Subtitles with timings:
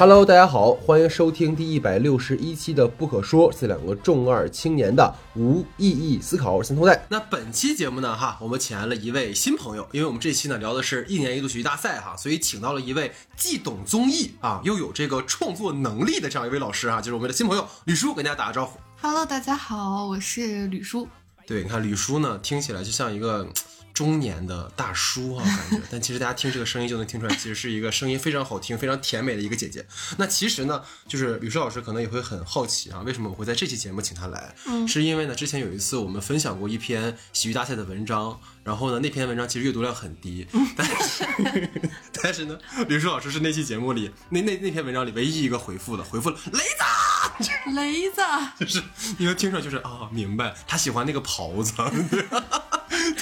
[0.00, 6.52] Hello，大家好，欢迎收听第一百六十一期的《不可说》，是两个重二青年的无意义思考。
[6.52, 7.04] 我是三头带。
[7.10, 18.80] 那本期节目呢，哈，我们请来了一位新朋友，因为我们这期呢聊的是一年一度喜剧大赛，哈，所以请到了一位既懂综艺啊，又有这个创作能力的这样一位老师啊，就是我们的新朋友吕叔，跟大家打个招呼。
[19.02, 21.06] Hello，大家好，我是吕叔。
[21.46, 23.46] 对，你看吕叔呢，听起来就像一个
[24.00, 29.84] 中年的大叔啊，感觉， 但其实大家听这个声音就能听出来，其实是一个声音非常好听、非常甜美的一个姐姐。
[30.16, 34.54] 那其实呢，就是吕诗老师可能也会很好奇啊，为什么我会在这期节目请她来？
[34.66, 40.46] 嗯，是因为呢，之前有一次我们分享过一篇喜剧大赛的文章，然后呢，那篇文章其实阅读量很低，
[40.76, 41.24] 但是
[42.22, 46.84] 但是呢，吕叔老师是那期节目里那那那篇文章里唯一一个回复的，回复了雷子。
[47.74, 48.20] 雷子，
[48.60, 48.82] 就是
[49.18, 51.72] 你能听出来，就是啊，明白他喜欢那个袍子，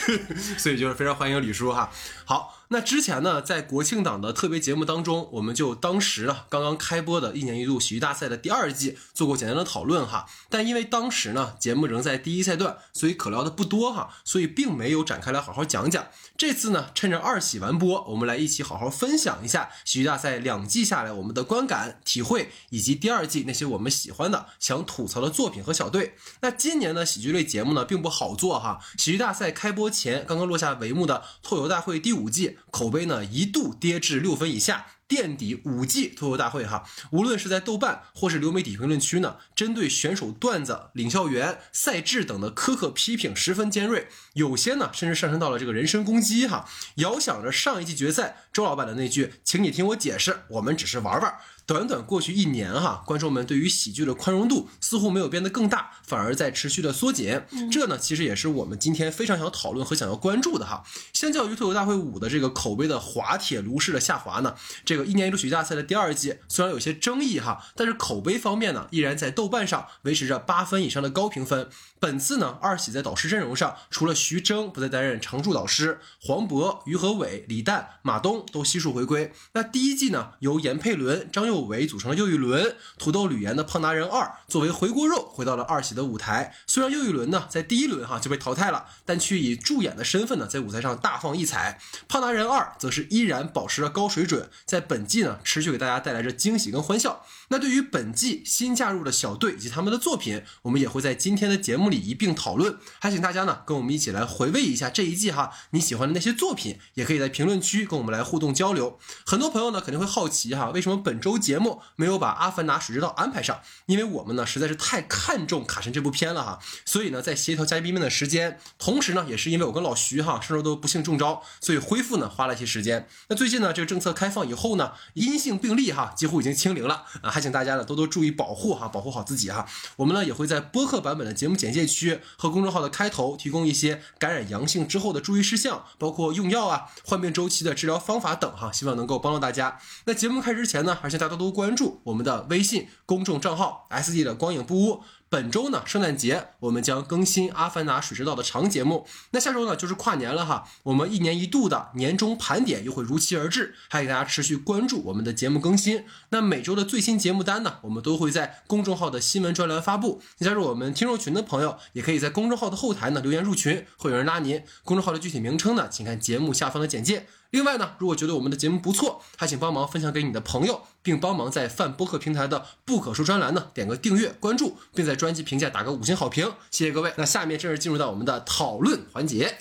[0.06, 1.88] 对，所以就是非常欢迎吕叔哈。
[2.24, 10.26] 好，那之前呢，在国庆档的特别节目当中，我们就当时啊刚刚开播的一年一度喜剧大赛的第二季做过简单的讨论哈。
[10.50, 16.08] 但因为当时呢节目仍在第一赛段，所以可聊的不多哈，所以并没有展开来好好讲讲。
[16.36, 26.14] 这次呢，趁着二喜完播，我们来一起好好分享一下喜剧大赛两季下来我们的观感、体会，以及第二季那些我们喜欢的、想吐槽的作品和小队。
[26.42, 28.78] 那今年的喜剧类节目呢，并不好做哈。
[28.98, 34.86] 喜剧大赛开播前刚刚落下帷幕的《脱口大会》第五季，口碑呢一度跌至六分以下。
[35.08, 46.68] 垫底五季脱口大会哈，无论是在豆瓣或是流媒体评论区呢，针对选手段子、领笑员、赛制等的苛刻批评十分尖锐，有些呢甚至上升到了这个人身攻击哈。
[46.96, 51.34] 遥想着上一季决赛周老板的那句“请你听我解释，我们只是玩玩”，
[51.68, 57.46] 短短过去一年哈，观众们对于喜剧的宽容度似乎没有变得更大，反而在持续的缩减。
[57.70, 60.82] 这呢，其实也是我们今天非常想讨论和想要关注的哈。
[61.12, 64.54] 相较于脱口大会五的这个口碑的滑铁卢式的下滑呢，
[64.86, 71.68] 这个一年一度喜剧大赛的第二季虽然有些争议哈，但是口碑方面呢，依然在豆瓣上维持着八分以上的高评分。
[72.00, 79.32] 本次呢，二喜在导师阵容上，除了徐峥不再担任常驻导师，黄渤、于和伟、李诞、马东都悉数回归。
[79.52, 86.54] 那第一季呢，由闫佩伦、张佑维组成了又一轮，土豆吕岩的胖达人二作为回锅肉回到了二喜的舞台。
[86.66, 91.80] 虽然又一轮呢在第一轮哈就被淘汰了，但却以助演的身份呢在舞台上大放异彩。
[92.08, 97.24] 胖达人二则是依然保持着高水准，在本季呢持续给大家带来着惊喜跟欢笑。
[97.48, 102.76] 那对于本季新加入的小队以及他们的作品，我们也会在今天的节目里一并讨论。
[103.00, 108.98] 还请大家呢跟我们一起来回味一下这一季哈你喜欢的那些作品，也可以在评论区跟我们来互动交流。
[109.26, 113.60] 很多朋友呢肯定会好奇哈，为什么本周节目没有把《阿凡达：水之道》安排上？
[113.86, 123.08] 因为我们呢实在是太看重卡神这部片了哈，所以呢在协调嘉宾们的时间，同时呢也是因为我跟老徐哈上周都不幸中招，所以恢复呢花了一些时间。
[123.28, 129.64] 那最近呢这个政策开放以后呢，阴性病例哈几乎已经清零了啊，还请大家呢多多注意保护哈，保护好自己哈。
[129.94, 139.78] 我们呢也会在播客版本的节目简介区和公众号的开头提供一些感染阳性之后的注意事项，包括用药啊、患病周期的治疗方法等哈，希望能够帮到大家。
[140.06, 145.04] 那节目开始之前呢，还请大家多多关注我们的微信公众账号 S D 的光影不污。
[145.30, 149.06] 本周呢，圣诞节我们将更新《阿凡达：水之道》的长节目。
[149.32, 156.04] 那下周呢，就是跨年了哈，我们一年一度的年终盘点又会如期而至，还给大家持续关注我们的节目更新。
[156.30, 160.22] 那每周的最新节目单呢，我们都会在公众号的新闻专栏发布。
[160.40, 164.62] 加入我们听众群的朋友，也可以在公众号的后台呢留言入群，会有人拉您。
[164.82, 167.26] 公众号的具体名称呢，请看节目下方的简介。
[167.50, 177.14] 另外呢，如果觉得我们的节目不错，还请帮忙分享给你的朋友，并帮忙在泛播客平台的不可说专栏呢点个订阅、关注，并在专辑评价打个五星好评，谢谢各位。
[177.16, 179.56] 那下面正式进入到我们的讨论环节。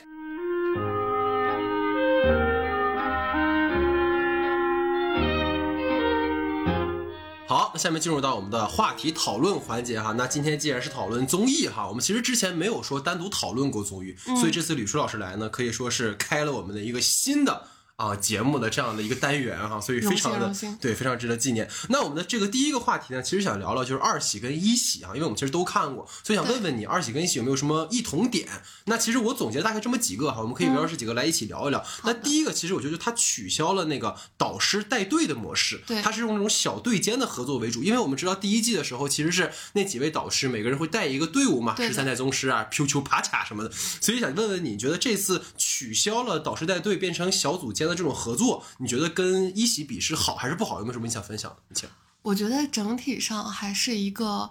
[7.48, 10.14] 好，那下面进入到我们的话题讨论环节哈。
[10.18, 17.68] 那今天既然是讨论综艺哈，我们其实之前没有说单独讨论过综艺，所以这次吕叔老师来呢，可以说是开了我们的一个新的。
[17.98, 21.68] 啊节目的这样的一个单元哈，所以非常的对，非常值得纪念。
[21.90, 28.48] 那我们的这个第一个话题呢，其实想聊聊就是二喜跟一喜啊，因为我们其实都看过，所以想问问你，二喜跟一喜有没有什么异同点？
[28.86, 31.84] 那其实我总结大概这么几个哈，我们可以围绕这几个来一起聊一聊。
[32.04, 50.80] 那第一个，其实我觉得它取消了那个导师带队的模式，对它是用那种小队间的合作为主，因为我们知道第一季的时候其实是那几位导师每个人会带一个队伍嘛，十三代宗师啊、皮丘帕卡什么的，所以想问问你，你觉得这次取消了导师带队，变成小组间的这种合作，你觉得跟一喜比是好还是不好？
[50.80, 51.58] 有没有什么你想分享的？
[51.74, 51.88] 请。
[52.24, 54.50] 我觉得整体上还是一个，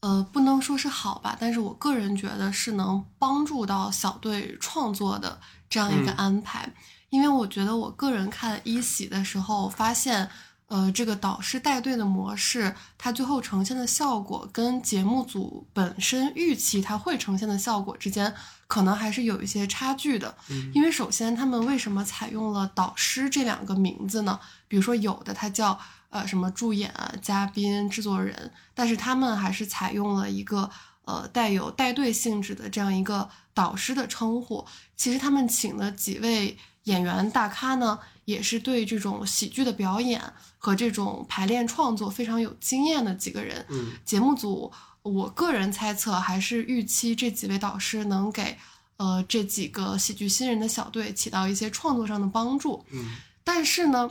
[0.00, 6.72] 呃，不能说是好吧，但是我个人觉得是能帮助到小队创作的这样一个嗯安排。
[7.10, 10.28] 因为我觉得我个人看一喜的时候，发现，
[10.66, 18.32] 呃，这个导师带队的模式，它最后呈现的效果跟节目组本身预期它会呈现的效果之间，
[18.68, 20.32] 可能还是有一些差距的。
[20.50, 24.38] 嗯因为首先他们为什么采用了导师这两个名字呢？
[24.68, 25.76] 比如说有的他叫
[26.10, 30.70] 呃什么助演啊、嘉宾、制作人，但是他们还是采用了一个
[31.04, 34.64] 呃带有带队性质的这样一个导师的称呼。
[34.96, 40.22] 其实他们请的几位演员大咖呢，也是对这种喜剧的表演
[40.58, 43.64] 和这种排练创作非常有经验的几个人。
[43.70, 44.72] 嗯节目组，
[45.08, 48.56] 我个人猜测还是预期这几位导师能给
[48.96, 52.84] 呃这几个喜剧新人的小队起到一些创作上的帮助。
[52.92, 53.04] 嗯
[53.42, 54.10] 但是呢，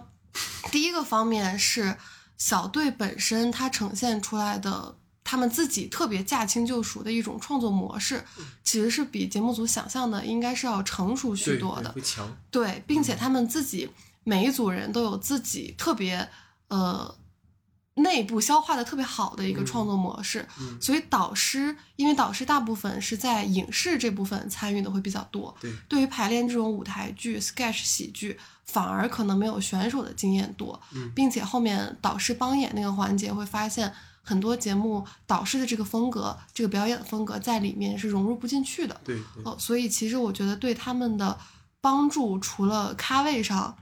[0.71, 1.95] 第一个方面是
[2.37, 8.23] 小队本身它呈现出来的他们自己特别驾轻就熟的一种创作模式，
[8.63, 11.93] 其实是比节目组想象的应该是要成熟许多的。
[12.49, 13.89] 对，并且他们自己
[14.23, 16.27] 每一组人都有自己特别
[16.69, 17.13] 呃
[17.97, 33.93] 内部消化的特别好的一个创作模式，嗯所以导师因为导师大部分是在影视这部分参与的会比较多，对对于排练这种舞台剧、sketch 喜剧，反而可能没有选手的经验多，嗯并且后面导师帮演那个环节会发现。
[34.29, 38.99] 很多节目导师的这个风格，这个表演风格在里面是融入不进去的。
[39.05, 41.39] 对对，哦，所以其实我觉得对他们的
[41.79, 43.77] 帮助，除了咖位上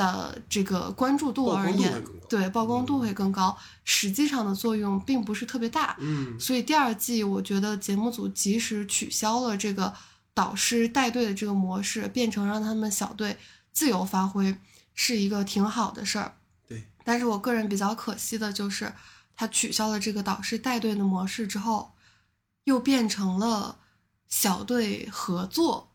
[0.00, 3.54] 的这个关注度而言对曝光度会更高，
[3.84, 5.94] 实际上的作用并不是特别大。
[5.98, 9.92] 嗯所以第二季，我觉得节目组及时取消了这个
[10.32, 13.36] 导师带队的这个模式，变成让他们小队
[13.72, 14.56] 自由发挥，
[14.94, 16.36] 是一个挺好的事儿。
[16.66, 18.90] 对，但是我个人比较可惜的就是，
[19.36, 21.92] 他取消了这个导师带队的模式之后，
[22.64, 23.80] 又变成了
[24.28, 25.89] 小队合作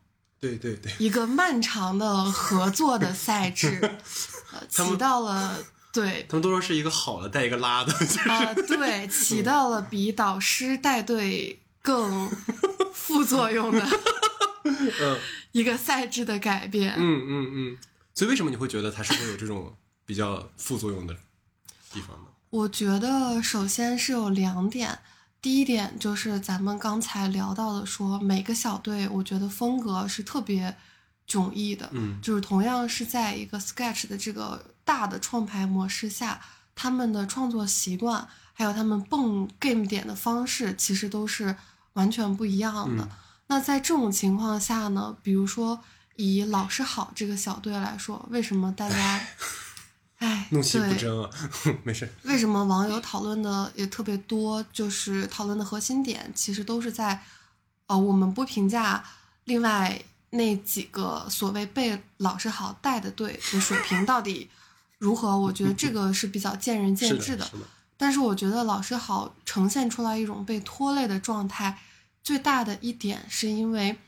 [0.46, 3.80] 对对对，一个漫长的合作的赛制，
[4.52, 5.58] 呃，起到了
[5.92, 12.30] 对他们都说是一个好的带一个拉的，就是啊、对， 起到了比导师带队更
[12.92, 13.86] 副作用的
[15.00, 15.18] 嗯
[15.52, 16.94] 一个赛制的改变。
[16.96, 17.78] 嗯嗯嗯，
[18.14, 21.14] 所以为什么你会觉得它是会有这种比较副作用的
[21.92, 22.26] 地方呢？
[22.50, 24.98] 我觉得首先是有两点，
[25.40, 30.76] 第一点就是咱们刚才聊到的说，每个小队我觉得风格是特别
[31.28, 36.40] 迥异的，嗯就是同样是在一个 sketch 的这个大的创牌模式下，
[36.74, 41.54] 他们的创作习惯还有他们蹦 game 点的方式，其实都是
[41.92, 43.04] 完全不一样的。
[43.04, 43.08] 嗯
[43.48, 45.80] 那在这种情况下呢，比如说
[46.16, 49.20] 以老师好这个小队来说，为什么大家，
[50.18, 51.30] 哎，怒气不对争啊，
[51.84, 52.08] 没事。
[52.22, 54.64] 为什么网友讨论的也特别多？
[54.72, 57.22] 就是讨论的核心点其实都是在，
[57.86, 59.04] 呃，我们不评价
[59.44, 64.48] 另外那几个所谓被老师好带的队的水平到底
[64.98, 67.62] 如何，我觉得这个是比较见仁见智是的，是的，
[67.98, 71.78] 但是我觉得老师好呈现出来一种被拖累的状态，
[72.22, 73.98] 最大的一点是因为，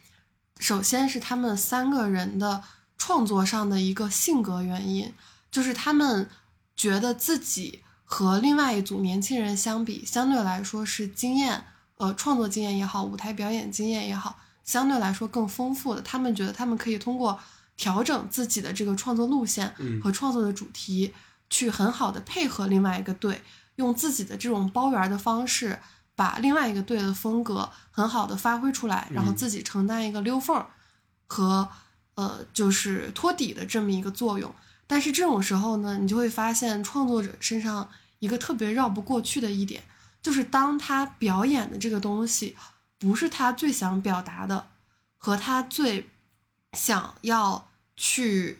[0.58, 2.64] 首先是他们三个人的
[2.96, 5.12] 创作上的一个性格原因，
[5.50, 6.28] 就是他们
[6.76, 11.64] 觉得自己和另外一组年轻人相比，相对来说是经验，
[11.96, 16.00] 呃，创作经验也好，舞台表演经验也好，相对来说更丰富的。
[16.02, 17.38] 他们觉得他们可以通过
[17.76, 21.12] 调整自己的这个创作路线嗯和创作的主题，
[21.50, 23.42] 去很好的配合另外一个队，
[23.76, 25.78] 用自己的这种包圆的方式，
[26.14, 30.66] 把另外一个队的风格很好的发挥出来，然后嗯自己承担一个溜缝儿
[31.26, 31.68] 和
[32.14, 34.54] 呃就是托底的这么一个作用。
[34.88, 39.84] 但是这种时候呢，你就会发现创作者身上一个特别绕不过去的一点，
[40.20, 42.56] 就是当他表演的这个东西
[42.98, 44.66] 不是他最想表达的，
[45.16, 46.08] 和他最
[46.72, 48.58] 想要去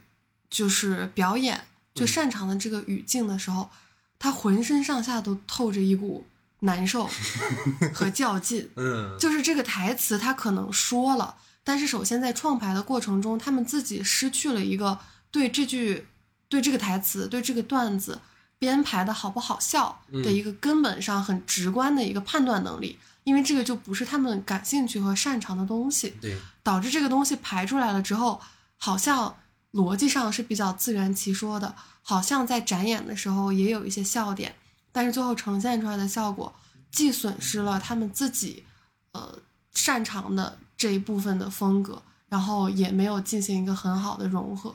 [0.49, 3.71] 就是表演最擅长的这个语境的时候，
[4.19, 6.27] 他浑身上下都透着一股
[6.61, 7.09] 难受
[7.95, 8.71] 和较劲。
[8.77, 14.99] 嗯，就是这个台词他可能说了，但是首先在创排的过程中，他们自己失去了一个
[15.31, 16.07] 对这句、
[16.49, 18.21] 对这个台词、对这个段子
[18.59, 26.15] 编排的好不好笑的一个根本上很直观的一个判断能力，因为这个就不是他们感兴趣和擅长的东西。
[26.21, 28.41] 对，导致这个东西排出来了之后，
[28.77, 29.37] 好像
[29.73, 34.55] 逻辑上是比较自圆其说的，好像在展演的时候也有一些笑点，
[34.91, 36.55] 但是最后呈现出来的效果，
[36.91, 38.65] 既损失了他们自己
[39.13, 39.39] 呃
[39.73, 44.75] 擅长的这一部分的风格，然后也没有进行一个很好的融合，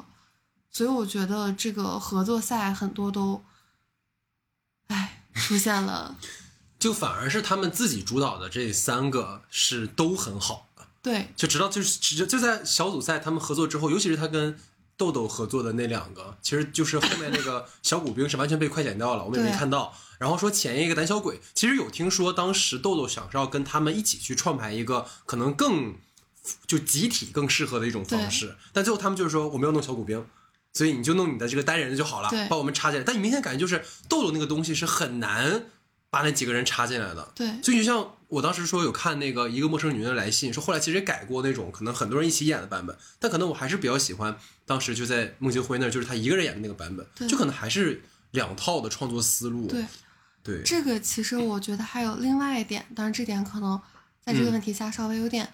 [0.74, 3.46] 所以我觉得这个合作赛很多都，
[4.88, 6.18] 哎，出现了
[6.80, 14.60] 就反而是他们自己主导的这三个是都很好的，对就直到就是就就在小组赛他们合作之后，尤其是他跟
[14.98, 19.94] 豆豆合作的那两个，其实就是后面那个 小骨兵是完全被快剪掉了，我们也没看到。
[20.18, 25.96] 然后说前一个胆小鬼，其实有听说当时豆豆想是要跟他们一起去创排一个可能更
[26.66, 30.26] 就集体更适合的一种方式，但最后他们就是说我们要弄小骨兵。
[30.74, 33.06] 所以你就弄你的这个单人的就好了，把我们插进来。
[33.06, 35.66] 但你明显感觉就是豆豆那个东西是很难
[36.10, 37.32] 把那几个人插进来的。
[37.36, 37.48] 对。
[37.62, 48.02] 所以就像我当时说有看那个一个陌生女人的来信，说后来其实也改过那种可能很多人一起演的版本，但可能我还是比较喜欢当时就在孟京辉那儿，就是他一个人演的那个版本，就可能还是
[48.32, 49.68] 两套的创作思路。
[49.68, 49.86] 对，
[50.44, 53.80] 对，这个其实我觉得还有另外一点，当然这点可能
[54.26, 55.48] 在这个问题下稍微有点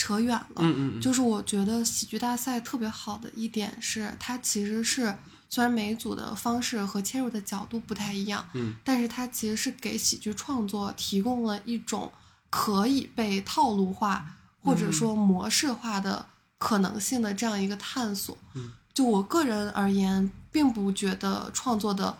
[0.00, 0.46] 扯远了。
[0.56, 5.14] 嗯嗯嗯，就是我觉得喜剧大赛特别好的一点是，它其实是
[5.50, 12.10] 虽然每一组的方式和切入的角度不太一样，嗯，但是它其实是给喜剧创作提供了一种
[12.48, 14.24] 可以被套路化
[14.62, 16.24] 或者说模式化的
[16.56, 18.38] 可能性的这样一个探索。
[18.54, 22.16] 嗯，就我个人而言，并不觉得创作的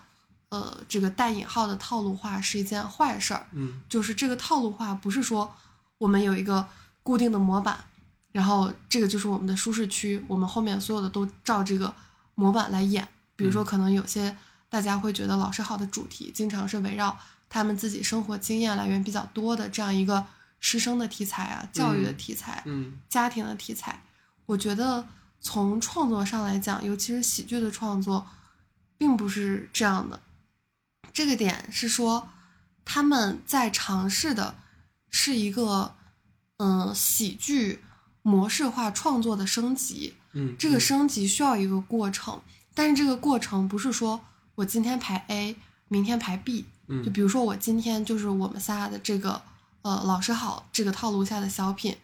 [0.50, 3.46] 呃这个带引号的套路化是一件坏事儿。
[3.52, 5.54] 嗯就是这个套路化，不是说
[5.96, 6.66] 我们有一个
[7.02, 7.78] 固定的模板，
[8.32, 11.94] 然后这个就是我们的舒适区，我们后面所有的都照这个
[12.34, 13.06] 模板来演。
[13.36, 14.36] 比如说，可能有些
[14.68, 20.26] 大家会觉得老师好的主题，经常是围绕他们自己生活经验来源比较多的这样一个
[20.60, 24.02] 师生的题材啊、教育的题材、嗯家庭的题材。
[24.44, 25.06] 我觉得
[25.40, 28.26] 从创作上来讲，尤其是喜剧的创作，
[28.98, 30.20] 并不是这样的。
[31.12, 32.28] 这个点是说，
[32.84, 34.54] 他们在尝试的
[35.08, 35.94] 是一个
[36.60, 37.80] 嗯喜剧
[38.22, 40.14] 模式化创作的升级。
[40.32, 42.40] 嗯，这个升级需要一个过程，
[42.74, 44.20] 但是这个过程不是说
[44.54, 45.56] 我今天排 A，
[45.88, 46.66] 明天排 B。
[46.92, 49.40] 嗯就比如说我今天就是我们仨的这个
[49.82, 51.96] 呃老师好这个套路下的小品，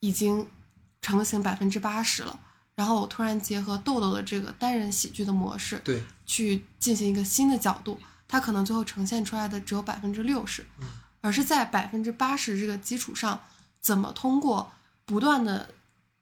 [0.00, 0.46] 已经
[1.02, 2.38] 成型百分之八十了。
[2.76, 7.98] 然后我突然结合豆豆的这个单人喜剧的模式，对，去进行一个新的角度，
[8.28, 10.64] 它可能最后呈现出来的只有百分之六十，
[11.20, 13.40] 而是在百分之八十这个基础上，
[13.80, 14.72] 怎么通过
[15.04, 15.70] 不断的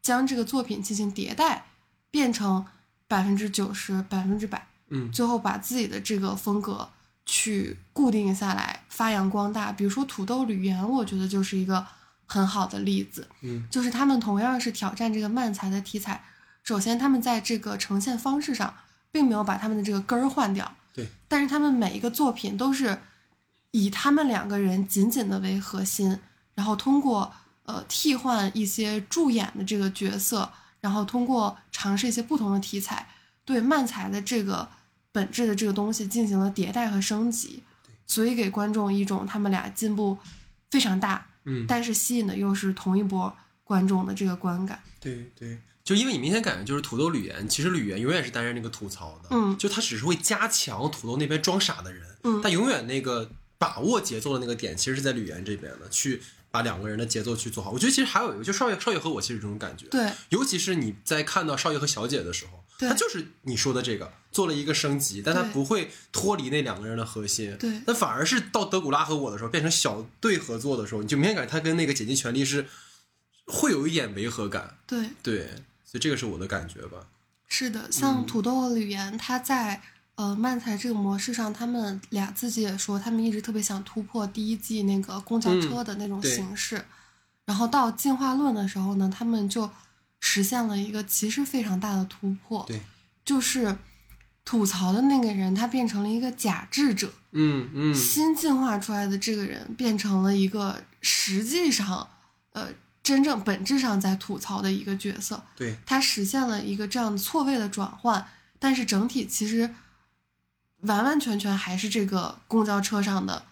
[0.02, 1.66] 将这个作品进行迭代，
[2.10, 2.64] 变成
[3.08, 6.88] 百分之九十、百分之百，嗯最后把自己的这个风格
[7.25, 9.72] 去固定下来，发扬光大。
[9.72, 11.84] 比如说土豆吕岩，我觉得就是一个
[12.25, 13.26] 很好的例子。
[13.42, 16.25] 嗯就是他们同样是挑战这个漫才的题材，
[16.62, 18.75] 首先他们在这个呈现方式上，
[19.10, 22.98] 并没有把他们的这个根儿换掉，对，但是他们每一个作品都是
[23.72, 26.18] 以他们两个人紧紧的为核心，
[26.54, 27.32] 然后通过
[27.66, 33.08] 呃替换一些助演的这个角色，然后通过尝试一些不同的题材，
[33.44, 34.68] 对漫才的这个
[35.12, 37.62] 本质的这个东西进行了迭代和升级，
[38.06, 40.16] 所以给观众一种他们俩进步
[40.70, 44.82] 非常大，嗯，但是吸引的又是同一波观众的这个观感。
[45.00, 56.20] 对对，就因为你明显感觉就是土豆吕岩，其实吕岩永远是担任那个吐槽的，嗯就他只是会加强土豆那边装傻的人，嗯他永远那个把握节奏的那个点，其实是在吕岩这边的，去
[56.56, 57.70] 把两个人的节奏去做好。
[57.70, 67.54] 我觉得其实还有一个，就少爷少爷和我其实这种感觉，对尤其是你在看到少爷和小姐的时候，他就是你说的这个做了一个升级，但他不会脱离那两个人的核心。
[67.58, 72.66] 对但反而是到德古拉和我的时候，变成小队合作的时候，你就明显感觉他跟那个剪辑权力是
[73.44, 74.78] 会有一点违和感。
[74.86, 75.38] 对，对，
[75.84, 77.08] 所以这个是我的感觉吧。
[77.46, 79.82] 是的，像土豆和吕岩，他在
[80.16, 86.85] 呃漫才这个模式上，他们俩自己也说，他们一直特别想突破第一季那个公交车的那种形式，
[87.44, 89.70] 然后到进化论的时候呢，他们就
[90.20, 92.80] 实现了一个其实非常大的突破，对，
[93.25, 93.76] 就是
[94.44, 102.08] 吐槽的那个人他变成了一个假智者，嗯嗯，新进化出来的这个人变成了一个实际上
[102.52, 102.68] 呃
[103.02, 108.26] 真正本质上在吐槽的一个角色，对，他实现了一个这样错位的转换，
[108.58, 109.75] 但是整体其实
[110.86, 113.42] 完完全全还是这个公交车上的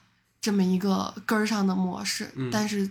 [0.40, 2.88] 这么一个根儿上的模式，嗯但是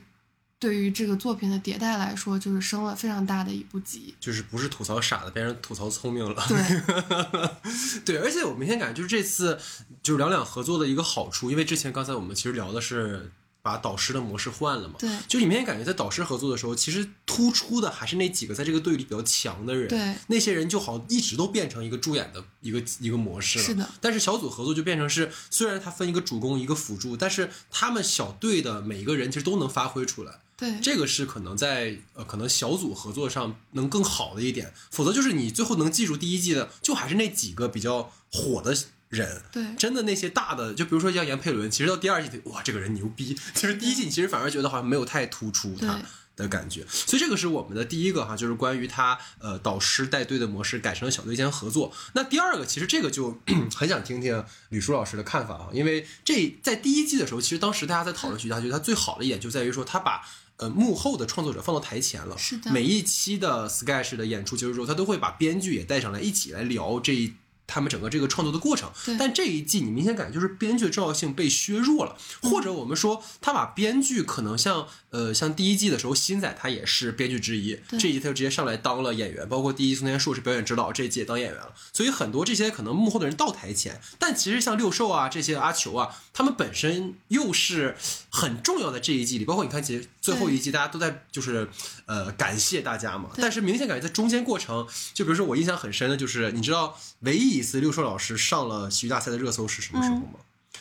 [0.59, 4.15] 对于这个作品的迭代来说，就是升了非常大的一步级。
[4.19, 6.41] 就是不是吐槽傻子，变成吐槽聪明了。
[6.47, 9.59] 对， 对，而且我明显感觉就是这次
[10.01, 13.29] 就是两两合作的一个好处，因为之前刚才我们其实聊的是
[13.63, 23.65] 把导师的模式换了嘛，对就你明显感觉在导师合作的时候，其实突出的还是那几个在这个队里比较强的人，对那些人就好像一直都变成一个助演的一个一个模式了。
[23.65, 30.39] 是的，但是小组合作就变成是，虽然他分一个主攻一个辅助，但是他们小队的每一个人其实都能发挥出来。
[30.58, 38.75] 对，这个是可能在呃可能小组合作上能更好的一点，否则就是你最后能记住第一季的，就还是那几个比较火的
[39.13, 39.41] 人。
[39.51, 43.38] 对真的那些大的，就比如说像杨佩伦，其实到第二季，哇，这个人牛逼。
[43.55, 46.00] 其实第一季你其实反而觉得好像没有太突出他，
[46.36, 46.86] 的感觉。
[46.89, 51.93] 所以这个是我们的第一个哈，就是关于他呃导师带队的模式改成了小队间合作。
[52.13, 53.39] 那第二个，其实这个就
[53.75, 60.22] 很想听听吕舒老师的看法啊，因为这在第一季的时候，其实当时大家在讨论徐佳觉得他最好的一点就在于说他把。
[60.58, 62.38] 呃，幕后的创作者放到台前了。
[62.38, 67.34] 是的每一期的 Sketch 的演出结束之后，他都会把编剧也带上来，一起来聊这一
[67.67, 68.89] 他们整个这个创作的过程。
[69.17, 81.72] 但这一季你明显感觉就是编剧的重要性被削弱了，或者我们说他把编剧可能像呃像第一季的时候，新仔他也是编剧之一，这一季他就直接上来当了演员，包括第一松田树是表演指导，这一季也当演员了。
[81.93, 87.96] 所以很多这些可能幕后的人到台前，但其实像六兽啊这些阿球啊，他们本身又是
[88.29, 91.70] 很重要的这一季里，包括你看其实最后一季大家都在就是
[92.08, 100.39] 呃感谢大家嘛，但是明显感觉在中间过程，就比如说我印象很深的就是你知道唯一一次六兽老师上了喜剧大赛的热搜是什么时候吗？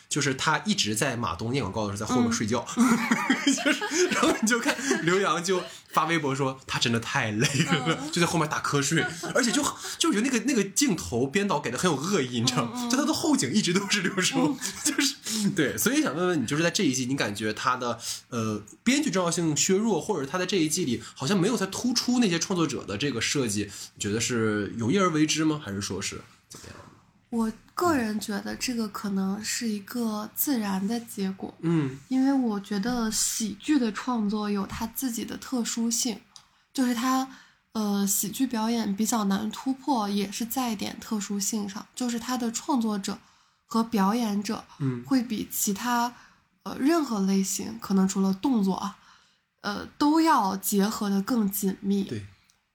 [0.09, 2.65] 就是他一直在马东念广告的时候在后面睡觉，
[3.63, 7.47] 就是然后你就看刘洋就发微博说他真的太累
[7.87, 9.63] 了，就在后面打瞌睡， 而且就
[9.97, 12.89] 就我觉得那个那个镜头编导给的很有恶意，你知道吗？
[12.89, 25.61] 就他的后景一直都是刘叔， 就是对，所以想问问你，就是在这一季，你感觉他的呃编剧重要性削弱，或者他在这一季里好像没有在突出那些创作者的这个设计，你觉得是有意而为之吗？
[25.63, 26.75] 还是说是怎么样？
[27.33, 31.97] 我个人觉得这个可能是一个自然的结果，嗯。
[32.07, 36.21] 因为我觉得喜剧的创作有它自己的特殊性，
[36.71, 37.27] 就是它
[37.71, 43.17] 呃喜剧表演比较难突破，也是在一点特殊性上，就是它的创作者
[43.65, 45.03] 和表演者嗯。
[45.03, 46.13] 会比其他
[46.61, 48.97] 呃任何类型，可能除了动作啊，
[49.61, 52.03] 呃都要结合的更紧密。
[52.03, 52.27] 对，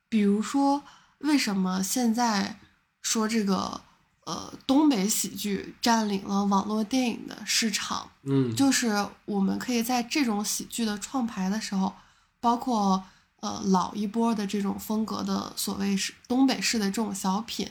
[0.08, 0.82] 比如说，
[1.18, 2.58] 为什么现在
[3.00, 3.82] 说这个
[4.28, 8.10] 呃东北喜剧占领了网络电影的市场？
[8.24, 11.94] 嗯就是我们可以在这种喜剧的创排的时候，
[12.38, 13.02] 包括
[13.40, 17.70] 呃老一波的这种风格的所谓是东北式的这种小品，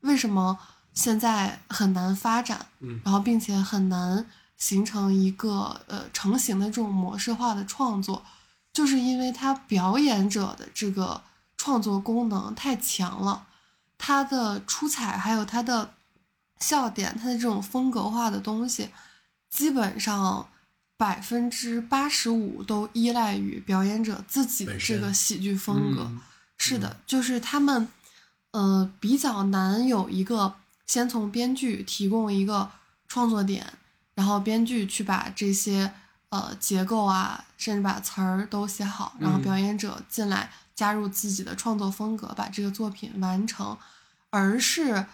[0.00, 0.58] 为什么
[0.94, 2.66] 现在很难发展？
[2.80, 4.24] 嗯然后并且很难
[4.56, 8.24] 形成一个呃成型的这种模式化的创作，
[8.72, 11.20] 就是因为它表演者的这个
[11.58, 13.46] 创作功能太强了，
[13.98, 15.92] 它的出彩还有它的
[16.60, 18.90] 笑点，他的这种风格化的东西，
[19.50, 20.48] 基本上
[20.96, 26.02] 百分之八十五都依赖于表演者自己的这个喜剧风格。
[26.02, 26.20] 嗯
[26.60, 27.86] 是的，就是他们，
[28.50, 30.56] 呃，比较难有一个
[30.88, 32.68] 先从编剧提供一个
[33.06, 33.64] 创作点，
[34.16, 35.92] 然后编剧去把这些
[36.30, 43.78] 呃结构啊，甚至把词儿都写好，然后嗯表演者进来加入自己的创作风格，把这个作品完成，
[44.30, 45.06] 而是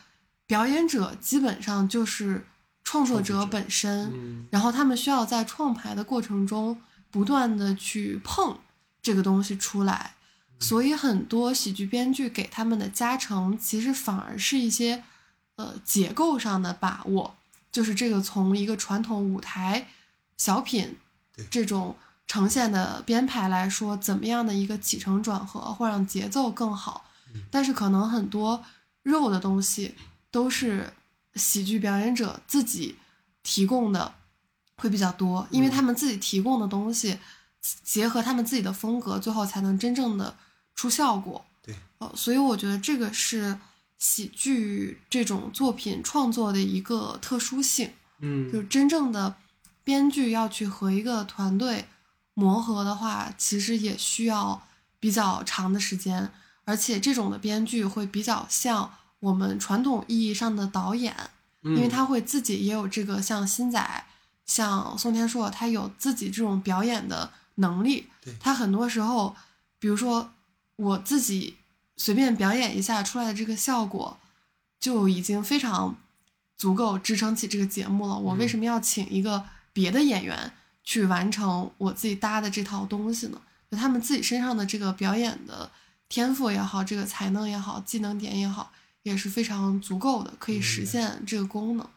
[0.46, 2.46] 表演者基本上就是
[2.82, 4.46] 创作者本身，嗯。
[4.50, 6.80] 然后他们需要在创排的过程中
[7.10, 8.58] 不断的去碰
[9.02, 10.14] 这个东西出来，
[10.58, 15.02] 所以很多喜剧编剧给他们的加成，其实反而是一些
[15.56, 17.36] 呃结构上的把握，
[17.70, 19.88] 就是这个从一个传统舞台
[20.36, 20.96] 小品
[21.50, 27.04] 这种呈现的编排来说，怎么样的一个起承转合会让节奏更好，
[27.50, 28.64] 但是可能很多
[29.02, 29.94] 肉的东西
[30.34, 30.92] 都是
[31.36, 32.96] 喜剧表演者自己
[33.44, 34.12] 提供的
[34.78, 37.16] 会比较多，因为他们自己提供的东西
[37.84, 40.36] 结合他们自己的风格，最后才能真正的
[40.74, 41.44] 出效果。
[41.62, 43.56] 对，呃，所以我觉得这个是
[43.96, 48.50] 喜剧这种作品创作的一个特殊性，嗯。
[48.50, 49.36] 就是真正的
[49.84, 51.84] 编剧要去和一个团队
[52.34, 54.66] 磨合的话，其实也需要
[54.98, 56.32] 比较长的时间，
[56.64, 58.92] 而且这种的编剧会比较像
[59.24, 61.16] 我们传统意义上的导演，
[61.62, 64.04] 因为他会自己也有这个像新仔、
[64.44, 68.08] 像宋天硕，他有自己这种表演的能力。
[68.38, 69.34] 他很多时候，
[69.78, 70.30] 比如说
[70.76, 71.56] 我自己
[71.96, 74.18] 随便表演一下出来的这个效果，
[74.78, 75.96] 就已经非常
[76.58, 78.18] 足够支撑起这个节目了。
[78.18, 83.40] 我为什么要请一个别的演员去完成我自己搭的这套东西呢？
[83.70, 85.70] 就他们自己身上的这个表演的
[86.10, 88.70] 天赋也好，这个才能也好，技能点也好，
[89.04, 91.88] 也是非常足够的，可以实现这个功能。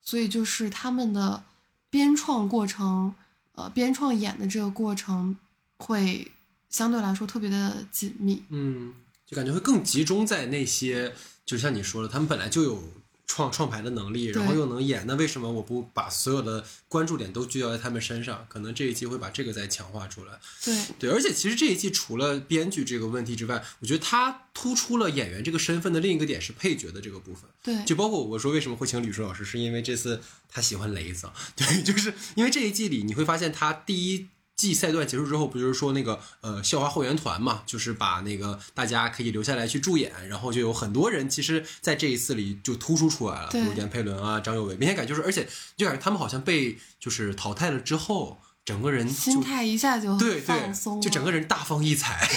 [0.00, 1.42] 所以就是他们的
[1.90, 3.14] 编创过程，
[3.52, 5.36] 呃，编创演的这个过程
[5.78, 6.30] 会
[6.70, 8.42] 相对来说特别的紧密。
[8.50, 8.94] 嗯，
[9.26, 11.12] 就感觉会更集中在那些，
[11.44, 12.82] 就像你说的，他们本来就有
[13.28, 18.44] 创创牌的能力，然后又能演，那为什么我不把所有的关注点都聚焦在他们身上？
[18.48, 20.32] 可能这一季会把这个再强化出来。
[20.64, 27.44] 对，对，而且其实这一季除了编剧这个问题之外，我觉得他突出了演员这个身份的另一个点是配角的这个部分。
[27.62, 34.26] 对，就包括我说为什么会请吕叔老师，是因为这次他喜欢雷子， 对，就是因为这一季里你会发现他第一
[34.58, 52.28] 季赛段结束之后，不就是说那个呃校花后援团嘛，就是把那个大家可以留下来去助演，然后就有很多人其实在这一次里就突出出来了，比对如闫佩伦啊、张佑伟，明显感觉就是，而且就感觉他们好像被就是淘汰了之后，整个人心态一下就对对放松，了，就整个人大放异彩。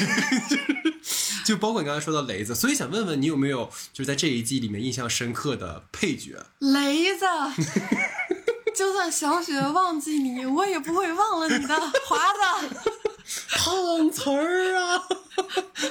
[1.44, 6.46] 就包括你刚才说到雷子，所以想问问你有没有就是在这一季里面印象深刻的配角？
[6.60, 7.26] 雷子。
[8.76, 12.76] 就算小雪忘记你，我也不会忘了你的华子。
[13.58, 15.02] 碰瓷儿啊，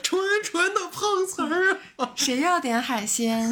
[0.03, 2.11] 纯纯的碰瓷儿啊！
[2.15, 3.51] 谁要点海鲜？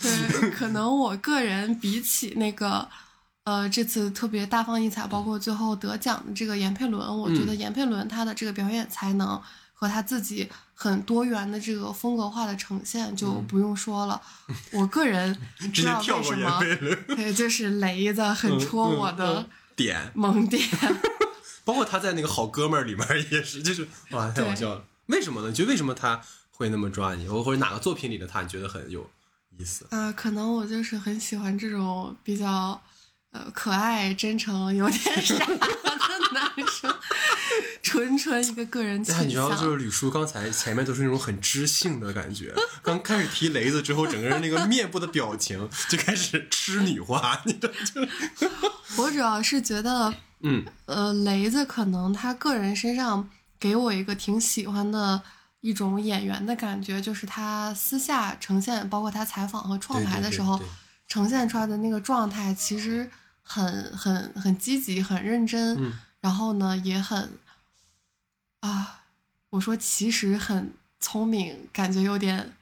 [0.00, 2.88] 对，可能我个人比起那个，
[3.44, 9.40] 呃，这次特别大放异彩，包括最后得奖的这个闫佩伦，我觉得闫佩伦他的这个表演才能
[9.72, 10.50] 和他自己
[10.82, 14.18] 很多元的这个风格化的呈现就不用说了。
[14.72, 20.66] 我个人直知道接跳过为什么，对，就是雷子很戳我的点，萌点。
[21.66, 24.82] 包括他在那个好哥们儿里面也是，就是哇，太好笑了。
[25.08, 25.52] 为什么呢？
[25.52, 26.18] 就为什么他
[26.50, 29.06] 会那么抓你，或或者哪个作品里的他你觉得很有
[29.58, 29.86] 意思？
[29.90, 32.80] 啊、可能我就是很喜欢这种比较
[33.32, 35.58] 呃可爱、真诚、有点傻的
[36.32, 36.96] 男生，
[37.82, 39.70] 纯纯一个个人倾但你知道，就。
[39.70, 48.50] 是吕叔刚才前面都是那种很知性的感觉，刚开始提雷子之后，整个人那个面部的表情就开始痴女化，你知道就
[49.02, 55.20] 我主要是觉得，嗯呃，雷子可能他个人身上给我一个挺喜欢的
[55.60, 60.60] 一种演员的感觉，就是他私下呈现，包括他采访和创牌的时候
[61.06, 63.08] 呈现出来的那个状态，其实
[63.42, 63.64] 很
[63.96, 67.38] 很很积极，很认真，嗯然后呢也很
[68.60, 69.02] 啊，
[69.50, 72.52] 我说其实很聪明，感觉有点。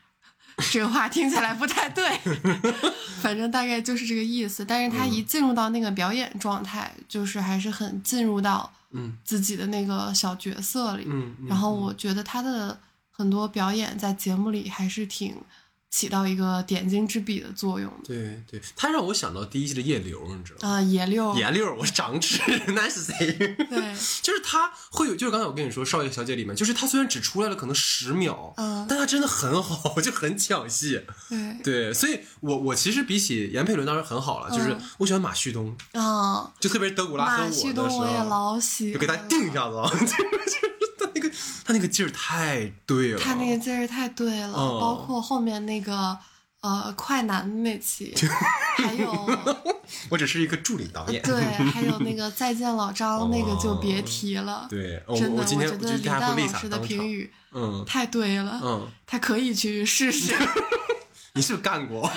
[0.72, 2.18] 这个话听起来不太对，
[3.22, 4.64] 反正大概就是这个意思。
[4.64, 11.04] 但是他一进入到那个表演状态，就是还是很进入到嗯自己的那个小角色里。
[11.06, 12.76] 嗯，嗯然后我觉得他的
[13.12, 15.36] 很多表演在节目里还是挺
[15.90, 17.90] 起到一个点睛之笔的作用。
[18.04, 20.74] 对对，他让我想到第一季的叶流，你知道吗？
[20.74, 23.14] 啊、野六，颜六，我长齿，那是谁？
[23.70, 31.02] 对，就是他会有，就是刚才我跟你说《少爷小姐》里面，就是他虽然只出来了可能十秒，嗯但他真的很好， 就很抢戏。
[31.28, 41.30] 对，对，所以我我其实比起闫佩伦当然很好了，就是嗯我喜欢马旭东，啊，就特别是德古拉和我马的时旭东我也，老喜欢，就给他定一下子啊，就是他那个
[41.64, 46.18] 他那个劲儿太对了，他那个劲儿太对了，哦包括后面那个
[46.60, 48.14] 呃快男那期，
[48.76, 49.38] 还有
[50.10, 51.22] 我只是一个助理导演。
[51.22, 54.66] 对，还有那个再见老张、 哦那个就别提了。
[54.68, 60.34] 对，我真的，我今天觉得李诞老师的，评语嗯太对了，嗯，他可以去试试。
[61.34, 62.10] 你是不是干过？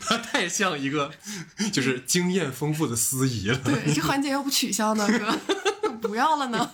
[0.00, 1.10] 他太像一个
[1.72, 3.58] 就是经验丰富的司仪了。
[3.58, 6.70] 对，这环节要不取消呢，哥，不要了呢，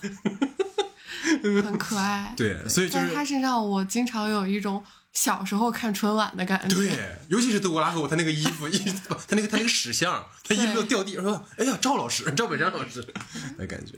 [1.63, 2.33] 很可爱。
[2.35, 6.75] 对，所以就是他身上，我经常有一种小时候看春晚的感觉。
[6.75, 13.05] 对，尤其是德古拉和我，他那个衣服， 衣服他那个他那个屎相，他衣服都掉地上，说：“哎呀，赵老师，赵本山老师。”
[13.57, 13.93] 的感觉。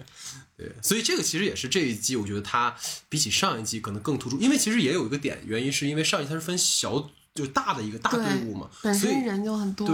[0.57, 2.75] 对，所以这个其实也是这一季，我觉得他
[3.09, 9.87] 比起上一季可能更突出，因为其实也有一个点，原因是因为上一季它是分小就大的一个大队伍嘛，本所以身人就很多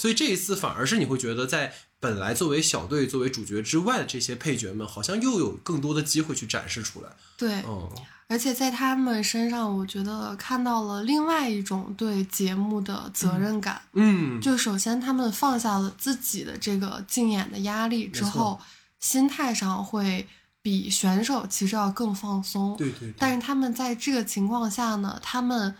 [0.00, 7.10] 所以这一次反而是你会觉得，在本来作为小队、作为主角之外的这些配角们，好像又有更多的机会去展示出来。
[7.36, 7.86] 对，嗯，
[8.26, 13.82] 而且在他们身上，我觉得看到了另外一种对节目的责任感。
[13.92, 18.58] 嗯，就首先他们放下了自己的这个竞演的压力之后，
[19.00, 20.26] 心态上会
[20.62, 22.74] 比选手其实要更放松。
[22.78, 25.74] 对对对，但是他们在这个情况下呢，他们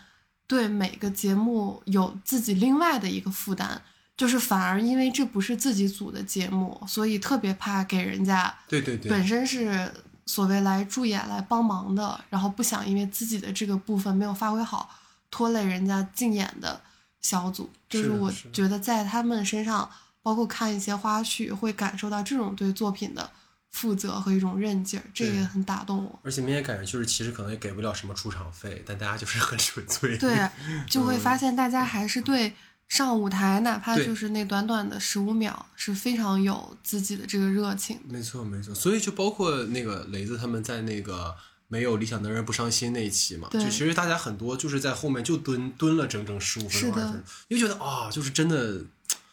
[0.45, 3.81] 对每个节目有自己另外的一个负担，
[4.21, 9.91] 就是反而因为这不是自己组的节目，所以特别怕给人家对对对，本身是
[10.27, 14.87] 所谓来助演来帮忙的，然后不想因为自己的这个部分没有发挥好，
[15.31, 16.79] 拖累人家竞演的
[17.19, 17.67] 小组。
[17.89, 19.89] 就是是我觉得在他们身上，
[20.21, 23.27] 包括看一些花絮，会感受到这种对作品的
[23.71, 26.19] 负责和一种韧劲儿，这也很打动我。
[26.21, 30.15] 而且明显感觉就是，其实可能也给不了什么出场费，但大家就是很 纯粹。
[30.19, 30.47] 对，
[30.87, 32.53] 就会发现大家还是对
[32.91, 37.97] 上舞台，哪怕就是那短短的十五秒，是非常有自己的这个热情。
[38.09, 41.33] 没错没错，所以就包括那个雷子他们在那个
[41.69, 48.81] 没有理想的人不伤心那一期嘛，对就其实大家很多就是在后面就蹲蹲了整整十五分钟二十分钟，你就觉得啊、就是真的。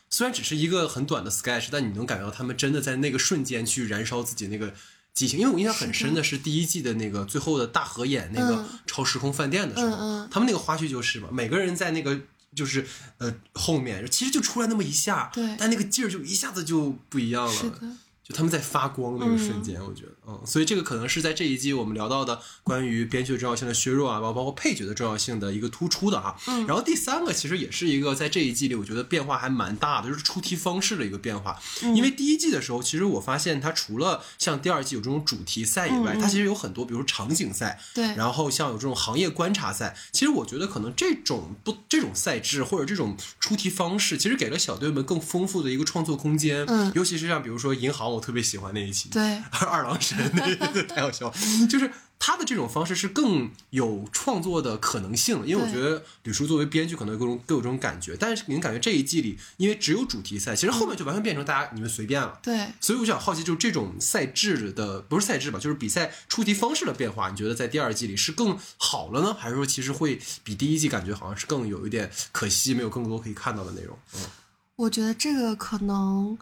[0.09, 4.73] 虽然只是一个很短的 sketch，但你能感觉到他们真的在那个瞬间去燃烧自己那个
[5.13, 5.39] 激情。
[5.39, 12.19] 因为我印象很深的是第一季的那个最后的大合演那个嗯超时空饭店的时候，他们那个花絮就是嘛，每个人在那个
[12.59, 12.85] 就是
[13.19, 17.53] 呃后面，其实就出来那么一下，对但那个劲儿就一下子就不一样了。
[17.53, 17.97] 是的，
[18.29, 26.37] 就他们在发光那个瞬间，我觉得，嗯，所以这个可能是在这一季我们聊到的关于编剧的重要性的削弱啊，包包括配角的重要性的一个突出的哈。
[26.47, 31.59] 嗯然后第三个其实也是一个在这一季里，我觉得变化还蛮大的，就是出题方式的一个变化。
[31.83, 46.67] 嗯因为第一季的时候，其实我发现它除了像第二季有这种主题赛以外，它其实有很多，比如场景赛，对，然后像有这种行业观察赛，其实我觉得可能这种不这种赛制或者这种出题方式，其实给了小队们更丰富的一个创作空间。
[46.67, 51.35] 嗯尤其是像比如说银行，我特别喜欢那一期，对， 二郎神那个 太好笑了，
[51.69, 62.39] 就是他的这种方式是更有创作的可能性，因为我觉得吕叔作为编剧可能有各种各有这种感觉，但是您感觉这一季里，因为只有主题赛，其实后面就完全变成大家你们随便了。
[62.43, 73.97] 对，所以我想好奇，就是这种赛制的不是赛制吧，就是比赛出题方式的变化，你觉得在第二季里是更好了呢，还是说其实会比第一季感觉好像是更有一点可惜，没有更多可以看到的内容？
[74.17, 74.21] 嗯。
[74.77, 76.39] 我觉得这个可能，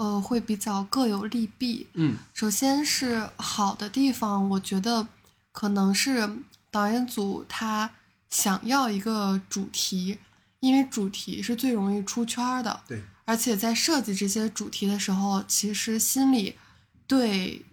[0.00, 1.86] 呃，会比较各有利弊。
[1.92, 5.06] 嗯首先是好的地方，我觉得
[5.52, 6.38] 可能是
[6.70, 7.90] 导演组他
[8.30, 10.16] 想要一个主题，
[10.60, 16.56] 因为主题是最容易出圈儿的，对，而且在设计这些主题的时候，其实心里
[17.06, 17.66] 对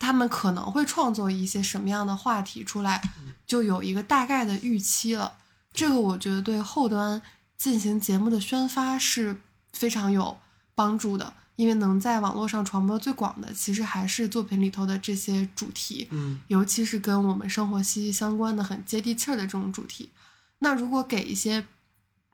[0.00, 3.00] 他们可能会创作一些什么样的话题出来，
[3.46, 5.34] 就有一个大概的预期了。
[5.72, 7.22] 这个我觉得对后端
[7.56, 9.40] 进行节目的宣发是
[9.72, 10.38] 非常有
[10.74, 20.10] 帮助的，因为能在网络上传播最广的，其实还是作品里头的这些主题，嗯尤其是跟我们生活息息相关的、很接地气儿的这种主题。
[20.58, 21.64] 那如果给一些，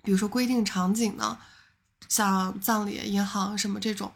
[0.03, 1.37] 比如说规定场景呢，
[2.09, 4.11] 像葬礼、银行什么这种，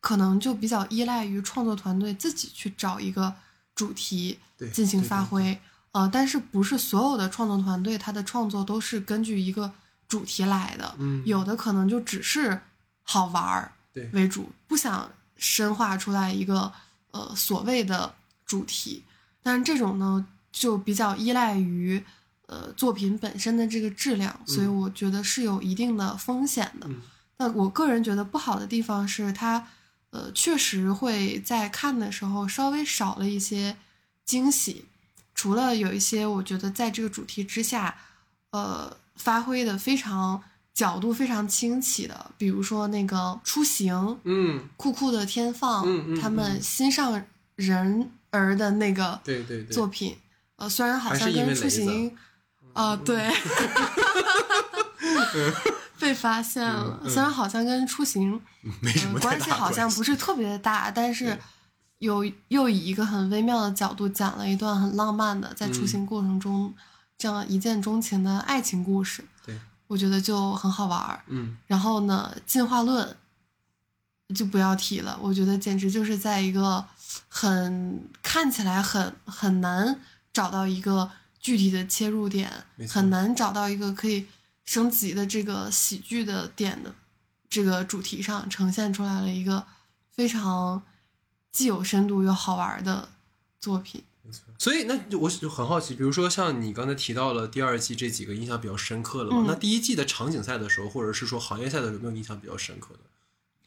[0.00, 3.32] 可能就比较依赖于创作团队自己去找一个
[3.76, 4.40] 主题
[4.72, 5.60] 进行发挥。
[5.92, 9.72] 呃，但是不是所有的创作团队他的创作都是根据一个
[10.08, 12.60] 主题来的，嗯有的可能就只是
[13.02, 13.75] 好玩儿对
[14.12, 16.72] 为主，不想深化出来一个
[17.10, 19.02] 呃所谓的主题。
[19.42, 22.02] 但是这种呢，就比较依赖于
[22.46, 26.86] 呃作品本身的这个质量，所以我觉得是有一定的风险的。
[26.88, 27.00] 嗯
[27.38, 29.68] 那我个人觉得不好的地方是它，
[30.08, 33.76] 呃，确实会在看的时候稍微少了一些
[34.24, 34.86] 惊喜。
[35.34, 37.98] 除了有一些我觉得在这个主题之下，
[38.52, 40.42] 呃，发挥的非常
[40.76, 49.74] 角度非常清奇的，比如说那个出行，嗯，酷酷的天放，嗯嗯他们嗯心上人儿的那个对对对。
[49.74, 50.14] 作品，
[50.56, 52.14] 呃，虽然好像跟出行，
[52.74, 53.32] 啊、对，
[55.98, 57.00] 被发现了。
[57.08, 58.38] 虽然好像跟出行
[58.80, 61.38] 没什么呃、关系好像不是特别大，但是
[62.00, 65.88] 有又以一个很微妙的角度讲了一段很浪漫的在出嗯。
[65.88, 66.74] 行过程中
[67.16, 69.24] 这样一见钟情的爱情故事。
[69.46, 71.22] 对，我觉得就很好玩儿。
[71.28, 73.16] 嗯然后呢，进化论
[74.34, 76.84] 就不要提了，我觉得简直就是在一个
[77.28, 80.00] 很看起来很很难
[80.32, 82.50] 找到一个具体的切入点
[82.88, 84.26] 很难找到一个可以
[84.64, 86.92] 升级的这个喜剧的点的
[87.48, 89.64] 这个主题上，呈现出来了一个
[90.10, 90.82] 非常
[91.52, 93.08] 既有深度又好玩的
[93.60, 94.02] 作品。
[94.58, 103.00] 所以那就我就很好奇，比如说像你刚才提到了第二季这几个印象比较深刻的嘛，嗯那第一季的场景赛的时候，或者是说行业赛的时候，有没有印象比较深刻的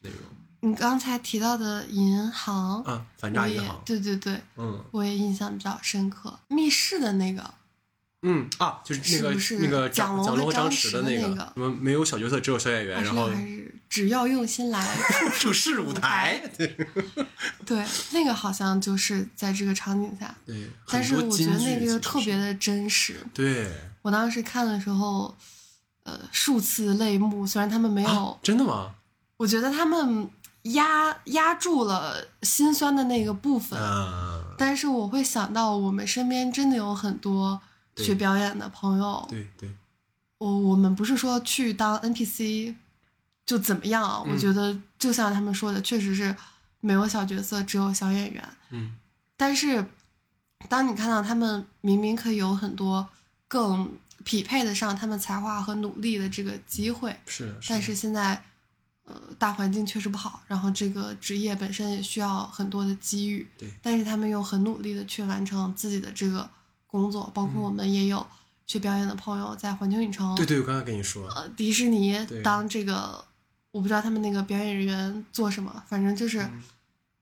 [0.02, 0.19] 内容
[0.62, 3.06] 你刚才提到的银行，啊？
[3.17, 6.38] 反诈银行，对对对，嗯我也印象比较深刻。
[6.50, 7.54] 密室的那个，
[8.21, 14.97] 嗯啊，就是那个是是那个蒋龙蒋龙和张弛弛的那个什么没有小角色，只有小演员，然后还是只要用心来，
[15.39, 16.75] 处是舞台，对
[17.65, 23.15] 对，那个好像就是在这个场景下，对，但是我觉得那个特别的真实。
[23.34, 25.36] 对我当时看的时候，
[26.03, 27.45] 呃，数次泪目。
[27.47, 28.91] 虽然他们没有，啊，真的吗？
[29.38, 30.29] 我觉得他们
[30.63, 37.68] 压压住了心酸的那个部分，啊，但是我会想到我们身边真的有很多对
[38.04, 39.70] 学表演的朋友，对对，
[40.38, 42.76] 我我们不是说去当 NPC
[43.46, 44.24] 就怎么样啊？
[44.26, 44.32] 嗯。
[44.32, 46.36] 我觉得就像他们说的，确实是
[46.80, 48.50] 没有小角色，只有小演员。
[48.72, 48.96] 嗯。
[49.36, 49.86] 但是，
[50.68, 53.08] 当你看到他们明明可以有很多
[53.48, 58.44] 更匹配得上他们才华和努力的这个机会，是，但是现在，
[59.06, 63.72] 呃，大环境确实不好，然后这个职业本身也需要很多的机遇，对。
[63.82, 66.48] 但是他们又很努力的去完成自己的这个
[66.89, 68.25] 工作，包括我们也有
[68.65, 73.23] 去表演的朋友在环球影城，对对，我刚刚跟你说，呃，迪士尼当这个，
[73.71, 76.47] 我不知道他们那个表演人员做什么，反正就是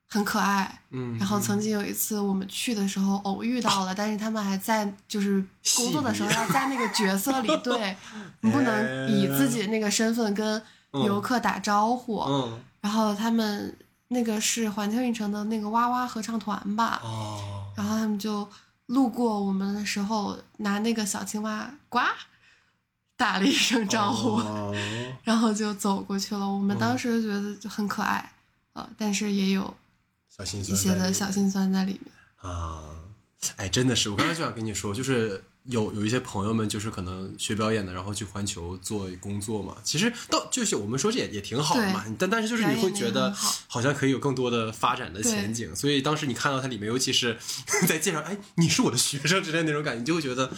[0.10, 0.82] 很可爱。
[0.92, 5.44] 嗯，然后曾嗯经有一次我们去的时候偶遇到了，但是他们还在就是
[5.76, 7.96] 工作的时候要在那个角色里， 对
[8.42, 10.62] 你 不能以自己那个身份跟
[11.06, 12.20] 游客打招呼。
[12.22, 12.60] 嗯。
[12.80, 13.76] 然后他们
[14.10, 18.48] 那个是环球影城的那个哇哇合唱团吧，哦，然后他们就
[18.88, 22.00] 路过我们的时候，拿那个小青蛙呱
[23.16, 24.76] 打了一声招呼，哦
[25.24, 26.48] 然后就走过去了。
[26.48, 28.34] 我们嗯当时就觉得就很可爱，
[28.74, 29.76] 呃，但是也有
[30.30, 32.14] 小心一些的小心酸在里面。
[32.52, 32.84] 啊，
[33.56, 39.76] 哎，真的是，我刚才就想跟你说，就是有有一些朋友们，就是可能学表演的，然后去环球做工作嘛。
[39.84, 47.38] 其实到就是我们说这也也挺好的嘛，但但是就是你会觉得好好像可以有更多的发展的前景，所以当时你看到它里面，尤其是
[47.88, 50.52] 在介绍，哎，你是我的学生之类的那种感觉，你就会觉得，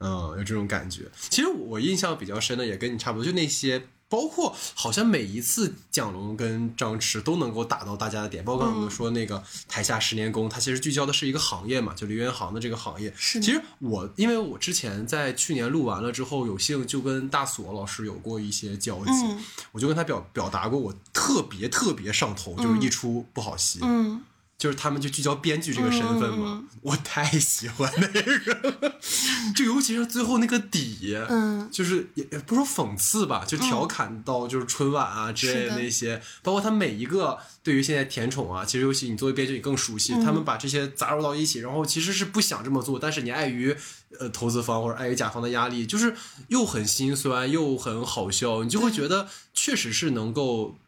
[0.00, 1.04] 嗯，有这种感觉。
[1.30, 3.88] 其实我印象比较深的也跟你差不多，就那些。
[4.08, 13.12] 包括好像每一次蒋龙跟张弛都能够打到大家的点，包括我们说那个台下十年功，它其实聚焦的是一个行业嘛，就梨园行的这个行业。
[13.16, 19.44] 是其实我因为我之前在去年录完了之后，有幸就跟大锁老师有过一些交集，嗯。
[19.72, 24.22] 我就跟他表表达过我特别特别上头，就是一出不好戏，嗯，
[24.58, 28.20] 就是他们就聚焦编剧这个身份嘛，我太喜欢那个。
[28.22, 28.98] 了，
[29.54, 31.68] 就尤其是最后那个底，嗯。
[31.70, 40.24] 就是也也不说讽刺吧，就调侃到就是春晚啊之类的那些，包括他每一个对于现在甜宠啊，其实尤其你作为编剧你更熟悉，嗯。
[40.24, 43.76] 他们把这些杂糅到一起，然后其实是不想这么做，但是你碍于
[44.18, 46.14] 呃投资方或者碍于甲方的压力，就是
[46.48, 50.78] 又很心酸又很好笑，你就会觉得确实是能够。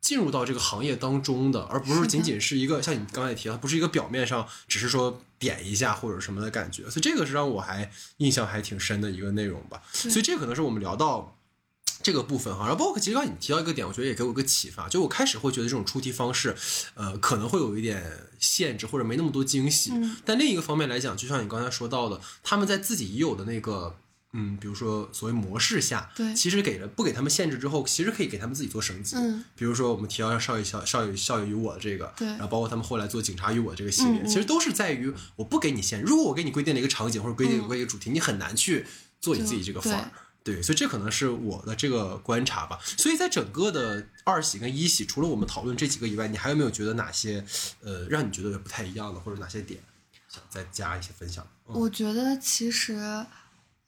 [0.00, 9.82] 进入到这个行业当中的，而不是仅仅是一个像你刚才也提到，不是一个表面上只是说点一下或者什么的感觉，所以这个是让我还印象还挺深的一个内容吧。
[9.92, 11.36] 所以这可能是我们聊到
[12.02, 16.56] 这个部分哈，然后包括其实刚才你提到一个点，我觉得也给我一个启发，就我开始会觉得这种出题方式，
[16.94, 18.02] 呃，可能会有一点
[18.38, 23.96] 限制或者没那么多惊喜，嗯但另一个方面来讲，就像你刚才说到的，他们在自己已有的那个。
[24.32, 29.16] 嗯，比如说所谓模式下，对其实给了不给他们限制之后，其实可以给他们自己做升级。
[29.16, 38.86] 嗯，比如说我们提到少爷少少爷少爷与我的这个，对然后包括他们后来做警察与我这个系列，嗯嗯其实都是在于我不给你限制，如果我给你规定了一个场景或者规定一个主题，你很难去
[39.20, 40.10] 做你自己这个范儿。
[40.42, 42.78] 对，所以这可能是我的这个观察吧。
[42.82, 47.44] 所以在整个的二喜跟一喜，除了我们讨论这几个以外，你还有没有觉得哪些
[47.82, 49.78] 呃让你觉得不太一样的，或者哪些点
[50.28, 51.46] 想再加一些分享？
[51.68, 52.94] 嗯我觉得其实，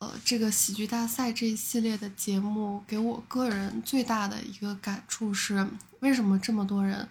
[0.03, 5.69] 呃，这个喜剧大赛这一系列的节目，给我个人最大的一个感触是，
[6.01, 7.09] 为什么这么多人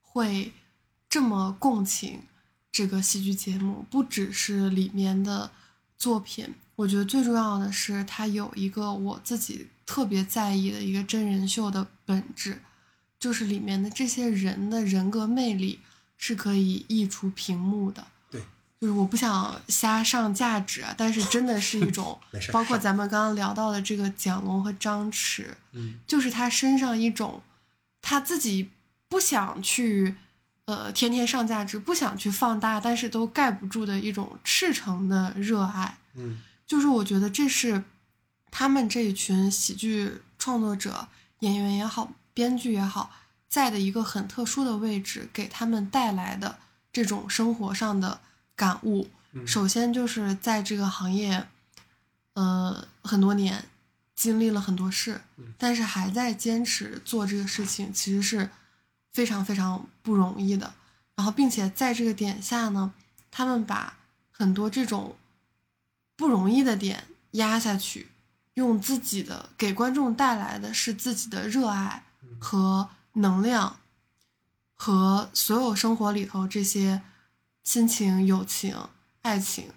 [0.00, 0.52] 会
[1.08, 2.20] 这么共情
[2.70, 3.84] 这个喜剧节目？
[3.90, 5.50] 不只是里面的
[5.96, 12.62] 作品，我觉得最重要的是，它有一个我自己特别在意的一个真人秀的本质，
[13.18, 15.80] 就是里面的这些人的人格魅力
[16.16, 18.06] 是可以溢出屏幕的。
[18.80, 22.18] 对，就是我不想瞎上价值啊，但是真的是一种，
[22.52, 27.42] 包括咱们刚刚聊到的这个蒋龙和张弛，嗯，就是他身上一种
[28.00, 28.70] 他自己
[29.08, 30.14] 不想去
[30.66, 35.98] 呃天天上价值，不想去放大，但是都盖不住的一种赤诚的热爱。
[36.14, 37.82] 嗯，就是我觉得这是
[38.50, 41.08] 他们这一群喜剧创作者、
[41.40, 43.10] 演员也好、编剧也好，
[43.48, 46.58] 在的一个很特殊的位置，给他们带来的
[46.92, 48.20] 这种生活上的
[48.58, 49.08] 感悟。
[49.46, 51.46] 首先就是在这个行业，
[52.32, 53.64] 呃，很多年，
[54.16, 55.20] 经历了很多事，
[55.56, 58.50] 但是还在坚持做这个事情，其实是
[59.12, 60.74] 非常非常不容易的。
[61.14, 62.92] 然后，并且在这个点下呢，
[63.30, 63.98] 他们把
[64.32, 65.16] 很多这种
[66.16, 68.08] 不容易的点压下去，
[68.54, 72.02] 用自己的给观众带来的是自己的热爱
[72.40, 73.78] 和能量，
[74.74, 77.02] 和所有生活里头这些
[77.68, 78.74] 亲情、友情、
[79.20, 79.70] 爱情。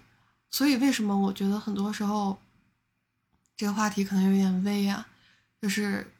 [0.50, 2.40] 所以，为什么我觉得很多时候
[3.54, 5.06] 这个话题可能有点微啊？
[5.60, 6.10] 就是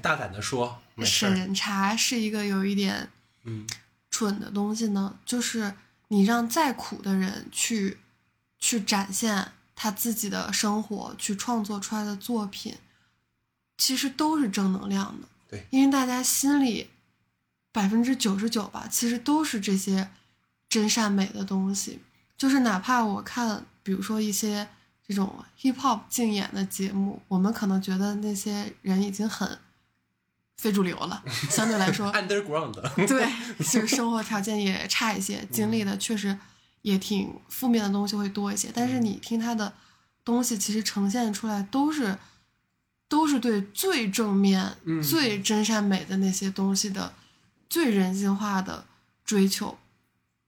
[0.00, 0.80] 大胆的说。
[1.04, 3.10] 审查是一个有一点
[3.44, 3.68] 嗯
[4.10, 5.74] 蠢的东西呢，就是
[6.08, 7.98] 你让再苦的人去
[8.58, 12.78] 去展现他自己的生活，去创作出来的作品，
[13.76, 15.28] 其实都是正能量的。
[15.46, 16.88] 对，因为大家心里
[17.70, 20.10] 百分之九十九吧，其实都是这些
[20.70, 22.00] 真善美的东西。
[22.38, 24.66] 就是哪怕我看，比如说一些
[25.06, 29.58] 这种 hip hop 竞演的节目，我们可能觉得那些人已经很
[30.56, 32.72] 非主流了， 相对来说，， underground，
[33.06, 36.38] 对，就是生活条件也差一些，经历的确实
[36.80, 38.70] 也挺负面的东西会多一些。
[38.72, 39.70] 但是你听他的
[40.24, 42.16] 东西，其实呈现出来都是
[43.08, 47.12] 都是对最正面、嗯最真善美的那些东西的
[47.68, 48.86] 最人性化的
[49.24, 49.76] 追求。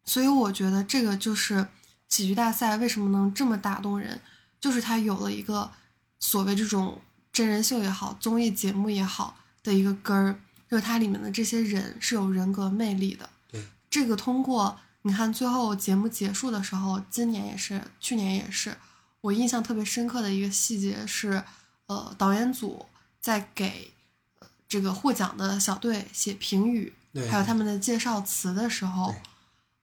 [0.04, 1.66] 所以我觉得这个就是
[2.08, 4.20] 喜剧大赛为什么能这么打动人，
[4.60, 5.70] 就是它有了一个
[6.18, 7.00] 所谓这种
[7.32, 10.38] 真人秀也好、综艺节目也好的一个根儿。
[10.68, 13.28] 就是它里面的这些人是有人格魅力的。
[13.50, 18.74] 对，这个通过你看最后节目结束的时候，今年也是，去年也是，
[19.20, 21.44] 我印象特别深刻的一个细节是，
[21.88, 22.86] 呃，导演组
[23.20, 23.92] 在给
[24.38, 29.20] 呃这个获奖的小队写评语，对还有他们的介绍词的时候对，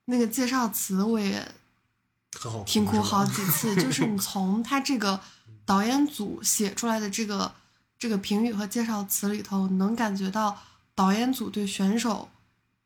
[0.10, 1.48] 那个介绍词我也
[2.66, 5.20] 听哭好几次，就 是你从他这个
[5.66, 7.54] 导演组写出来的这个
[7.98, 10.60] 这个评语和介绍词里头，能感觉到
[10.96, 12.30] 导演组对选手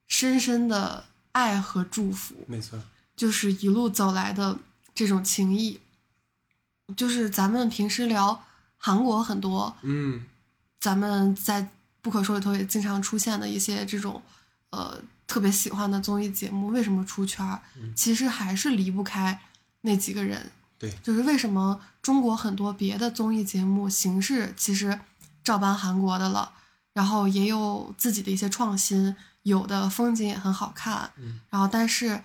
[0.07, 2.77] 深深的爱和祝福，没错，
[3.15, 4.59] 就是一路走来的
[4.93, 5.79] 这种情谊。
[6.97, 8.43] 就是咱们平时聊
[8.77, 10.25] 韩国很多，嗯，
[10.81, 11.69] 咱们在
[12.01, 14.21] 不可说里头也经常出现的一些这种
[14.71, 17.61] 呃特别喜欢的综艺节目，为什么出圈儿？
[17.95, 19.39] 其实还是离不开
[19.81, 20.51] 那几个人。
[20.77, 24.99] 对，就是为什么中国很多别的综艺节目形式其实
[25.43, 26.51] 照搬韩国的了，
[26.91, 32.21] 然后也有自己的一些创新，有的风景也很好看，嗯然后但是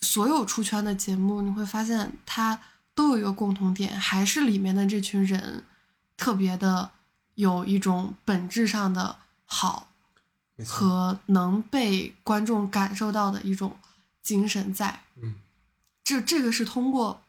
[0.00, 2.58] 所有出圈的节目，你会发现它
[2.94, 5.64] 都有一个共同点，还是里面的这群人
[6.16, 6.90] 特别的
[7.36, 9.88] 有一种本质上的好
[10.66, 13.76] 和能被观众感受到的一种
[14.22, 15.00] 精神在。
[15.22, 15.34] 嗯，
[16.04, 17.22] 这这个是通过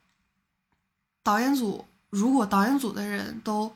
[1.24, 3.76] 导演组，如果导演组的人都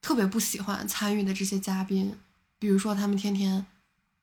[0.00, 2.16] 特别不喜欢参与的这些嘉宾，
[2.58, 3.66] 比如说他们天天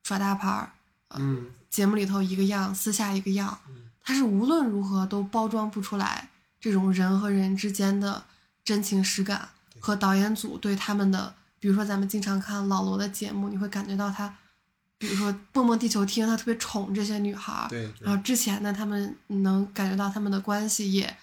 [0.03, 0.71] 耍大牌儿，
[1.09, 3.59] 嗯，节目里头一个样，私下一个样，
[4.01, 8.25] 他是无论如何都包装不出来这种人和人之间的
[8.63, 9.49] 真情实感
[9.79, 14.35] 和导演组对他们的，比如说咱们经常看老罗的节目，你会感觉到他，
[14.97, 17.69] 比如说《蹦蹦地球厅》，他特别宠这些女孩儿，
[18.01, 21.17] 然后之前呢，他们能感觉到他们的关系也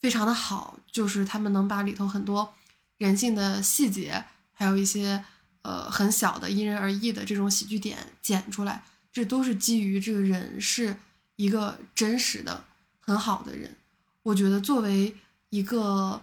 [0.00, 2.52] 非常的好，就是他们能把里头很多
[2.98, 5.24] 人性的细节，还有一些
[5.62, 10.96] 呃很小的因人而异的这种喜剧点剪出来，这都是基于这个人是
[11.36, 12.64] 一个真实的
[13.00, 13.76] 很好的人。
[14.24, 15.14] 我觉得作为
[15.50, 16.20] 一个，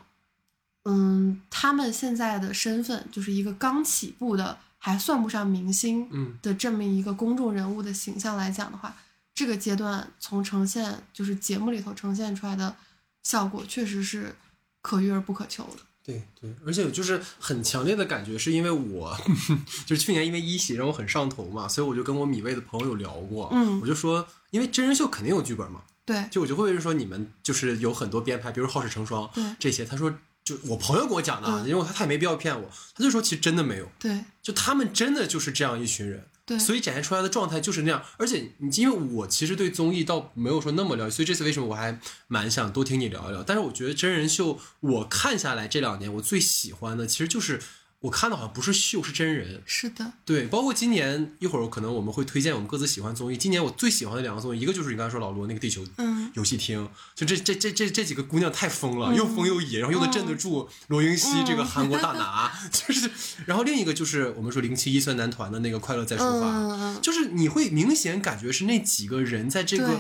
[0.84, 8.96] 嗯，他们现在的身份就是一个刚起步的，还算不上明星，嗯，的这么一个公众人物的形象来讲的话，
[9.36, 12.76] 这个阶段从呈现就是节目里头呈现出来的
[13.22, 14.36] 效果，确实是
[14.82, 15.84] 可遇而不可求的。
[16.04, 19.16] 对对，而且就是很强烈的感觉，是因为我
[19.86, 30.12] 就是去年因为一喜让我很上头嘛，所以我就跟我米未的朋友有聊过，嗯我就说，因为真人秀肯定有剧本嘛，对就我就会说你们就是有很多编排，比如《好事成双》对这些，他说
[30.44, 38.04] 就我朋友给我讲的，啊，嗯因为他他也没必要骗我，他就说其实真的没有，对就他们真的就是这样一群人，对，所以展现出来的状态就是那样。
[38.18, 43.44] 而且你因为我其实对综艺倒没有说那么了解，所以这次为什么我还蛮想多听你聊一聊。
[43.44, 47.62] 但是我觉得真人秀我看下来这两年我最喜欢的其实就是
[48.02, 53.38] 我看的好像不是秀是真人，是的，对，包括今年一会儿可能我们会推荐我们各自喜欢综艺。
[53.38, 63.08] 今年我最喜欢的两个综艺，一个就是你刚才说老罗那个地球嗯游戏厅，就这这这这这几个姑娘太疯了，嗯又疯又野，然后又能镇得住罗云熙这个韩国大拿， 就是，
[63.46, 70.00] 然后另一个就是我们说零七一酸男团的那个快乐再出发，就是你会明显感觉是那几个人在这个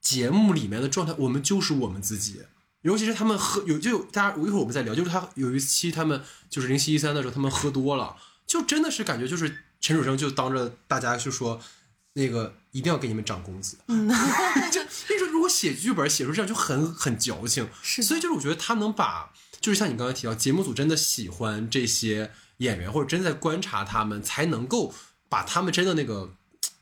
[0.00, 2.40] 节目里面的状态，我们就是我们自己。
[2.82, 8.16] 尤其是他们喝有就大家一会儿我们再聊，就是他有一期他们就是零七一三的时候，他们喝多了，
[8.46, 11.60] 就真的是感觉就是陈楚生就当着大家就说，
[12.14, 14.08] 那个一定要给你们涨工资， 嗯，
[14.70, 24.94] 就那时候如果写剧本写出这样就很很矫情，是所以就是我觉得他能把，就是像你刚才提到，节目组真的喜欢这些演员，或者真的在观察他们，才能够
[25.28, 26.34] 把他们真的那个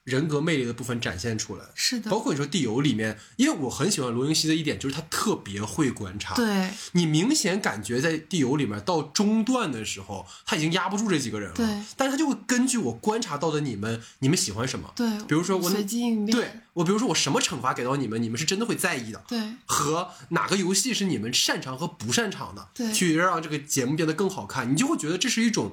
[0.04, 1.64] 人格魅力的部分展现出来。
[1.74, 2.08] 是的。
[2.08, 6.70] 包，括你说《地游》里面，因为我很喜欢罗云熙的一点就是他特别会观察，对。
[6.92, 11.66] 你明显感觉在《地游》里面到中段的时候，他已经压不住这几个人了，对。
[11.96, 19.40] 但是他就会根据我观察到的你们，你们喜欢什么，对，比如说我随机应变，对我，比如说我什么惩罚给到你们，你们是真的会在意的，对。
[19.64, 22.92] 和哪个游戏是你们擅长和不擅长的，对。
[22.92, 25.72] 去让这个节目变得更好看，你就会觉得这是一种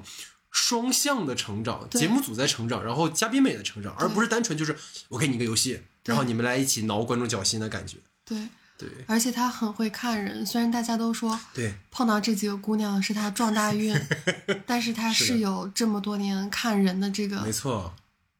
[0.54, 4.74] 双向的成长，节目组在成长，然后嘉宾们也在成长，而不是单纯就是
[5.08, 7.96] 我给你一个游戏，然后你们来一起挠观众脚心的感觉。
[8.24, 8.38] 对，
[8.78, 8.88] 对。
[9.06, 13.94] 而且他很会看人，虽然大家都说对碰到这几个姑娘是他撞大运，
[14.64, 17.92] 但是他是有这么多年看人的这个没错，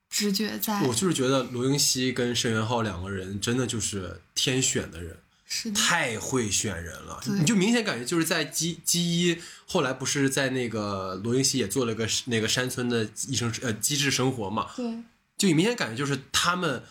[0.09, 5.19] 直觉在，我就是觉得罗英熙跟申元浩两个人真的就是天选的人。
[5.47, 15.03] 是，太会选人了，你就明显感觉就是在基基一后来不是在那个罗云熙也做了个那个山村的医生呃机智生活嘛，对。
[15.37, 16.83] 就你明显感觉就是他们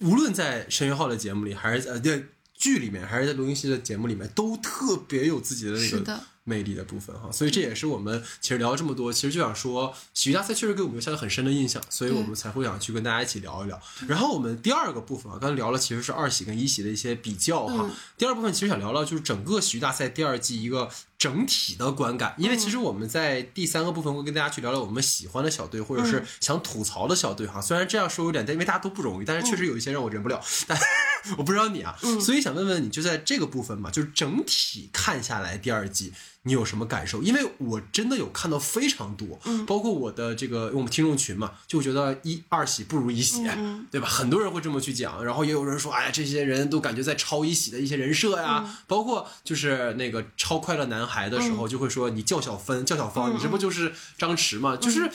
[0.00, 7.30] 无论在申元浩的节目里，还是呃对剧里面，还是在罗云熙的节目里面，都特别有自己的那个是的魅力的部分哈。
[7.30, 13.80] 所以这也是我们其实聊了这么多，其实就想说，喜剧大赛确实给我们留下了很深的印象，所以我们才会想去跟大家一起聊一聊。
[14.06, 17.84] 然后我们第二个部分啊，刚才聊了其实是二喜跟一喜的一些比较哈。
[17.88, 20.88] 嗯第二部分其实想聊聊就是整个喜剧大赛第二季一个
[21.22, 27.60] 整体的观感，因为其实我们在第三个部分会跟大家去聊聊我们喜欢的小队或者是想吐槽的小队哈。
[27.60, 30.42] 虽然这样说有点，因为大家都不容易，但是确实有一些让我忍不了。
[30.66, 30.76] 但
[31.38, 36.12] 我不知道你啊，所以想问问你，就在这个部分嘛，就是整体看下来第二季。
[36.44, 37.22] 你有什么感受？
[37.22, 44.08] 因为我真的有看到非常多，包括我的这个我们听众群嘛，就觉得一二喜不如一喜，嗯 对吧？
[44.08, 54.76] 很多人会这么去讲，然后也有人说，哎呀，这些人都感觉在抄一喜的一些人设呀，嗯包括就是那个超快乐男孩的时候，就会说你叫小芬、叫小芳，嗯你这不就是张弛吗？
[54.76, 55.10] 就是。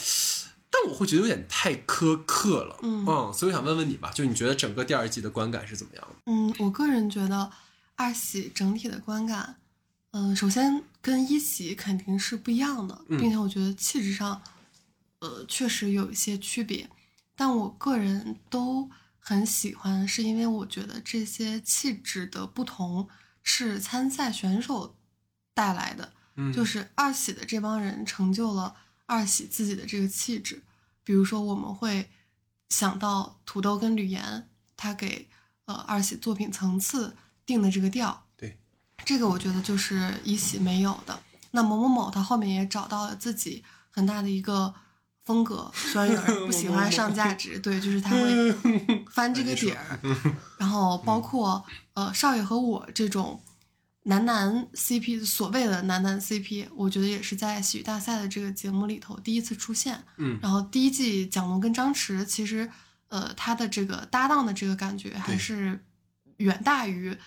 [0.69, 6.15] 但我会觉得有点太苛刻了，嗯所以我想问问你吧，就你觉得整个第二季的观感是怎么样的？
[6.25, 7.49] 嗯，我个人觉得
[7.95, 9.55] 二喜整体的观感，
[10.11, 14.41] 嗯、首先跟一喜肯定是不一样的，嗯并且我觉得气质上，
[15.19, 16.89] 呃，确实有一些区别。
[17.37, 18.89] 但我个人都
[19.19, 23.07] 很喜欢，是因为我觉得这些气质的不同
[23.41, 24.96] 是参赛选手
[25.57, 26.13] 带来的。
[26.39, 28.75] 嗯就是二喜的这帮人成就了
[29.07, 30.61] 二喜自己的这个气质。
[31.03, 32.11] 比如说，我们会
[32.69, 35.27] 想到土豆跟吕岩，他给
[35.65, 38.59] 呃二喜作品层次定的这个调，对，
[39.03, 41.19] 这个我觉得就是一喜没有的。
[41.51, 44.71] 那某某某他后面也找到了自己很大的一个
[45.25, 48.53] 风格，虽然有人不喜欢上价值，对，就是他会
[49.09, 49.99] 翻这个底儿，
[50.59, 53.41] 然后包括呃少爷和我这种
[54.07, 60.03] 男男 CP，所谓的男男 CP，我觉得也是在喜剧大赛的这个节目里头第一次出现。
[60.17, 62.69] 嗯然后第一季蒋龙跟张弛，其实
[63.09, 65.83] 呃他的这个搭档的这个感觉还是
[66.37, 67.17] 远大于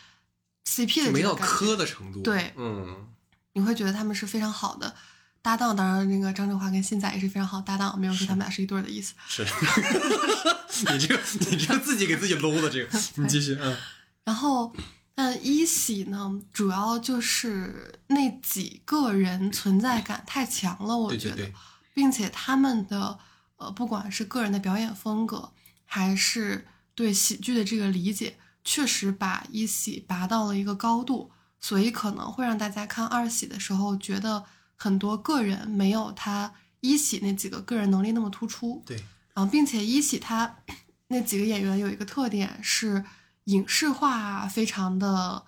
[0.67, 1.55] CP 的没到这个感觉。
[1.55, 3.09] 磕的程度，对嗯，
[3.53, 4.95] 你会觉得他们是非常好的
[5.43, 5.77] 搭档。
[5.77, 9.13] 当然，那个张振华跟新仔也是非常好搭档，没有说他们俩是一对儿的意思。
[9.29, 9.45] 是，
[10.93, 13.77] 你这个你这个自己给自己搂的这个，你继续，嗯
[14.25, 14.73] 然后，
[15.15, 21.55] 但一喜呢，主要就是那几个人存在感太强了，我觉得，对对对
[21.93, 23.19] 并且他们的
[23.57, 25.53] 呃，不管是个人的表演风格，
[25.85, 31.31] 还是对喜剧的这个理解，确实把一喜拔到了一个高度，
[31.61, 34.45] 所以可能会让大家看二喜的时候，觉得
[34.77, 38.83] 很多个人没有他一喜那几个个人能力那么突出。
[38.87, 38.97] 对，
[39.35, 40.57] 然后并且一喜他
[41.09, 43.05] 那几个演员有一个特点是
[43.51, 45.45] 影视化非常的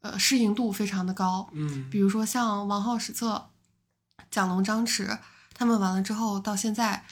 [0.00, 1.88] 呃适应度非常的高，嗯。
[1.90, 3.50] 比如说像王浩、史册、
[4.30, 5.18] 蒋龙、张弛
[5.54, 7.04] 他们完了之后到现在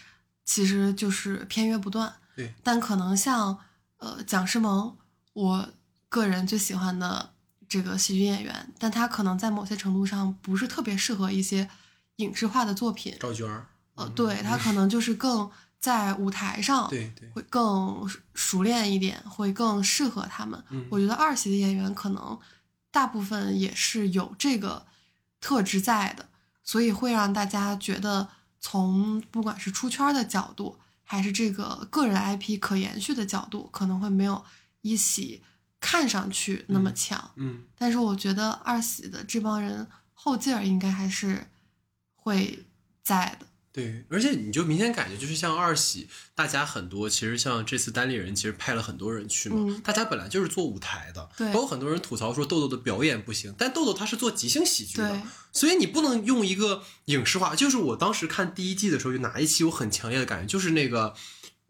[0.45, 3.59] 其实就是片约不断，对，但可能像
[3.97, 4.97] 呃蒋诗萌，
[5.33, 5.69] 我
[6.09, 7.31] 个人最喜欢的
[7.69, 11.69] 这个喜剧演员，但他可能在某些程度上不是特别适合一些
[12.17, 14.59] 影视化的作品，赵娟儿，呃，对他。
[14.59, 15.51] 可能就是更
[15.85, 20.65] 在舞台上，对对，会更熟熟练一点，会更适合他们。
[20.71, 22.41] 嗯我觉得二喜的演员可能
[22.91, 24.87] 大部分也是有这个
[25.43, 26.27] 特质在的，
[26.63, 28.27] 所以会让大家觉得
[28.59, 34.43] 从不管是出圈的角度，还是这个个人 IP 可延续的角度，可能会没有
[34.81, 35.43] 一喜
[35.81, 37.33] 看上去那么强。
[37.37, 41.47] 嗯但是我觉得二喜的这帮人后劲儿应该还是
[42.15, 42.65] 会
[43.03, 43.47] 在的。
[43.75, 55.23] 对，而且你就明显感觉就是像二喜，大家很多其实像这次单立人其实派了很多人去嘛，嗯大家本来就是做舞台的，对包括很多人吐槽说豆豆的表演不行，但豆豆他是做即兴喜剧的，
[55.53, 57.57] 所以你不能用一个影视化。
[57.57, 61.15] 就是我当时看第一季的时候，有哪一期我很强烈的感觉，就是那个。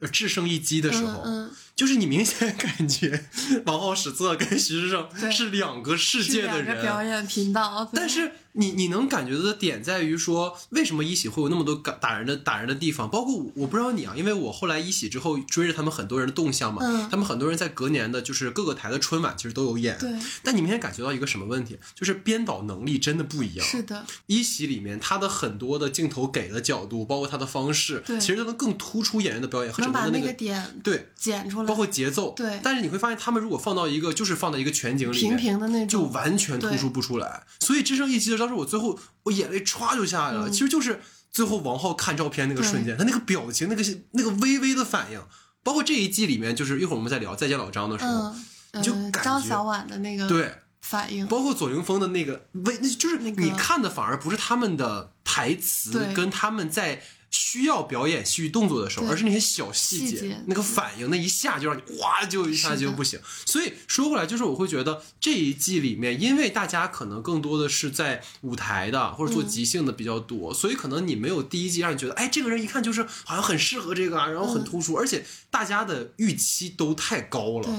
[0.01, 3.27] 呃制胜一击的时候，嗯嗯就是你明显感觉
[3.65, 13.09] 王浩、史策跟徐志胜是两个世界的人，个表演频道，但是你你能感觉到的点在于说，为什么一喜会有那么多打打人的打人的地方？
[13.11, 20.11] 包括我我不知道你啊，因为我后来一喜之后追着他们很多人的动向嘛，嗯他们很多人在隔年的就是各个台的春晚其实都有演，对
[20.43, 23.67] 但你明显感觉到一个什么问题，就是编导能力真的不一样。
[23.67, 31.09] 是的，一喜里面他的很多的镜头给的角度，包括他的方式，其实都能更突出演员的表演和整个的个那个点对。
[31.17, 37.45] 剪出来，包括节奏，对但是你会发现，他们如果放到一个，就是放到一个全景里面，平平的那种，就完全突出不出来。
[37.61, 41.01] 所以《只剩一期的当时我最后我眼泪歘就下来了，嗯其实就是
[41.33, 45.23] 最后王浩看照片那个瞬间，他那个表情，那个那个微微的反应，
[45.63, 50.53] 包括这一季里面，就是一会儿我们再聊《再见老张》的时候，就感觉张小婉的那个对。
[50.83, 57.03] 反应，包括左凌峰的那个微，那就是你看的反而不是他们的台词跟他们在
[57.35, 63.19] 需要表演戏剧动作的时候，而是那些小细节，那个反应，那一下就让你哇就一下就不行。
[63.45, 77.65] 所以说回来，就是我会觉得这一季里面，因为大家可能更多的是在舞台的或者做嗯即兴的比较多，所以可能你没有第一季让你觉得，哎，这个人一看就是好像很适合这个啊，然后很嗯突出，而且大家的预期都太高了。
[77.65, 77.75] 对，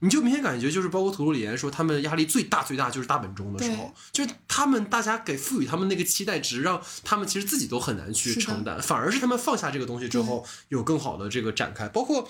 [0.00, 11.88] 你就明显感觉就是，包括吐鲁里言说，他们压力最大最大就是大本钟的时候，就是他们大家给赋予他们那个期待值，让他们其实自己都很难去承担，反而是他们放下这个东西之后，有更好的这个展开。
[11.88, 12.28] 包括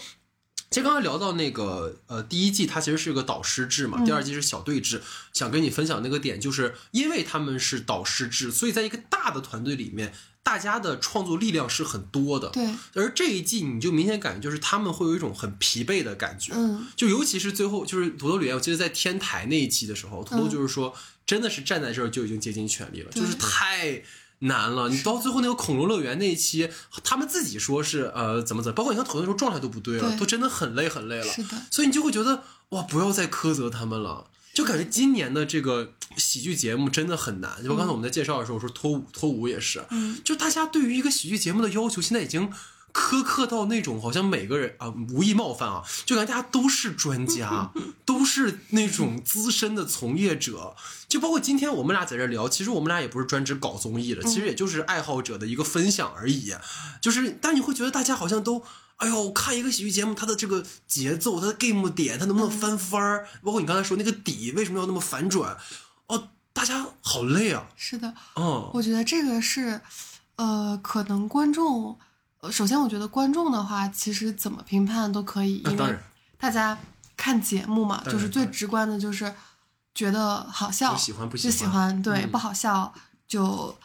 [0.71, 5.03] 其实刚才聊到那个呃，第一季它其实是个导师制嘛，嗯第二季是小队制。
[5.33, 10.12] 想跟你分享那个点，就是因为他们是导师制，所以在一个大的团队里面，
[10.47, 12.49] 大家的创作力量是很多的。
[12.51, 20.95] 对，而这一季你就明显感觉就是他们会有一种很疲惫的感觉，嗯，就尤其是最后就是土豆里面，我记得在天台那一期的时候，土豆就是说，
[21.27, 24.05] 真的是站在这儿就已经竭尽全力了，对就是太
[24.39, 24.89] 难了。
[24.89, 26.71] 你到最后那个恐龙乐园那一期，
[27.03, 31.33] 他们自己说是呃怎么怎么，包括你看土豆那时候状态都不对了，对都真的很累很累了。
[31.33, 34.29] 是的，所以你就会觉得哇，不要再苛责他们了。
[34.57, 37.63] 就感觉今年的这个喜剧节目真的很难。
[37.63, 42.51] 就刚才我们在介绍的时候，我说脱舞脱舞也是，嗯，就大家对于一个喜剧节目的要求，现在已经
[42.91, 47.71] 苛刻到那种好像每个人啊，无意冒犯啊，就感觉大家都是专家，
[48.07, 50.75] 都是那种资深的从业者。
[51.07, 56.55] 就包括今天我们俩在这儿聊，其实我们俩也不是专职搞综艺的，其实也就是爱好者的一个分享而已。
[57.03, 58.65] 就是，但你会觉得大家好像都。
[58.97, 63.29] 哎呦，看一个喜剧节目，它的这个节奏，它的 game 点，它能不能翻番儿？
[63.43, 65.57] 包括你刚才说那个底为什么要那么反转？
[66.07, 67.67] 哦，大家好累啊！
[67.77, 69.79] 是的，嗯，我觉得这个是，
[70.37, 71.99] 呃，可能观众，
[72.41, 75.99] 呃，首先我觉得观众的话，其实怎么评判都可以，因为
[76.39, 76.79] 大家
[77.17, 79.35] 看节目嘛，就是最直观的就是
[79.95, 82.95] 觉得好笑就喜欢不喜就喜欢，对，嗯不好笑
[83.29, 83.77] 就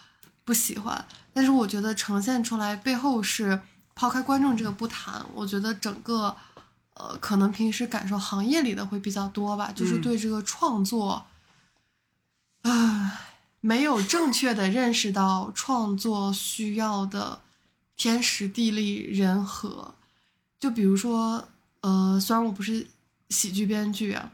[0.46, 1.06] 不喜欢。
[1.34, 3.62] 但是我觉得呈现出来背后是
[4.02, 6.36] 抛开观众这个不谈，我觉得整个。
[6.96, 11.26] 呃，可能平时感受行业里的会比较多吧，就是嗯对这个创作，
[12.64, 13.18] 唉，
[13.62, 17.40] 没有正确的认识到创作需要的
[17.96, 19.96] 天时地利人和。
[20.60, 21.48] 就比如说，
[21.80, 22.86] 呃，虽然我不是
[23.30, 24.34] 喜剧编剧啊，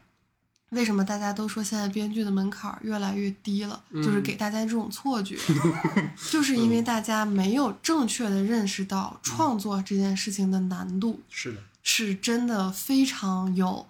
[0.70, 3.82] 为什么大家都说现在编剧的门槛儿越来越低了？
[3.94, 5.38] 就是给大家这种错觉，
[6.30, 11.20] 就是因为大家没有正确的认识到创作这件事情的难度。
[11.30, 13.86] 是的，是真的非常有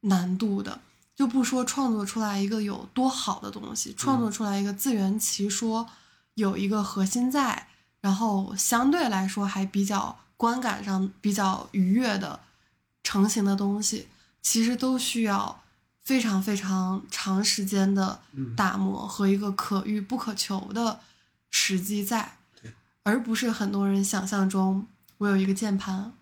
[0.00, 0.80] 难度的。
[1.16, 5.86] 就不说创作出来一个有多好的东西，创作出来一个自圆其说，
[6.34, 7.68] 有一个核心在，
[8.00, 12.40] 然后相对来说还比较观感上比较愉悦的
[13.02, 14.08] 成型的东西，
[14.40, 15.62] 其实都需要
[16.02, 18.20] 非常非常长时间的
[18.56, 21.00] 打磨和一个可遇不可求的
[21.50, 22.36] 时机在，
[23.02, 24.86] 而不是很多人想象中，
[25.18, 26.12] 我有一个键盘，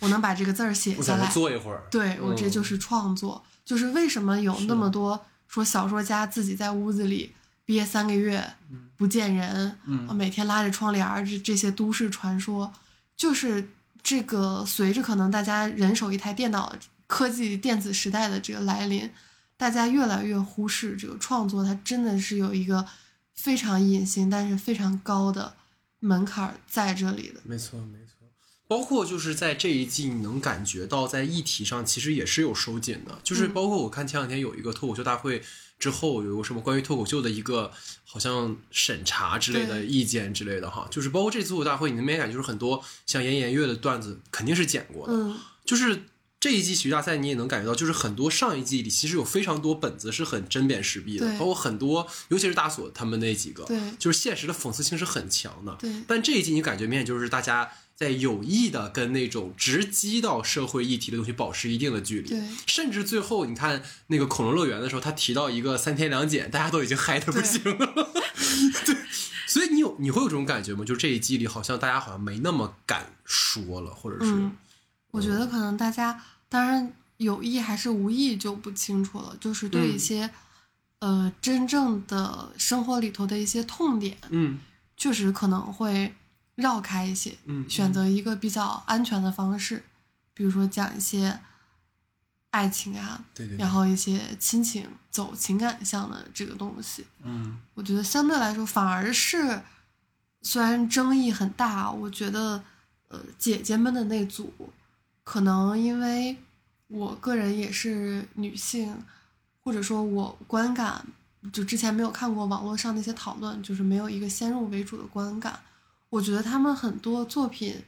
[0.00, 1.84] 我能把这个字儿写下来，坐一会儿。
[1.90, 3.44] 对我这就是创作。
[3.64, 7.34] 就是为什么有那么多说小说家自己在屋子里
[7.66, 8.54] 憋三个月
[8.96, 12.72] 不见人，嗯每天拉着窗帘儿，这这些都市传说，
[13.14, 13.68] 就是
[14.02, 16.74] 这个随着可能大家人手一台电脑、
[17.08, 19.10] 科技电子时代的这个来临，
[19.56, 22.86] 大家越来越忽视这个创作，它真的是有一个
[23.34, 25.56] 非常隐形但是非常高的
[26.00, 27.40] 门槛儿在这里的。
[27.44, 28.14] 没错，没错。
[28.68, 33.18] 包括就是在这一季，你能感觉到在议题上其实也是有收紧的。
[33.24, 35.42] 就是嗯包括我看前两天有一个脱口秀大会
[35.78, 37.72] 之后，有个什么关于脱口秀的一个
[38.04, 40.86] 好像审查之类的意见之类的哈。
[40.90, 46.02] 就是包括这次脱口大会，你能明显感觉就是很多像颜颜悦的段子肯定是剪过的，嗯，就是。
[46.40, 55.76] 这一季喜剧大赛，你也能感觉到，就是很多上一季里其实有非常多本子是很针砭时弊的，包括很多，尤其是大锁他们那几个，对就是现实的讽刺性是很强的。
[55.80, 62.28] 对但这一季你感觉明显就是大家在有意的跟那种直击到社会议题的东西保持一定的距离。
[62.28, 68.12] 对甚至最后你看那个恐龙乐园的时候，他提到一个三天两检，大家都已经嗨的不行了。
[68.86, 68.96] 对，
[69.48, 70.84] 所以你有你会有这种感觉吗？
[70.84, 74.52] 就这一季里好像大家好像没那么敢说了，或者是、嗯，
[75.10, 79.98] 我觉得可能大家当然有意还是无意就不清楚了，就是对一嗯。
[79.98, 80.30] 些、
[81.00, 84.58] 呃真正的生活里头的一些痛点，嗯。
[84.96, 86.12] 确实可能会
[86.56, 89.84] 绕开一些，嗯选择一个比较安全的方式，
[90.34, 91.38] 比如说讲一些
[92.50, 97.58] 爱情啊，对对对然后一些亲情走情感向的这个东西，嗯。
[97.74, 99.62] 我觉得相对来说反而是，
[100.42, 102.64] 虽然争议很大，我觉得
[103.06, 104.52] 呃姐姐们的那组，
[105.28, 106.34] 可能因为
[106.86, 108.96] 我个人也是女性，
[109.62, 111.04] 或者说我观感
[111.52, 115.60] 就之前没有看过网络上那些讨论，就是没有一个先入为主的观感，
[116.08, 117.84] 我觉得他们很多作品，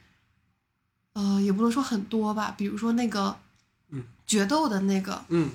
[1.13, 3.35] 呃，也不能说很多吧，比如说那个，
[3.89, 5.49] 嗯，决斗的那个，嗯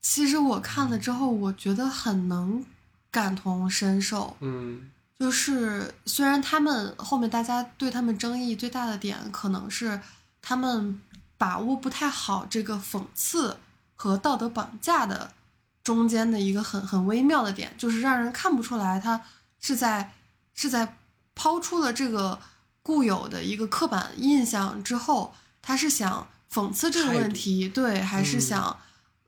[0.00, 2.64] 其实我看了之后，我觉得很能
[3.10, 4.34] 感同身受。
[4.40, 10.00] 嗯就是虽然他们后面大家对他们争议最大的点，可能是
[10.40, 11.00] 他们
[11.36, 13.58] 把握不太好这个讽刺
[13.94, 15.32] 和道德绑架的
[15.82, 19.22] 中间的一个很很微妙的点，就是让人看不出来他
[19.60, 20.12] 是在
[20.54, 20.96] 是在
[21.34, 22.38] 抛出了这个
[22.82, 28.76] 固有的一个刻板印象之后，他是想讽刺这个问题，对，还是嗯想、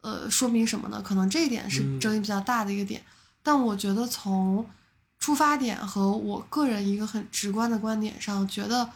[0.00, 1.02] 呃说明什么呢？
[1.02, 3.02] 可能这一点是嗯争议比较大的一个点。
[3.42, 4.66] 但我觉得从
[5.18, 8.90] 出发点和我个人一个很直观的观点上，觉得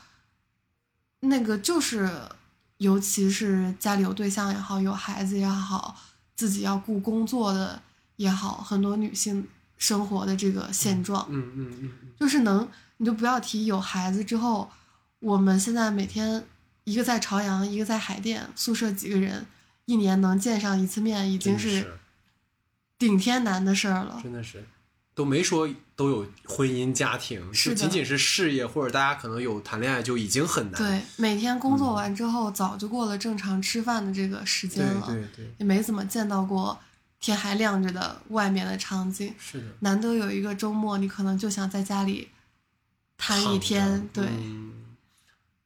[1.25, 2.11] 那个就是，
[2.79, 5.97] 尤其是家里有对象也好，有孩子也好，
[6.35, 7.83] 自己要顾工作的
[8.17, 9.47] 也好，很多女性
[9.77, 14.71] 生活的这个现状，嗯嗯嗯嗯，就是能，你就不要提有孩子之后，
[15.21, 16.45] 我们现在每天
[16.85, 19.47] 一个在朝阳，一个在海淀，宿舍几个人，
[19.87, 21.99] 一年能见上一次面，已经是。
[22.97, 24.21] 顶天难的事儿了。
[24.23, 24.65] 真的是。
[25.15, 30.81] 都没说都有婚姻家庭，是仅仅是事业或者大家可能有谈恋爱就已经很难。
[30.81, 36.79] 对，每天工作完之后，早就过了正常吃饭的这个时间了，对对对，也没怎么见到过
[37.21, 39.33] 天还亮着的外面的场景。
[39.39, 39.65] 是的。
[39.81, 42.29] 难得有一个周末，你可能就想在家里
[43.17, 44.73] 瘫一天，对，嗯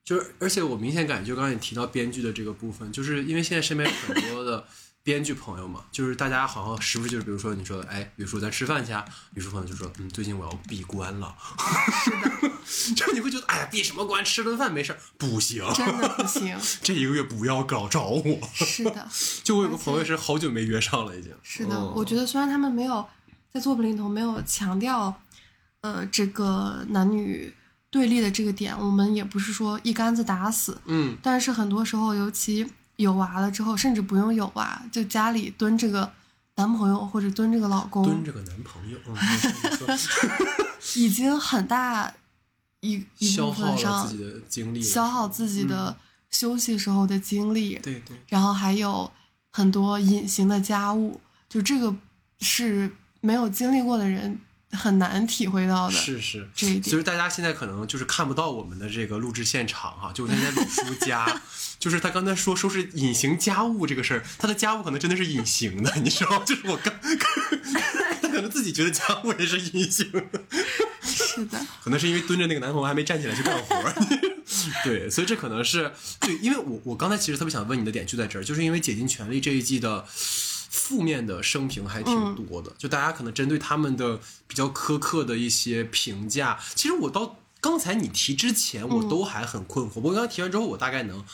[0.04, 4.66] 就是而且我明显感觉，就刚才你提到编剧的这个部分，就是因为现在身边有很多的
[5.08, 9.02] 编剧朋友嘛，就是大家好像时不时就是，比如说你说，哎，吕叔咱吃饭去啊，
[9.32, 11.34] 吕叔朋友就说，嗯，最近我要闭关了，
[12.04, 12.50] 是的，
[12.94, 16.54] 就是你会觉得，哎呀，闭什么关，吃顿饭没事儿，不行，真的不行。
[16.84, 18.38] 这一个月不要搞找我。
[18.52, 19.08] 是的，
[19.42, 21.32] 就我有个朋友是好久没约上了，已经。
[21.42, 21.94] 是的，嗯。
[21.96, 23.02] 我觉得虽然他们没有
[23.50, 25.22] 在作品里头没有强调，
[25.80, 27.50] 呃，这个男女
[27.90, 36.12] 对立的这个点，我们也不是说一竿子打死，嗯，但是很多时候，尤其有娃了之后，甚至不用有娃，就家里蹲这个
[36.56, 38.98] 男朋友或者蹲这个老公，蹲这个男朋友，
[40.96, 42.12] 已经很大
[42.80, 45.96] 一一部消耗了分上自己的精力，消耗自己的
[46.30, 49.10] 休息时候的精力，对对，然后还有
[49.50, 51.94] 很多隐形的家务，就这个
[52.40, 54.40] 是没有经历过的人
[54.72, 56.48] 很难体会到的是是。
[56.54, 56.82] 这一点。
[56.82, 61.40] 其实大家现在可能就是看不到我们的这个录制现场哈，就我现在鲁叔家，
[61.78, 66.44] 就是他刚才说收拾隐形家务这个事儿，他的家务可能真的是隐形的， 你知道吗？
[66.44, 66.92] 就是我刚，
[68.20, 70.22] 他 可能自己觉得家务也是隐形的，
[71.00, 73.94] 是的，可能是因为蹲着那个男朋友还没站起来去干活儿，
[74.84, 75.90] 对，所以这可能是
[76.20, 80.04] 对，因为我我刚才其实特别想问你的点就在这儿，就是因为《竭尽全力》这一季的
[80.68, 91.24] 负面的声评还挺多的，就大家可能针对他们的比较苛刻的一些评价，其实我到刚才你提之前我都还很困惑，不过刚才提完之后我大概能。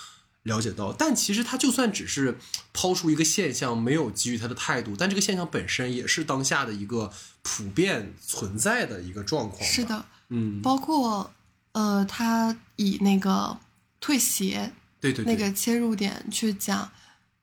[0.45, 2.37] 了解到，但其实他就算只是
[2.74, 7.11] 抛出一个现象，没有给予他的态度，但这个现象本身也是当下的一个
[7.41, 9.62] 普遍存在的一个状况。
[9.62, 11.32] 是，的，嗯，包括
[11.72, 13.59] 呃，他以那个
[14.03, 16.93] 退鞋对对对，那个切入点去讲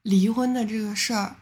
[0.03, 1.37] 离婚的这个事儿。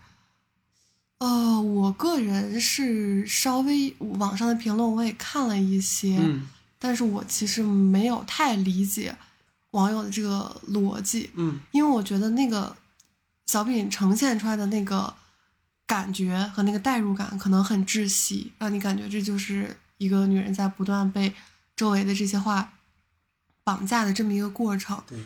[1.19, 6.47] 呃，我个人是稍微网上的评论我也看了一些，嗯
[6.81, 9.13] 但是我其实没有太理解
[9.71, 12.75] 网友的这个逻辑，嗯因为我觉得那个
[13.47, 15.13] 小品呈现出来的那个
[15.85, 21.33] 感觉和那个代入感可能很窒息，让你感觉这就是一个女人在不断被
[21.75, 22.71] 周围的这些话
[23.65, 25.03] 绑架的这么一个过程。
[25.05, 25.19] 对，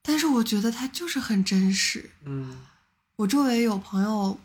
[0.00, 2.08] 但是我觉得它就是很真实。
[2.24, 2.60] 嗯
[3.16, 4.40] 我周围有朋友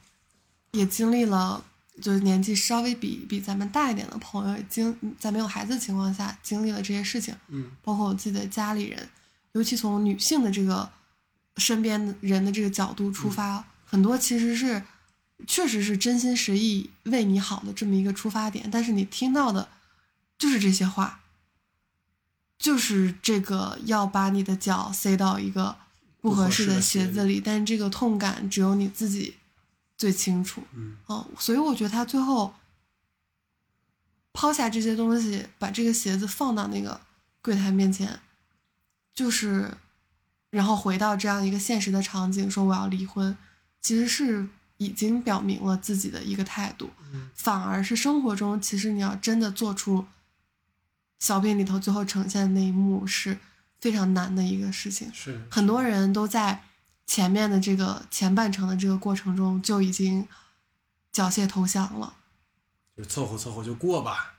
[0.78, 1.64] 也经历了，
[2.02, 7.36] 就是年纪稍微比比咱们大一点的朋友，经在没有孩子的情况下经历了这些事情。
[7.48, 9.10] 嗯包括我自己的家里人，
[9.54, 10.90] 尤其从女性的这个
[11.58, 14.84] 身边的人的这个角度出发，很多其实是
[15.48, 19.70] 确实是真心实意为你好的这么一个出发点，但是你听到的
[20.38, 21.22] 就是这些话，
[22.60, 25.78] 就是这个要把你的脚塞到一个
[26.22, 29.36] 不合适的鞋子里，但是这个痛感只有你自己
[29.98, 30.62] 最清楚。
[30.74, 32.54] 嗯哦，所以我觉得他最后
[34.32, 37.02] 抛下这些东西，把这个鞋子放到那个
[37.42, 38.20] 柜台面前，
[39.14, 39.76] 就是，
[40.52, 43.36] 然后回到这样一个现实的场景，说我要离婚，
[43.82, 46.92] 其实是已经表明了自己的一个态度。
[47.14, 50.06] 嗯反而是生活中，其实你要真的做出
[51.20, 53.38] 小品里头最后呈现的那一幕，是
[53.80, 55.10] 非常难的一个事情。
[55.14, 56.62] 是很多人都在
[57.08, 60.28] 前面的这个前半程的这个过程中就已经
[61.12, 62.14] 缴械投降了。
[62.96, 64.36] 就凑合凑合就过吧，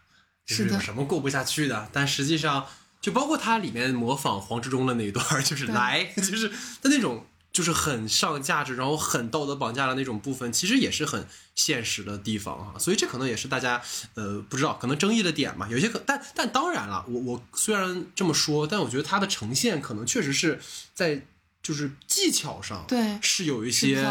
[0.46, 1.88] 是的有什么过不下去的？
[1.92, 2.66] 但实际上，
[3.00, 12.78] 就包括它里面模仿黄志忠的那一段儿，就是来， 就是他那种就是很上价值，然后很道德绑架的那种部分，其实也是很现实的地方哈。
[12.78, 13.80] 所以这可能也是大家
[14.14, 15.68] 呃不知道可能争议的点嘛。
[15.68, 20.60] 有些可但但当然了，我我虽然这么说，但我觉得它的呈现可能确实是
[20.92, 21.24] 在
[21.62, 24.04] 就是技巧上对是有一些。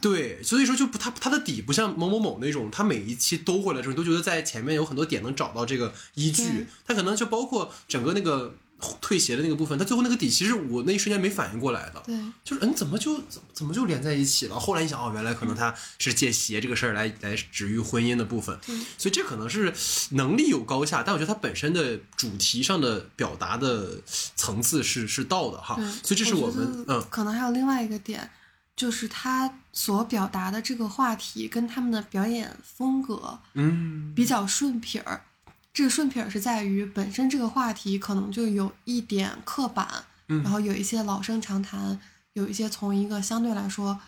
[0.00, 6.66] 对，所以说就不，他他的底不像某某某那种，他每一期兜回来之后，你都觉得在前面有很多点能找到这个依据对。
[6.86, 8.54] 它可能就包括整个那个
[9.00, 12.02] 退鞋的那个部分，他最后那个底，其实我那一瞬间没反应过来的。
[12.04, 14.58] 对就是嗯，怎么就怎么怎么就连在一起了？
[14.58, 19.72] 后来一想，哦，原来可能他是借鞋这个事儿来来止于婚姻的部分，对所以这可能是
[20.10, 24.00] 能力有高下，但我觉得他本身的主题上的表达的
[24.36, 28.30] 层次是是到的哈对，，所以这是我觉们嗯可能还有另外一个点，
[28.74, 35.24] 就是他所表达的这个话题跟他们的表演风格嗯比较顺撇儿。
[35.72, 40.42] 这个顺撇儿是在于本身这个话题可能就有一点刻板，嗯。
[40.42, 41.98] 然后有一些老生常谈，
[42.34, 43.98] 有一些从一个相对来说，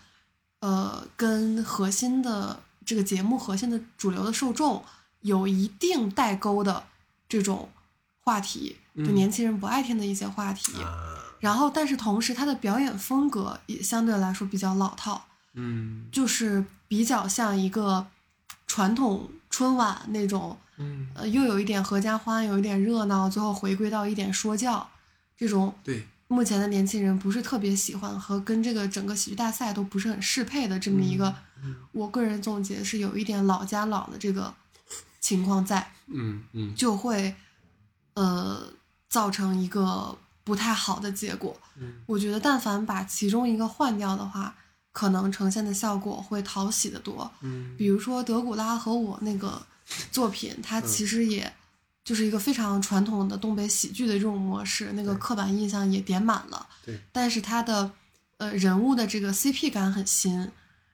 [0.60, 4.84] 呃，跟核心的这个节目核心的主流的受众
[5.20, 6.84] 有一定代沟的
[7.28, 7.70] 这种
[8.20, 9.14] 话题，就嗯。
[9.14, 10.82] 年轻人不爱听的一些话题。
[10.82, 11.16] 啊。
[11.40, 16.06] 然后，但是同时他的表演风格也相对来说比较老套，嗯。
[16.12, 18.06] 就是比较像一个
[18.66, 24.88] 传统春晚那种，嗯，呃，又有一点合家欢，有一点热闹，最后回归到一点说教，
[25.36, 31.34] 这种对，目前的年轻人不是特别喜欢和跟这个整个喜剧大赛都不是很适配的这么一个，
[31.92, 34.52] 我个人总结是有一点老加老的这个
[35.20, 36.74] 情况在，嗯嗯。
[36.74, 37.34] 就会
[38.14, 38.66] 呃
[39.08, 41.56] 造成一个不太好的结果。
[41.76, 41.94] 嗯。
[42.06, 44.54] 我觉得但凡把其中一个换掉的话，
[44.94, 47.28] 可能呈现的效果会讨喜的多。
[47.42, 49.60] 嗯比如说德古拉和我那个
[50.12, 51.52] 作品，它其实也
[52.04, 56.66] 就是一个非常传统的东北喜剧的这种模式，那个刻板印象也点满了。
[56.86, 57.90] 对，但是它的
[58.36, 60.50] 呃人物的这个 CP 感很新，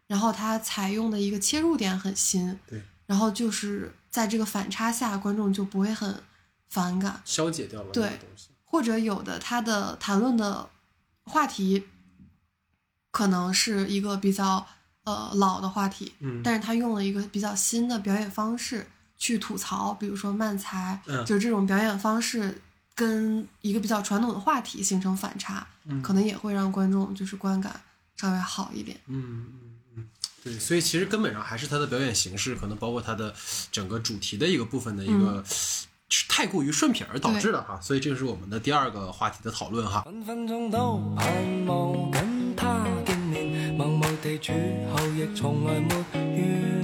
[0.07, 6.23] 然后它采用的一个切入点很新，对，然后就是在这个反差下，观众就不会很
[6.71, 7.21] 反感。
[7.27, 8.49] 消解掉了对东西。
[8.65, 10.71] 或者有的他的谈论的
[11.25, 11.85] 话题
[13.11, 14.67] 可能是一个比较
[15.05, 18.87] 呃老的话题，嗯但是他用了一个比较新的表演方式
[19.17, 22.61] 去吐槽，比如说慢才，嗯就是这种表演方式
[22.95, 27.81] 跟一个比较传统的话题形成反差，嗯可能也会让观众就是观感
[28.17, 29.01] 稍微好一点。
[29.07, 30.09] 嗯嗯嗯，
[30.45, 33.35] 对，所以其实根本上还是他的表演形式，可能包括他的
[33.73, 35.45] 整个主题的一个部分的一个。
[36.11, 40.03] 是太过于顺撇而导致的哈，所以这是我们的第二个话题的讨论哈。
[40.03, 43.79] 分分钟都盼望跟他见面，
[44.21, 44.53] 地處
[44.93, 46.05] 後亦從來沒
[46.37, 46.81] 怨。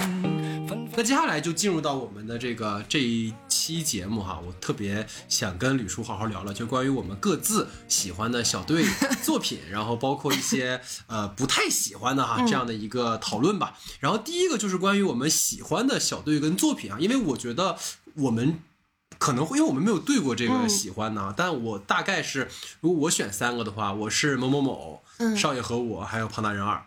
[0.98, 8.84] 那接下来就进入到我们的这个这一期节目哈，我特别想跟吕叔好好聊聊，就关于我们各自喜欢的小队
[9.22, 13.76] 作品，然后包括一些 呃不太喜欢的哈这样的一个讨论吧。
[13.98, 17.76] 然后第一个就是关于我们喜欢的小队跟作品啊，因为我觉得
[18.14, 18.60] 我們。
[19.18, 22.48] 可能会，因为我们没有對過這個嗯喜欢呢，但我大概是，
[22.80, 26.82] 如果我选三个的话，我是某某某、嗯少爷和我，还有胖大人二，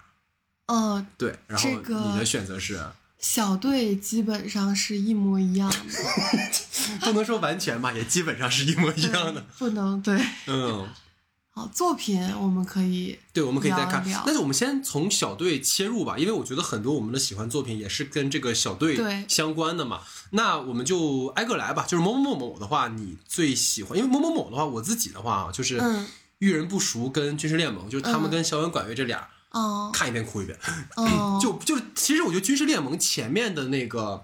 [0.68, 2.80] 呃，对，然后你的选择是？
[3.20, 5.76] 小队基本上是一模一样的，
[7.04, 9.44] 不能说完全吧，也基本上是一模一样的。
[9.58, 10.18] 不能对。
[10.48, 10.88] 嗯，
[11.60, 14.02] 好，作品我们可以对，我们可以再看。
[14.26, 20.00] 但是我们先从小队切入吧，因为我觉得很多我们的喜欢作品也是跟这个小队相关的嘛。
[20.32, 21.86] 那我们就挨个来吧。
[21.86, 23.98] 就是某某某某的话，你最喜欢？
[23.98, 26.08] 因为某某某的话，我自己的话啊，就是嗯
[26.38, 30.58] 遇人不淑跟军事联盟，就是他們嗯跟校园管乐这俩，哦看一遍哭一遍。
[30.96, 34.24] 哦， 就就其实我觉得军事联盟前面的那個。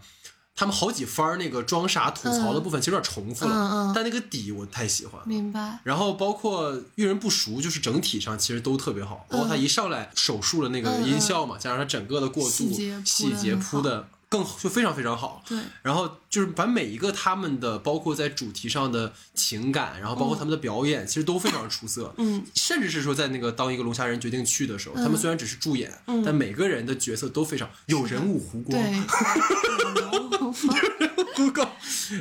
[0.55, 3.91] 他们好几番那个装傻吐槽的部分，其实有点重复了，嗯嗯。
[3.93, 5.19] 但那个底我太喜欢。
[5.19, 5.23] 了。
[5.25, 5.79] 明白。
[5.83, 15.43] 然后包括遇人不熟，就是整体上其实都特别好，包括他一上来手术的那个音效嘛，加上他整个的过渡细节铺的更就非常非常好。
[15.47, 22.13] 对，然后就是把每一个他们的，包括在主题上的情感，然后包括他们的表演，其实都非常出色。
[22.17, 26.23] 嗯， 甚至是说在那个当一个龙虾人决定去的时候，他们虽然只是助演，嗯。
[26.25, 28.81] 但每个人的角色都非常 有人物弧光。
[28.81, 29.01] 对，
[31.35, 31.69] 公告，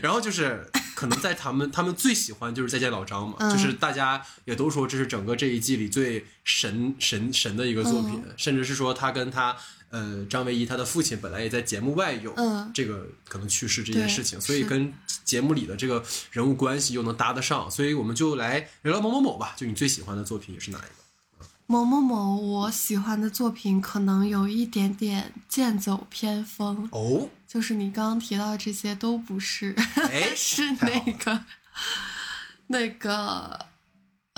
[0.03, 3.51] 然后就是可能在他们他们最喜欢就是再见老张嘛，嗯。
[3.51, 8.35] 就是大家也都说这是整个这一季里最神神神的一个作品，嗯。
[8.37, 9.57] 甚至是说他跟他
[9.95, 12.71] 呃张唯一他的父亲本来也在节目外有嗯。
[12.75, 14.93] 这个可能去世这件事情，所以跟
[15.25, 21.47] 节目里的这个人物关系又能搭得上，所以我们就来聊聊某某某吧，就你最喜欢的作品也是哪一个？
[21.67, 31.45] 某某某，我喜欢的作品可能有一点点剑走偏锋，哦，就是你刚刚提到的这些都不是，哎 是那个
[32.67, 33.67] 那个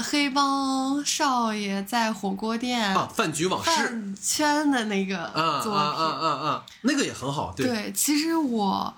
[0.02, 5.80] 黑帮少爷在火锅店啊，饭局往事饭圈的那个啊作品。
[5.80, 8.94] 啊啊啊啊，那个也很好，对，对，其实我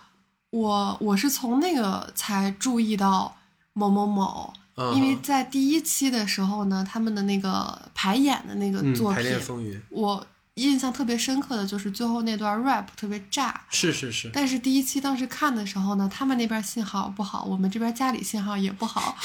[0.50, 3.36] 我我是从那个才注意到
[3.74, 13.60] 某某某，嗯因为在第一期的时候呢，他们的那个排演的那个嗯，作品，排练风云我印象特别深刻的就是最后那段 rap 特别炸。
[13.70, 19.16] 是是是，但是第一期当时看的时候呢，他们那边信号不好，我们这边家里信号也不好，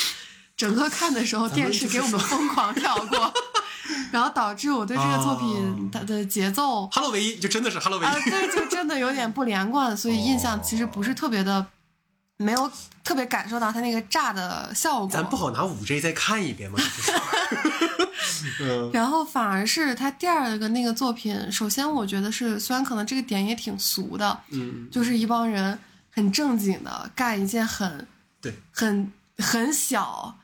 [0.56, 3.34] 整个看的时候电视给我们疯狂跳过，
[4.12, 11.66] 然后导致我对这个作品哦它的节奏哈喽唯一就真的是哈喽唯啊，一，对，就真的有点不连贯，所以印象其实不是特别的，
[12.38, 12.72] 没有
[13.04, 15.10] 特别感受到它那个炸的效果。
[15.10, 16.78] 咱不好拿五 G 再看一遍吗？
[18.62, 25.78] 嗯 然后反而是他第二个那个作品，首先我觉得是，虽然可能这个点也挺俗的，嗯，就是一帮人
[26.12, 28.08] 很正经的干一件很
[28.42, 30.36] 对，很很小、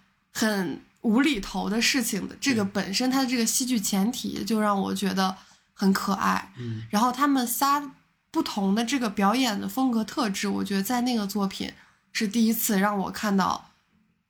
[0.47, 5.35] 很无厘头的事情的，这个本身它的这个戏剧前提就让我觉得
[5.73, 6.53] 很可爱。
[6.57, 7.91] 嗯，然后他们仨
[8.31, 11.73] 不同的这个表演的风格特质，我觉得在那个作品
[12.13, 13.71] 是第一次让我看到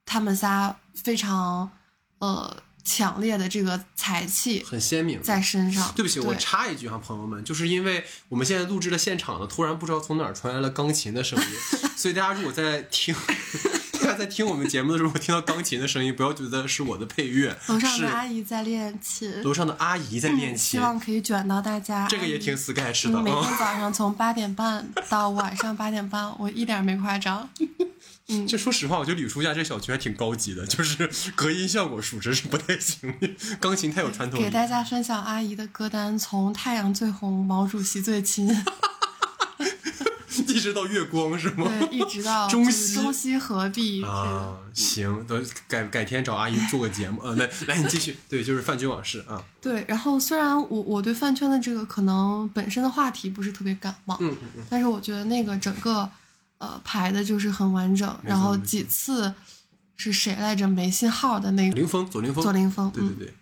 [0.06, 1.70] 他们仨非常
[2.20, 5.22] 呃强烈的这个才气很鲜明。
[5.22, 5.92] 在身上。
[5.96, 11.48] 对不起，我插一句哈，朋友们，就是因为我们现在录制的现场呢，突然不知道从哪儿传来了钢琴的声音，
[11.98, 13.14] 所以大家如果在听，
[14.20, 22.06] 在听我们节目的时候听到钢琴的声音，不要觉得是我的配乐，楼上的阿姨在练琴，楼上的阿姨在练琴，希望可以卷到大家。
[22.10, 23.56] 这个也挺 sketch 的嗯每天啊。
[23.58, 27.50] 早上从八点半到晚上八点半，我一点没夸张。
[28.32, 33.12] 嗯，这说实话，我觉得吕叔家这小区还挺高级的，就是隔音效果属实是不太行，
[33.60, 34.52] 钢琴太有穿透力给。
[34.52, 38.48] 大家分享阿姨的歌单，从太阳最红，毛主席最亲，
[40.48, 41.66] 一直到月光是吗？
[41.68, 44.04] 对，一直到中西中西合璧。
[44.04, 47.22] 啊，行，等改改天找阿姨做个节目。
[47.22, 48.18] 呃，来来，你继续。
[48.28, 49.44] 对，就是饭局往事啊。
[49.62, 56.10] 对，然后虽然我我对饭圈的这个可能本身的话题不是特别感冒，嗯嗯嗯，但是我觉得那个整个
[56.58, 59.34] 呃排的就是很完整，然后几次
[59.96, 63.34] 是谁来着没信号的那个林峰，左林峰，左林峰，嗯对对对，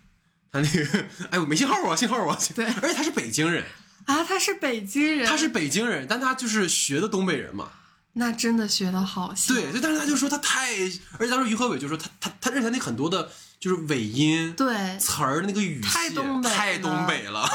[0.50, 2.36] 他那个，哎，我没信号啊，信号啊。
[2.54, 3.64] 对而且他是北京人，
[4.08, 7.68] 啊，他是北京人，他是北京人，但他就是学的东北人嘛。
[8.14, 10.72] 那真的学的好像，对，就但是他就说他太，
[11.18, 13.30] 而且当时于和伟就说他他他认为他那很多的
[13.60, 17.46] 就是尾音，对词儿那个语气太东北了太东北了，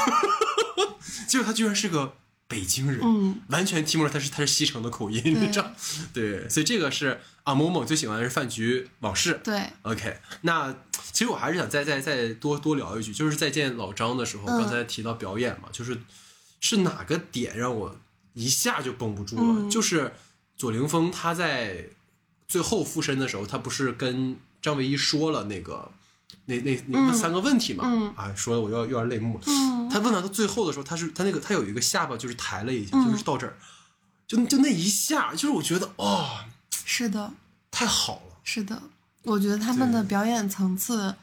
[1.26, 2.14] 结 果他居然是个
[2.46, 5.70] 北京人，嗯，完全听不出来他是他是西城的口音，你知道？
[6.14, 9.40] 对，所以这个是啊，某某最喜欢的是饭局往事。
[9.42, 10.72] 对，OK，那
[11.12, 15.98] 其实我还是想再再再多多聊一句，就是再见老张的时候，嗯刚才提到表演嘛，就是
[16.64, 17.94] 是哪个点让我
[18.32, 19.42] 一下就绷不住了？
[19.42, 20.14] 嗯就是
[20.56, 21.90] 左凌峰他在
[22.48, 25.92] 最后附身的时候，他不是跟张唯一说了那个
[26.46, 27.84] 那那那三个问题嘛？
[27.86, 29.38] 嗯啊，说的我要又要泪目。
[29.46, 33.58] 嗯，他问到他最后的时候，他是他那个他有一个下巴就是抬了一下，嗯就是到这儿，
[34.26, 37.34] 就就那一下，就是我觉得哦，是的，
[37.70, 38.38] 太好了。
[38.42, 38.82] 是的，
[39.24, 41.14] 我觉得他们的表演层次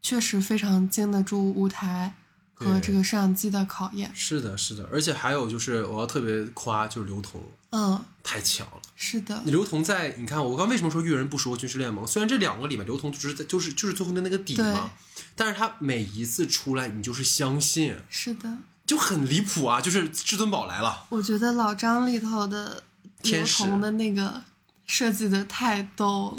[0.00, 2.14] 确实非常经得住舞台
[2.58, 4.10] 和这个摄像机的考验。
[4.14, 7.40] 是的，是的，而且还有就是我要特别夸，就是刘同
[7.70, 8.82] 嗯，太强了。
[8.96, 12.06] 是的，刘同在，你看我刚为什么说遇人不说军事联盟？
[12.06, 14.90] 虽然这两个里面刘同就是在就是就是最后的那个底嘛，
[15.36, 18.58] 但是他每一次出来，你就是相信，是的。
[18.86, 19.82] 就很离谱啊！
[19.82, 22.82] 就是至尊宝来了，我觉得老张里头的
[23.20, 24.42] 刘同的那个
[24.86, 26.36] 设计的太逗了，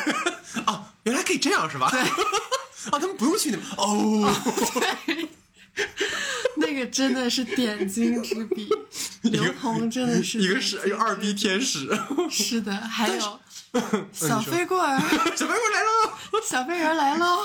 [0.64, 1.90] 啊，原来可以这样是吧？
[1.90, 2.00] 对，
[2.90, 4.34] 啊，他们不用去那边 哦，
[6.56, 8.68] 那个真的是点睛之笔。
[9.22, 11.88] 刘同真的是一个是二逼天使，
[12.30, 13.40] 是的，还有
[14.12, 15.00] 小飞棍儿，
[15.34, 17.38] 小飞棍来了，小飞人来喽！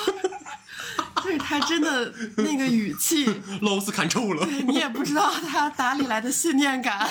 [1.24, 3.30] 就是他真的那个语气，
[3.62, 7.10] 老斯看臭了，你也不知道他哪里来的信念感，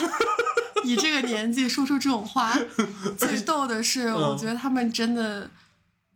[0.85, 2.57] 你这个年纪说出这种话。
[3.17, 5.51] 最逗的是，我觉得他们真的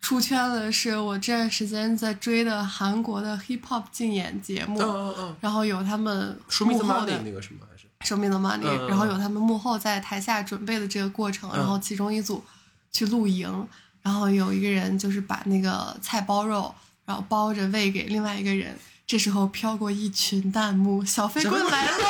[0.03, 12.45] 出圈的，是我这段时间在追的韩国的 hip hop 竞演节目，嗯嗯嗯，然后有他们幕后的那个什么还是 me the money，、嗯嗯然后有他们幕后在台下准备的这个过程，然后其中一组
[12.93, 13.69] 去露营，
[14.03, 16.75] 然后有一个人就是把那个菜包肉，
[17.05, 18.77] 然后包着喂给另外一个人，
[19.07, 21.99] 这时候飘过一群弹幕，小飞棍来了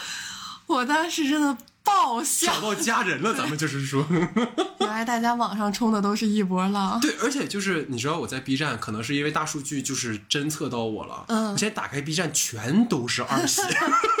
[0.68, 2.52] 我当时真的爆笑。
[2.52, 4.06] 找，到家人了，咱们就是说。
[4.80, 11.52] 原来大家网上冲的都是一波浪，对，而且就是你知道我在 B 站，可能是因为大数据就是侦测到我了，嗯。
[11.52, 13.62] 我现在打开 B 站全都是二喜，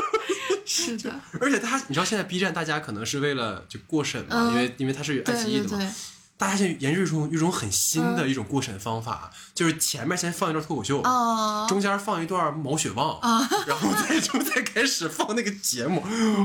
[0.64, 4.48] 是的， 而且他，你知道现在 B 站大家可能是为了就过审嘛，嗯。
[4.52, 5.90] 因为因为它是有爱奇艺的嘛，对对，
[6.40, 8.30] 大家现在研制出一种很新的嗯。
[8.30, 16.02] 一种过审方法，就是前面先放一段脱口秀，哦，中间放一段毛血旺，啊 然后再 就再开始放那个节目，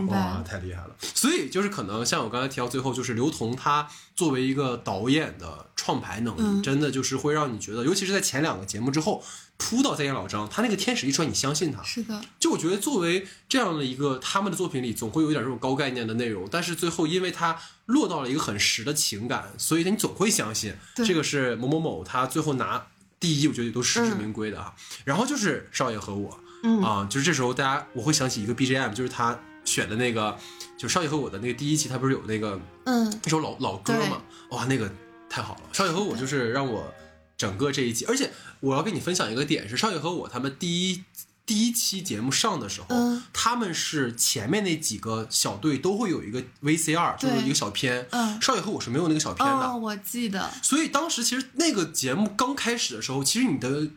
[0.10, 0.90] 哇，太厉害了！
[1.00, 6.62] 所以就是可能像我刚才提到最后，就是刘同他作为一个导演的创排能力，嗯。
[6.62, 9.24] 真的就是会让你觉得，尤其是在前两个节目之后
[9.58, 11.82] 扑到再见老张，他那个天使一出来，你相信他。
[11.84, 22.86] 是的，就我觉得作为这样的一个他们的作品里，总会有一点这种高概念的内容，但是最后因为他落到了一个很实的情感，所以你总会相信这个是某某某他最后拿
[23.20, 24.74] 第一，我觉得也都实至名归的啊。
[25.04, 30.38] 然后就是少爷和我，嗯啊，就是这时候大家我会想起一个 BGM，就是他选的那个，
[30.78, 34.22] 就少爷和我的那个第一期，他不是有那个嗯，一首老老歌嘛？
[34.50, 34.92] 哇，那个
[35.30, 35.62] 太好了！
[35.72, 36.94] 少爷和我就是让我
[37.38, 41.04] 整个这一集，而且我要跟你分享一个点是，少爷和我他们第一
[41.46, 43.24] 第一期节目上的时候，嗯。
[43.34, 48.08] 他们是前面那几个小队都会有一个 VCR，就是一个小片。
[48.12, 48.42] 嗯。
[48.42, 53.88] 少爷和我是没有那个小片的，哦，我记得，所以当时其实那个节目刚开始的时候，其实你的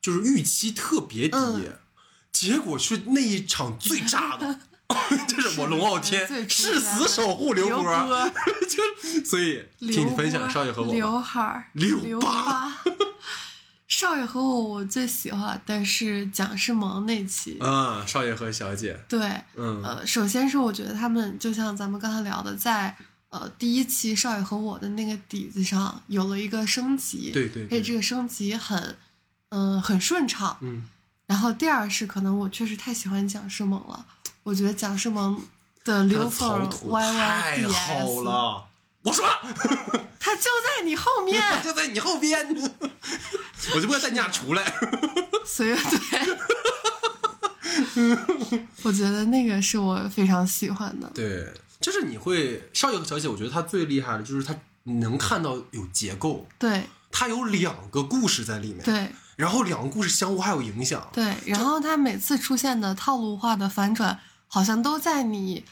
[0.00, 1.78] 就是预期特别低，嗯。
[2.32, 4.60] 结果是那一场最炸的。
[5.26, 8.30] 就是我龙傲天誓死守护刘刘波， 波
[8.68, 10.94] 就所以听你分享少爷和我吧。
[10.94, 12.78] 刘海儿，刘刘疤疤。
[13.88, 17.56] 少爷和我，我最喜欢的是蒋诗萌那期。
[17.60, 19.20] 啊，少爷和小姐，对，
[19.54, 22.96] 嗯呃，首先是我觉得他们就像咱们刚才聊的，在
[23.30, 28.96] 呃第一期少爷和我的那个底子上有了一个升级，对对对而且这个升级很，
[29.50, 30.58] 嗯、很顺畅。
[30.60, 30.84] 嗯，
[31.26, 34.04] 然后第二是可能我确实太喜欢蒋诗萌了，
[34.46, 35.34] 我觉得蒋诗萌
[35.84, 38.64] 的他刘的凤草图 Y Y 太好了。
[39.02, 39.32] 我说了，
[40.20, 42.46] 他就在你后面， 就在你后边，
[43.74, 44.62] 我就不会带你俩出来。
[45.44, 46.38] 随乐队。
[48.84, 51.10] 我觉得那个是我非常喜欢的。
[51.12, 61.04] 对，就是你会少爷和小姐，我觉得他最厉害的就是他能看到有结构，对他有两个故事在里面，对然后两个故事相互还有影响。
[61.12, 64.18] 对，然后他每次出现的套路化的反转，
[64.56, 65.64] 好像都在你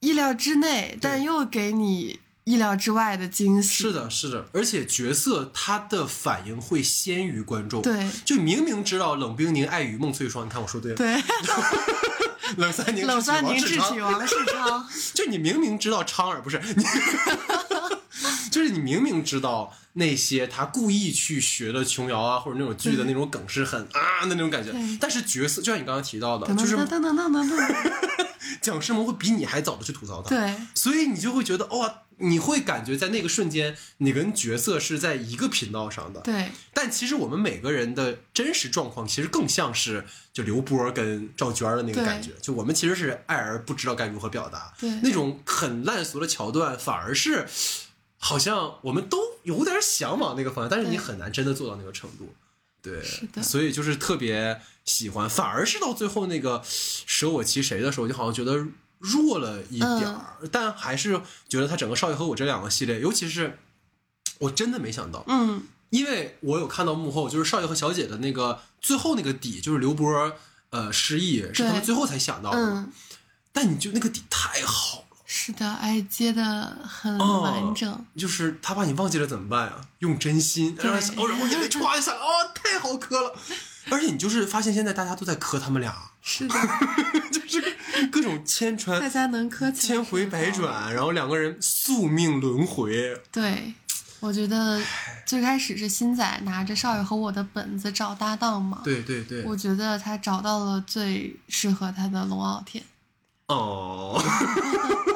[0.00, 3.84] 意料之内，但又给你意料之外的惊喜。
[3.84, 7.80] 是，的，是的，而且角色他的反应会先于观众。
[7.82, 11.22] 对就明明知道冷冰凝爱与孟翠霜，你看我说对了，对，
[12.58, 16.84] 冷三宁冷智取王酸宁智取王世昌， 就你明明知道昌儿不是你，
[18.56, 28.26] 就是你明明知道那些他故意去学的琼瑶啊，或者那种剧的那种梗是很啊的那种感觉，但是角色就像你刚刚提到的，就是噔噔噔噔噔噔，
[28.62, 42.30] 蒋诗萌会比你还早的去吐槽他，对所以你就会觉得哇，你会感觉在那个瞬间，你跟角色是在一个频道上的，对但其实我们每个人的真实状况，其实更像是就刘波跟赵娟的那个感觉。
[42.40, 47.46] 就我们其实是爱而不知道该如何表达，对那种很烂俗的桥段，反而是
[48.18, 52.34] 好像我们都有点想往那个方向，但是你很难真的做到那个程度。
[52.82, 53.42] 对，是的。
[53.42, 58.66] 所以就是特别喜欢，反而是到最后那个舍我其谁的时候，就好像觉得
[58.98, 60.48] 弱了一点儿，嗯。
[60.52, 63.58] 但还是觉得他整个少爷和我这两个系列，尤其是
[64.38, 65.62] 我真的没想到，嗯。
[65.90, 70.32] 因为我有看到幕后，就是少爷和小姐的那个最后那个底，就是刘波
[70.70, 72.58] 呃失忆，是他们最后才想到的。
[72.58, 72.92] 嗯，
[73.52, 75.05] 但你就那个底太好了，
[75.38, 76.42] 是的，哎，接的
[76.82, 78.06] 很哦完整。
[78.16, 79.80] 就是他把你忘记了怎么办啊？
[79.98, 82.24] 用真心，然后想哦，然后眼泪唰一下，哦，
[82.54, 83.34] 太好磕了。
[83.90, 86.54] 而且你就是发现现在大家都在磕他们俩，是的，
[87.30, 87.76] 就是
[88.10, 93.20] 各种千大家能磕千回百转，然后两个人宿命轮回。
[93.30, 93.74] 对，
[94.20, 94.82] 我觉得
[95.26, 102.82] 最开始是新仔拿着少爷和我的本子找搭档嘛，对对对，我觉得他找到了最适合他的龙傲天。
[103.46, 104.20] 哦，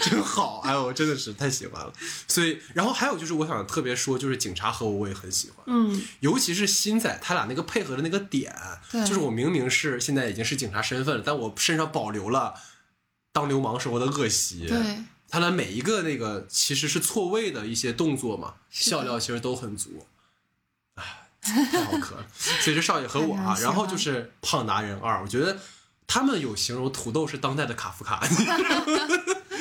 [0.00, 0.60] 真好！
[0.64, 1.92] 哎，我真的是太喜欢了。
[2.28, 8.54] 所以，然后还有就是，我想特别说，就是警察和我我也很喜欢，嗯，尤其是新仔他俩那个配合的那个点，
[8.92, 12.54] 就是我明明是现在已经是警察身份了，但我身上保留了
[13.32, 14.66] 当流氓时候的恶习。
[14.66, 14.78] 对，
[15.28, 20.06] 他俩每一个那个其实是错位的一些动作嘛，笑料其实都很足。
[20.94, 22.26] 哎，太好磕了。
[22.38, 25.58] 所以这少爷和我啊， 然后就是胖达人二，我觉得
[26.06, 28.26] 他们有形容土豆是当代的卡夫卡。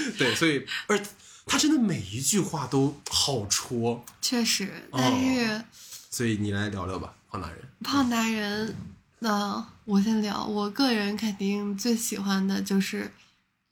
[0.17, 0.99] 对，所以而
[1.45, 5.61] 他真的每一句话都好戳，确实，哦但是
[6.09, 7.59] 所以你来聊聊吧，胖男人。
[7.83, 8.75] 胖男人，
[9.19, 13.11] 那我先聊，我个人肯定最喜欢的就是。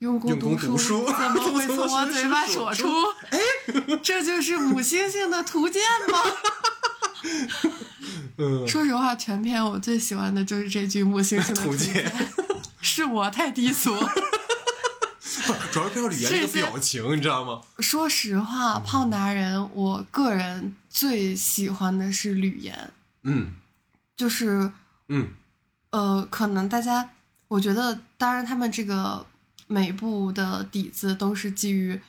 [0.00, 2.86] 用功读读书 怎么会从我嘴巴说出？
[3.30, 3.38] 哎，
[4.02, 5.80] 这就是母猩猩的图鉴
[6.12, 6.18] 吗？
[8.36, 12.12] 嗯，说实话，全篇我最喜欢的就是这句母猩猩的图鉴鉴。
[12.82, 13.96] 是我太低俗。
[15.46, 17.60] 不，主要是配合吕岩那个表情，你知道吗？
[17.78, 22.92] 说实话，胖达人，我个人最喜欢的是吕岩，
[23.22, 23.54] 嗯
[24.16, 24.70] 就是
[25.08, 25.28] 嗯
[25.90, 27.10] 呃，可能大家，
[27.48, 29.24] 我觉得，当然他们这个
[29.66, 32.00] 每部的底子都是基于，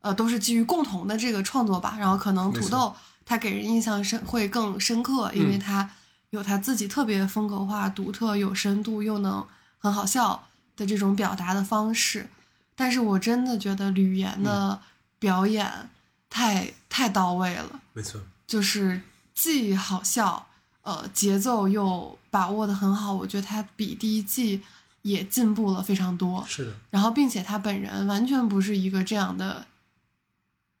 [0.00, 1.96] 呃，都是基于共同的这个创作吧。
[1.98, 2.94] 然后可能土豆
[3.24, 5.90] 他给人印象深会更深刻，因为嗯他
[6.30, 9.46] 有他自己特别风格化、独特、有深度又能
[9.78, 12.28] 很好笑的这种表达的方式。
[12.74, 14.80] 但是我真的觉得吕岩的
[15.18, 15.90] 表演
[16.28, 17.80] 太、太到位了。
[17.92, 19.00] 没错，就是
[19.34, 20.46] 既好笑，
[20.82, 24.62] 呃，节奏又把握的很好，我觉得他比第一季
[25.02, 26.44] 也进步了非常多。
[26.48, 29.66] 是的，然后，并且他本人完全不是一个这样的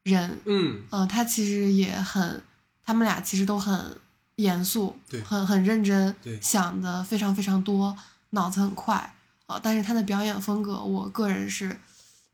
[0.04, 2.42] 人，嗯呃、他其实也很，
[2.84, 3.98] 他们俩其实都很
[4.36, 7.96] 严肃，对很很认真，对想的非常非常多，
[8.30, 9.14] 脑子很快，
[9.52, 11.78] 啊、但是他的表演风格，我个人是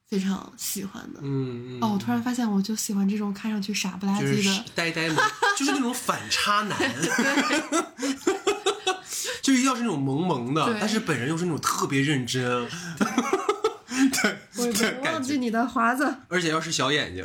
[0.08, 1.20] 非常喜欢的。
[1.22, 1.82] 嗯嗯。
[1.82, 5.16] 哦，我突然发现，我就喜欢这种看上去傻不拉就是几的，呆呆萌，
[5.56, 6.78] 就是那种反差男
[9.42, 12.42] 就一定要是那种萌萌的，但是本人又是那种特别认真，
[13.88, 16.16] 对我忘记你的华子。
[16.28, 17.24] 而且要是小眼睛，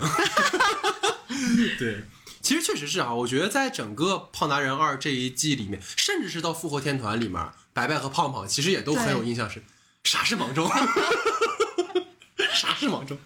[1.78, 2.04] 对。
[2.42, 7.42] 其实确实是啊，我觉得在整个《胖达人二》这一季里面，甚至是到《复活天团》里面，
[7.72, 9.64] 白白和胖胖其实也都很有印象是，
[10.04, 10.70] 啥是芒种，
[12.54, 13.18] 啥是芒种，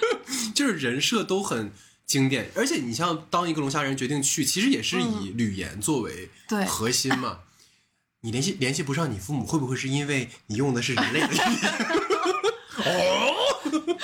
[0.54, 1.72] 就是人设都很
[2.06, 2.50] 经典。
[2.54, 7.40] 而且你像当一个龙虾人决定去，其实也是以吕岩作为对核心嘛。
[8.22, 11.46] 你联系联系不上你父母，会不会是因为你用的是人类的语言？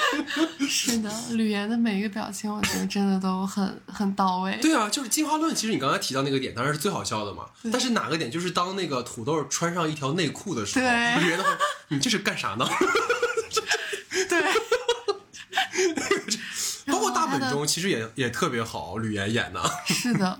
[0.69, 4.57] 是的，吕岩的每一个表情，我觉得真的都很很到位。
[4.63, 5.55] 对啊，就是进化论。
[5.55, 7.45] 其实你刚才提到那个点，当然是最好笑的嘛。
[7.71, 11.51] 但是哪个点，就是当那个土豆穿上一条内裤的时候，对吕岩的话，
[11.89, 12.67] 你这是干啥呢？
[14.29, 14.43] 对，
[16.93, 19.61] 包括大本钟，其实也也特别好，吕岩演的。
[19.87, 20.39] 是的，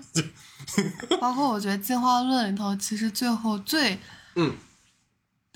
[1.19, 3.99] 包括我觉得进化论里头，其实最后最
[4.35, 4.55] 嗯，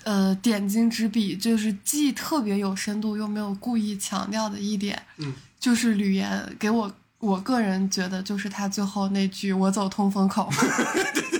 [0.08, 6.90] 呃点睛之笔，就是既特别有深度，又没有故意强调的一点，嗯，就是吕岩给我。
[7.20, 10.48] 我个人觉得，就是他最后那句“我走通风口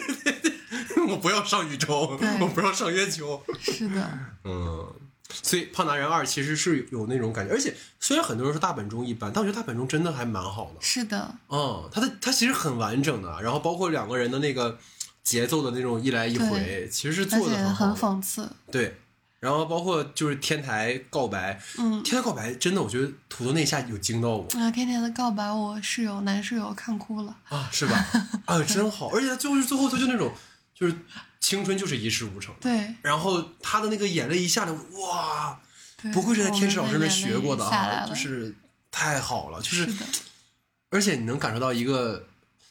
[1.08, 4.10] 我不要上宇宙，我不要上月球。”，是的，
[4.42, 4.84] 嗯，
[5.30, 10.80] 所以《胖达人二》其实是有那种感觉，而且虽然很多人说大本钟一般，但我觉得大本钟真的还蛮好的。
[10.80, 14.76] 是的，嗯，他的他其实很完整的，然后包括两个人的那个
[15.28, 17.88] 节奏的那种一来一回，其实是做的好。
[17.88, 18.50] 很讽刺。
[18.72, 18.98] 对，
[19.40, 27.36] 然后包括就是天台告白，嗯，天台告白真的，我觉得土豆那一下有惊到我啊，天台的告白，我室友男室友看哭了。
[27.50, 28.06] 啊，是吧？
[28.46, 30.32] 啊，真好，而且他最后是最后他就那种
[30.74, 30.94] 就是
[31.40, 35.60] 青春就是一事无成，对，然后他的那个眼泪一下来，哇，
[36.14, 38.54] 不愧是在天使老师那学过的啊，就是
[38.90, 40.04] 太好了，就是是，
[40.88, 42.27] 而且你能感受到一个，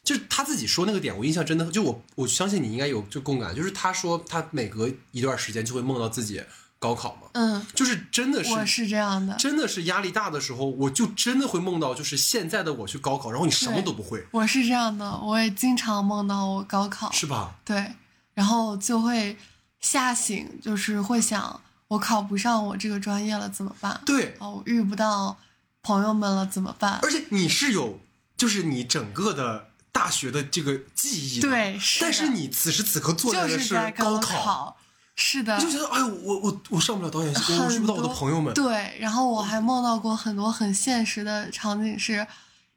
[0.08, 6.42] 就是他自己说那个点，我印象真的，就我我相信你应该有就共感，就是他说他每隔一段时间就会梦到自己
[6.78, 17.56] 高考嘛，嗯，就是真的是我是这样的，真的是压力大的时候，我就真的会梦到，就是现在的我去高考，然后你什么都不会，我是这样的，我也经常梦到我高考，是吧？
[17.66, 17.92] 对，
[18.32, 19.36] 然后就会
[19.80, 24.00] 吓醒，就是会想我考不上我这个专业了怎么办？
[24.06, 25.36] 对，哦，我遇不到
[25.82, 26.98] 朋友们了怎么办？
[27.02, 28.00] 而且你是有，
[28.38, 29.67] 就是你整个的
[29.98, 34.76] 大学的这个记忆的，对，是但是你此时此刻做就的是在高考，
[35.16, 42.24] 是的，就觉得，哎呦，我我我上不了导演系，我很遇不到我的朋友们，对，然后我还梦到过很多很现实的场景是，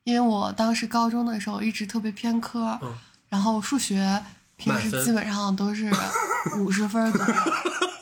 [0.03, 2.91] 因为我当时高中的时候一直特别偏科，嗯。
[3.29, 4.21] 然后数学
[4.57, 5.89] 平时基本上都是
[6.57, 7.33] 五十分左右，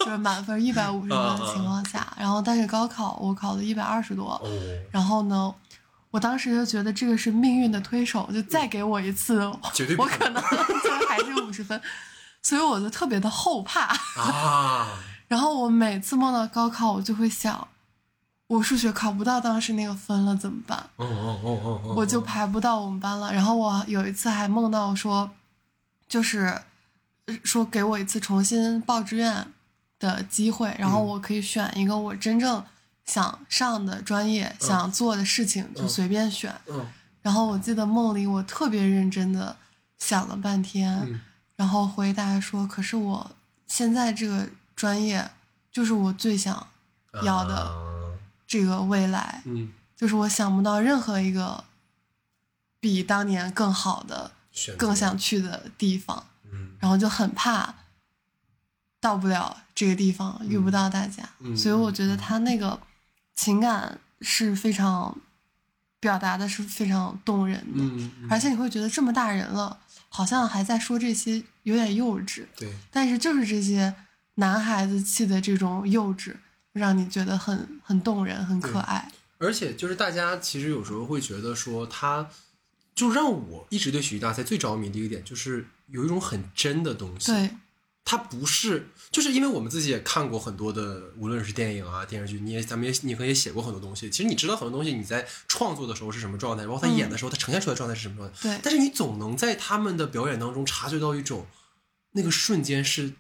[0.06, 4.50] 就是满分一百五十分嗯的情况下，然后但是高考我考了一百二十多，哦，
[4.91, 5.54] 然后呢。
[6.11, 10.41] 我当时就觉得这个是命运的推手，就再给我一次，绝对我可能
[10.84, 11.80] 就还是五十分，
[12.41, 13.95] 所以我就特别的后怕。
[14.15, 14.88] 啊，
[15.27, 17.68] 然后我每次梦到高考，我就会想，
[18.48, 20.77] 我数学考不到当时那个分了怎么办？
[20.95, 23.31] 哦哦哦哦哦，我就排不到我们班了。
[23.31, 25.30] 然后我有一次还梦到说，
[26.07, 26.60] 就是
[27.26, 29.45] 呃说给我一次重新报志愿
[29.99, 32.65] 的机会，然后我可以选一个我真正
[33.10, 36.53] 想上的专业、想做的事情，就随便选。
[36.68, 36.86] 嗯。
[37.22, 39.57] 然后我记得梦里我特别认真的
[39.98, 41.19] 想了半天，嗯
[41.56, 43.31] 然后回答说：“可是我
[43.68, 45.30] 现在这个专业
[45.69, 46.68] 就是我最想
[47.23, 47.76] 要的啊
[48.48, 51.65] 这个未来，嗯，就是我想不到任何一个
[52.80, 54.31] 比当年更好的、
[54.77, 56.77] 更想去的地方，嗯。
[56.80, 57.76] 然后就很怕
[59.02, 61.57] 到不了这个地方，遇不到大家，嗯。
[61.57, 62.80] 所以我觉得他那个
[63.41, 65.18] 情感是非常
[65.98, 69.80] 表达的是非常动人的，嗯，嗯而且你会觉得这么大人了，
[70.10, 73.95] 好像还在说这些有点幼稚，对，但是就是这些
[74.36, 76.36] 男孩子气的这种幼稚，
[76.74, 79.10] 让你觉得很很动人，很可爱。
[79.38, 82.30] 而且就是大家其实有时候会觉得说他，
[82.94, 87.32] 就让我一直对喜剧大赛最着迷的一个点，就是有一种很真的东西。
[87.32, 87.52] 对，
[88.03, 94.10] 它不是，就是因为我们自己也看过很多的，无论是电影啊、电视剧，你也咱们也你可能也写过很多东西。
[94.10, 98.40] 其实你知道很多东西，你在创作的时候是什么状态，然后他演的时候，他呈现出来的状态是什么状态。
[98.41, 101.48] 对但是你总能在他们的表演当中察觉到一种
[102.11, 103.14] 那个瞬间是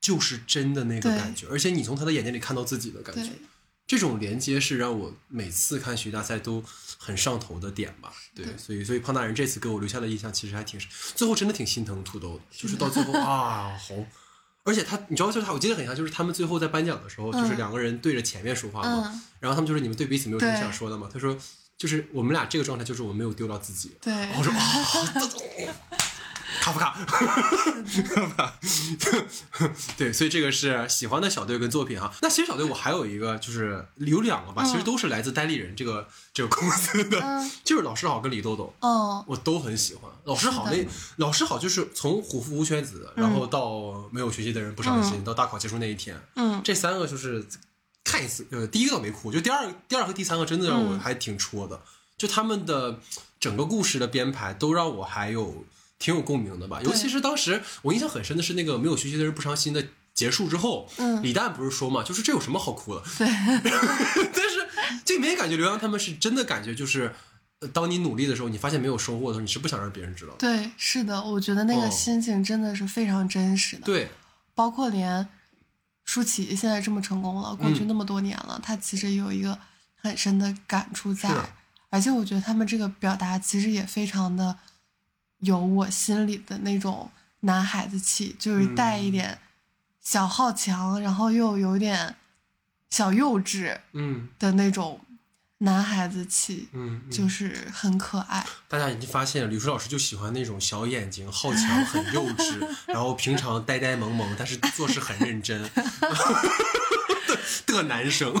[0.00, 3.32] 就是真的那个感觉，而且你从他的眼睛里看到自己的感觉。
[3.86, 6.64] 这种连接是让我每次看喜剧大赛都
[6.96, 8.10] 很上头的点吧。
[8.34, 13.94] 对，所以所以胖大人这次给我留下的印象其实还挺深，最后真的挺心疼土豆的，就是到最后 啊，好。
[14.64, 21.08] 而且他，你知道，就是他，我记得很像，就是他们最后在颁奖的时候，就是嗯两个人对着前面说话嘛，嗯然后他们就是你们对彼此没有什么想说的嘛。
[21.12, 21.36] 他说，
[21.76, 23.92] 就是我们俩这个状态，就是我没有丢到自己。
[24.00, 24.60] 对然后我说啊，
[26.64, 26.96] 卡夫卡？
[29.98, 32.10] 对，所以这个是喜欢的小队跟作品哈。
[32.22, 37.50] 那其实小队我还有一个，就是有两个吧，其实都是来自单立人这个这个公司的，嗯。
[37.62, 38.74] 就是老师好跟李豆豆。
[38.80, 40.10] 哦，我都很喜欢。
[40.24, 46.62] 老师好那老师好就是从虎父无犬子，然后到没有学习的人不伤心，到大考结束那一天，嗯。
[46.64, 47.46] 这三个就是
[48.02, 50.98] 看一次，呃，第一个倒没哭，就第二第二和第三个真的让我嗯。
[50.98, 51.78] 还挺戳的，
[52.16, 52.98] 就他们的
[53.38, 55.66] 整个故事的编排都让我还有
[56.04, 59.82] 挺有共鸣的吧，尤其是当时我印象很深的是那个没有学习的人不伤心的
[60.12, 63.02] 结束之后，嗯李诞不是说嘛，就是这有什么好哭的？
[63.16, 63.26] 对，
[64.34, 64.68] 但是
[65.04, 67.14] 这没感觉刘洋他们是真的感觉就是。
[67.60, 70.38] 呃当你努力的时候，你发现没有收获的时候，你是不想让别人知道的。
[70.38, 73.82] 对，是的，我觉得那个哦心情真的是非常真实的。
[73.86, 74.10] 对，
[74.54, 75.26] 包括连
[76.04, 79.56] 舒淇现在这么成功了，过去嗯那么多年了，她其实有一个
[79.94, 81.30] 很深的感触在，
[81.88, 84.58] 而且我觉得他们这个表达其实也非常的
[85.44, 87.10] 有我心里的那种
[87.40, 89.38] 男孩子气，就是带一点
[90.00, 92.16] 小好强，然后又有点
[92.90, 95.00] 小幼稚嗯的那种
[95.58, 98.46] 男孩子气，嗯，嗯就是很可爱。
[98.68, 105.70] 大家已经发现了，吕叔老师就喜欢那种小眼睛、好强、很幼稚，然后平常呆呆萌萌，但是做事很认真 的
[107.66, 108.34] 的男生。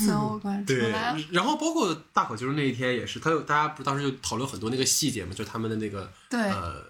[0.00, 0.90] 所以我观出对
[1.30, 6.84] 然后包括大考就是那一天也是，他有大家不是当时就讨论很多那个细节嘛，就是他们的那个对呃，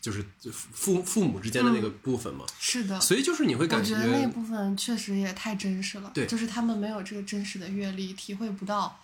[0.00, 3.00] 就是父父母之间的那个部分嘛，是的。
[3.00, 9.00] 所以就是你会我感觉得那部分确实也太真实了，对就是他们没有这个真实的阅历，体会不到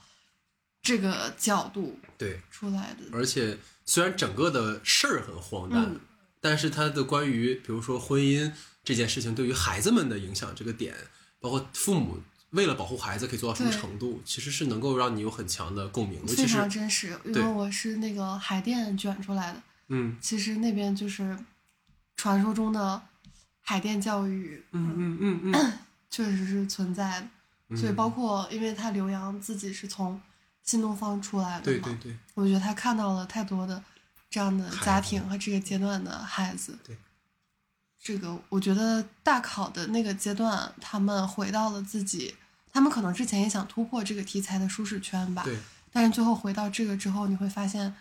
[0.83, 3.05] 这个角度对，出来的。
[3.13, 6.01] 而且虽然整个的事儿很荒诞，嗯
[6.43, 8.51] 但是他的关于比如说婚姻
[8.83, 10.95] 这件事情对于孩子们的影响这个点，
[11.39, 12.19] 包括父母
[12.51, 16.35] 为了保护孩子可以做到什么程度，其实是能够让你有很强的共鸣，的。
[16.35, 20.17] 非常真实，因为我是那个海淀卷出来的，嗯。
[20.21, 21.39] 其实那边就是
[22.17, 23.01] 传说中的
[23.61, 25.19] 海淀教育，嗯嗯。
[25.21, 25.73] 嗯嗯，
[26.11, 27.77] 确实是存在的。
[27.77, 30.21] 所以包括因为他刘洋自己是从
[30.65, 33.81] 新东方出来的嘛，对对对，我觉得他看到了太多的
[34.29, 36.77] 这样的家庭和这个阶段的孩子。
[36.85, 36.97] 对，
[38.03, 42.35] 这个我觉得大考的那个阶段，他们回到了自己，
[42.73, 45.43] 他们可能之前也想突破这个题材的舒适圈吧。
[45.45, 45.57] 对，
[45.93, 47.95] 但是最后回到这个之后，你会发现，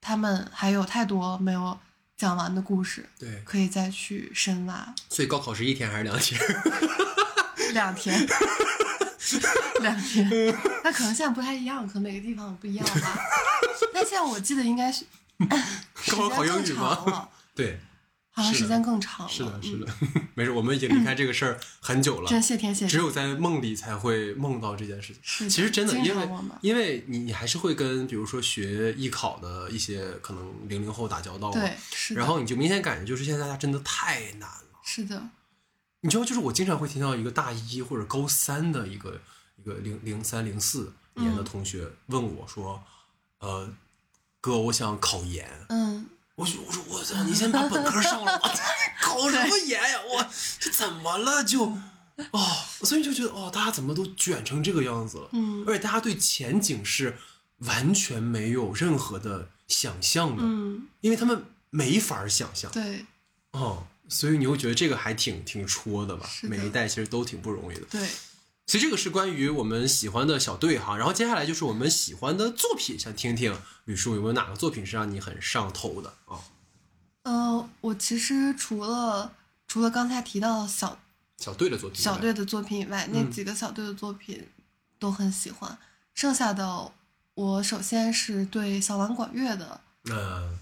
[0.00, 1.78] 他们还有太多没有
[2.16, 4.94] 讲完的故事，对，可以再去深挖。
[5.08, 6.40] 所以高考是一天还是两天？
[7.72, 8.18] 两天，
[9.80, 10.28] 两天，
[10.82, 13.18] 那可能现在不太一样，可能每个地方不一样吧。
[13.94, 15.04] 但现在我记得应该是
[15.94, 17.78] 时高考英语吗对，
[18.42, 19.32] 时间更长了。
[19.32, 19.94] 是的，是嗯的，
[20.34, 22.28] 没事，我们已经离开这个事儿很久了。
[22.28, 22.90] 真谢天谢地。
[22.90, 25.22] 只有在梦里才会梦到这件事情。
[25.22, 26.28] 是其实真的，因为
[26.60, 32.14] 因为你你还是会跟比如说学艺考的一些可能零零后打交道嘛，对，是。
[32.14, 34.80] 然后你就明显感觉就是现在大家真的太难了。
[34.82, 35.30] 是的，
[36.00, 39.20] 你知道，就是我经常会听到一个大一或者高三的一个
[39.56, 42.82] 一个零零三零四年的同学问我说
[43.40, 43.68] ：“呃，
[44.40, 46.06] 哥，我想考研。”嗯，
[46.40, 48.50] 我就我说我操，你先把本科上了， 吧
[48.98, 50.00] 考什么研呀？
[50.10, 50.26] 我
[50.58, 51.64] 这怎么了就
[52.30, 52.46] 哦，
[52.82, 55.28] 所以就觉得哦，大家怎么都卷成这个样子了？
[55.32, 57.18] 嗯而且大家对前景是
[57.58, 63.04] 完全没有任何的想象的，嗯，因为他们没法想象对
[63.52, 66.26] 哦，所以你会觉得这个还挺挺戳的吧？
[66.42, 67.82] 的每一代其实都挺不容易的。
[67.90, 68.08] 对，
[68.70, 73.52] 所以这个是关于我们喜欢的小队哈，然后接下来就是我们喜欢的作品，想听听
[73.86, 76.38] 吕叔有没有哪个作品是让你很上头的啊？
[77.24, 79.32] 呃，我其实除了
[79.66, 80.96] 除了刚才提到小
[81.38, 84.46] 小队的作品，小队的作品以外，那嗯几个小队的作品
[85.00, 85.76] 都很喜欢。
[86.14, 86.92] 剩下的，
[87.34, 90.56] 我首先是对小蓝管乐的嗯，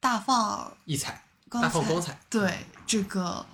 [0.00, 3.46] 大放异彩，大放光彩，对这个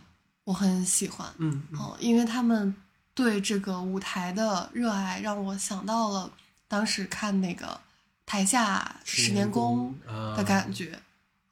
[0.45, 1.31] 我很喜欢。
[1.37, 2.75] 嗯嗯哦，因为他们
[3.17, 6.31] 对这个舞台的热爱，让我想到了
[6.69, 7.81] 当时看那个
[8.27, 10.99] 台下十年功啊的感觉。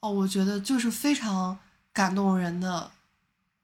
[0.01, 1.59] 哦，我觉得就是非常
[1.91, 2.91] 感动人的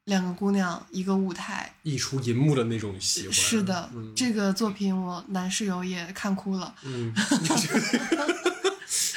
[0.04, 1.70] 两个姑娘，一个舞台。
[1.82, 6.74] 溢出银幕的那种喜欢，是的，嗯这个作品我男室友也看哭了。
[6.82, 7.12] 嗯，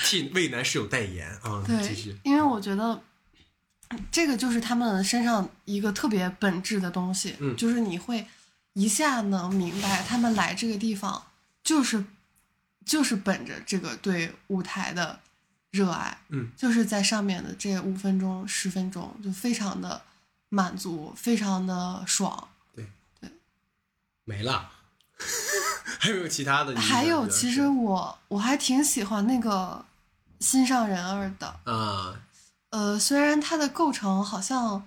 [0.03, 3.01] 替为男室友代言啊，继对，，因为我觉得
[4.11, 8.27] 这个就是他们身上一个特别本质的东西，嗯就是你会
[8.73, 11.23] 一下能明白他们来这个地方
[11.63, 12.05] 就是
[12.85, 15.19] 就是本着这个对舞台的
[15.71, 20.01] 热爱，嗯，就是在上面的这五分钟十分钟就非常的
[20.49, 22.49] 满足，非常的爽。
[22.75, 22.87] 对
[23.19, 23.31] 对
[24.23, 24.69] 没了，
[25.99, 26.75] 还有没有其他的？
[26.79, 29.85] 还有，其实我我还挺喜欢那个
[30.39, 32.19] 心上人儿的，啊，
[32.69, 34.85] 呃，虽然它的构成好像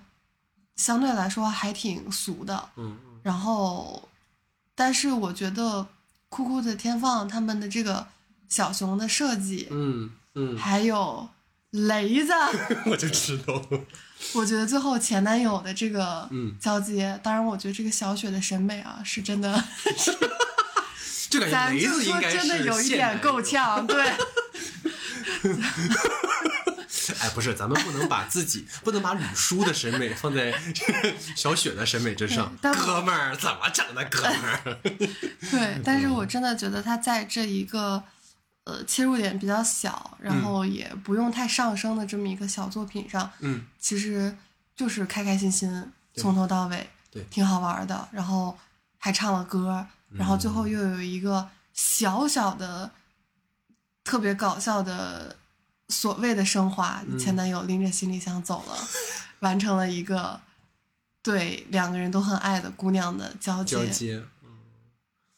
[0.75, 2.97] 相对来说还挺俗的，嗯
[3.27, 4.07] 然后，
[4.73, 5.85] 但是我觉得
[6.29, 8.07] 酷酷的天放他们的这个
[8.47, 11.27] 小熊的设计，嗯嗯，还有
[11.71, 12.31] 雷子，
[12.87, 13.61] 我就知道，
[14.33, 19.51] 我觉得最后前男友的这个嗯交接，当然我觉得这个小雪的审美啊是真的，
[21.29, 23.41] 就感觉咱雷就说子应该是真的有一点够。
[23.41, 24.13] 呛，对。
[27.15, 30.53] 哎，不是，咱们不能把自己不能把吕叔的审美放在
[31.35, 32.55] 小雪的审美之上。
[32.61, 34.77] 但哥们儿怎么整的，哥们儿？
[35.51, 38.03] 对，但是我真的觉得他在这一个
[38.63, 44.35] 呃切入点比较小，然后也不用太上升的这么一个小作品上，嗯，其实
[44.75, 48.07] 就是开开心心，从头到尾，对挺好玩的。
[48.11, 48.57] 然后
[48.97, 52.91] 还唱了歌，然后最后又有一个小小的、
[54.03, 55.35] 特别搞笑的
[55.89, 58.77] 所谓的升华，前男友拎着行李箱走了，
[59.39, 60.39] 完成了一个
[61.21, 63.75] 对两个人都很爱的姑娘的交接。
[63.75, 64.23] 交接，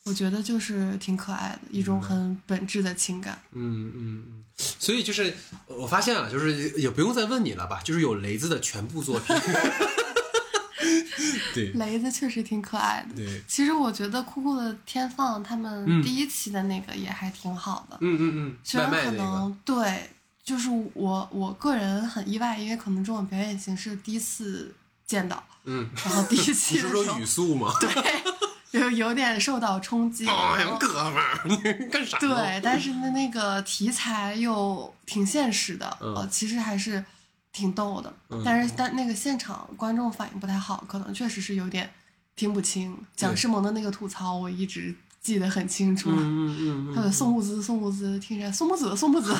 [0.03, 3.39] 我觉得就是挺可爱的一种很本质的情感。
[3.51, 4.43] 嗯嗯嗯。
[4.57, 5.33] 所以就是
[5.67, 9.35] 我发现了，就是也不用再问你了吧，就是有雷子的全部作品。
[11.53, 13.15] 对 雷子确实挺可爱的。
[13.15, 20.09] 对，其实我觉得酷酷的天放他嗯们第一期的那个也还挺好的，嗯嗯嗯，虽然可能、对，
[20.49, 24.73] 就是我我个人很意外，因为可能这种表演形式第一次
[25.05, 27.71] 见到，嗯，然后第一你期的时候是说语，速吗？
[27.79, 30.25] 对，有有点受到冲击。
[30.27, 31.55] 哎呀，哥们儿，你
[31.91, 32.17] 干啥？
[32.17, 37.05] 对，但是那，那个题材又挺现实的，嗯呃，其实还是
[37.51, 38.11] 挺逗的。
[38.29, 41.87] 嗯但是但那个现场观众反应不太好，可能确实是有点
[42.35, 42.97] 听不清。
[43.15, 46.09] 蒋诗萌的那个吐槽，我一直记得很清楚。
[46.09, 49.35] 嗯嗯嗯他的宋木子，宋木子，听起来宋木子，宋木子，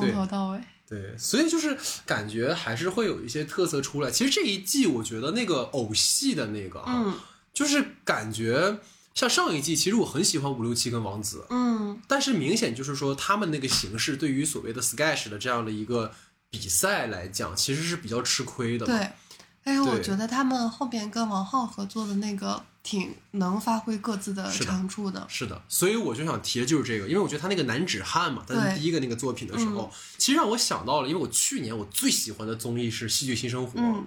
[0.00, 0.60] 从头到尾。
[0.88, 4.10] 对，所以就是感觉还是会有一些特色出来。
[4.10, 7.14] 其实这一季我觉得那个偶戏的那个啊，嗯
[7.52, 8.78] 就是感觉
[9.14, 16.12] 像上一季，其实我很喜欢五六七跟王子，嗯，但是明显就是说他们那个形式对于所谓的 sketch 的这样的一个
[16.50, 18.98] 比赛来讲，其实是比较吃亏的嘛。
[18.98, 19.08] 对。
[19.64, 25.24] 但是我觉得他们后边跟王浩合作的那个挺能发挥各自的长处的。
[25.28, 34.04] 是的，所以我就想提的就是这个，因为我觉得他那个男子汉嘛，他在第一个那个作品的时候，其实让我想到了，因为我去年我最喜欢的综艺是《戏剧新生活》，嗯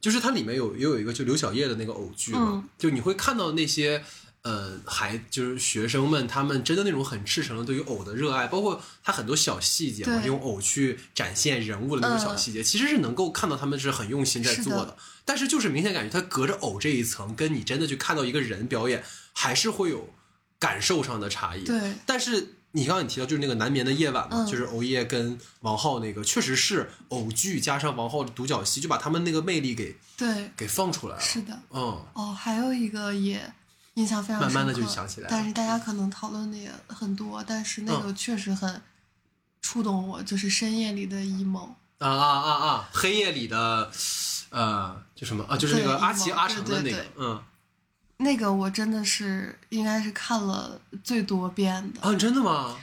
[0.00, 4.04] 就是它里面有也有一个就刘小叶的那个偶剧嘛，嗯就你会看到那些。
[4.42, 14.96] 呃，还就是学生们，他们真的那种很赤诚的对于偶的热爱，包括他很多小细节嘛，用偶去展现人物的那种小细节，其实是能够看到他们是很用心在是做的。
[15.26, 19.04] 但是就是明显感觉他隔着偶这一层，跟你真的去看到一个人表演，
[19.34, 20.08] 还是会有
[20.58, 21.62] 感受上的差异。
[21.64, 21.94] 对。
[22.06, 24.46] 但是你刚刚你提到就是那个难眠的夜晚嘛，嗯。
[24.46, 31.20] 就是欧耶跟王浩那个，确实是偶剧加上王浩的独角戏，就把他们那个魅力给对，给放出来了。
[31.20, 31.56] 是的。
[31.70, 33.52] 嗯，哦，还有一个也
[34.00, 38.80] 印象非常慢慢地深刻就想起来但是大家可能讨论的也很多，但是那嗯个确实很
[39.60, 41.68] 触动我，就是深夜里的 emo。
[41.98, 42.88] 啊啊啊啊！
[42.92, 43.90] 黑夜里的，
[44.48, 45.54] 呃，就什么啊？
[45.54, 47.42] 就是那个阿奇阿成的那个对对对，嗯
[48.16, 52.76] 那个我真的是应该是看了最多遍的，啊，真的吗？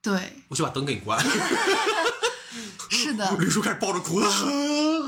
[0.00, 1.22] 对，我去把灯给你关。
[2.88, 4.30] 是的，吕叔开始抱着哭了。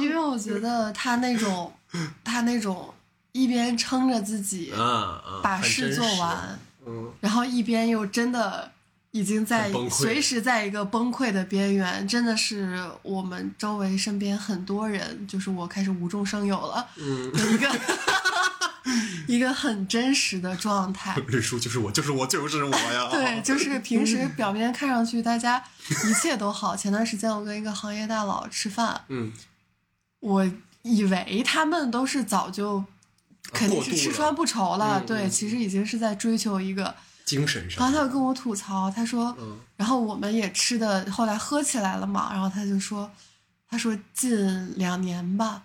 [0.00, 1.72] 因为我觉得他那种，
[2.24, 2.92] 他那种
[3.36, 6.04] 一边撑着自己嗯嗯，把事做。
[6.16, 8.72] 完，嗯，然后一边又真的
[9.10, 17.80] 已经在随时在一个崩溃的边缘，真的是我们周围身边很多人，就是我开始无中生有了嗯，的一个
[19.26, 21.14] 一个很真实的状态。
[21.28, 23.08] 吕叔就是我，就是我，就是我呀。
[23.12, 25.62] 对，就是平时表面看上去大家
[26.08, 26.76] 一切都好。
[26.76, 29.32] 前段时间我跟一个行业大佬吃饭，嗯，
[30.20, 30.50] 我
[30.82, 32.84] 以为他们都是早就
[33.52, 36.94] 肯定是吃穿不愁了，对，其实已经是在追求一个。
[37.24, 43.10] 精神上然后他就跟我吐槽，他说，嗯然后我们也吃的，后来喝起来了嘛，然后他就说，
[43.68, 45.64] 他说近两年吧，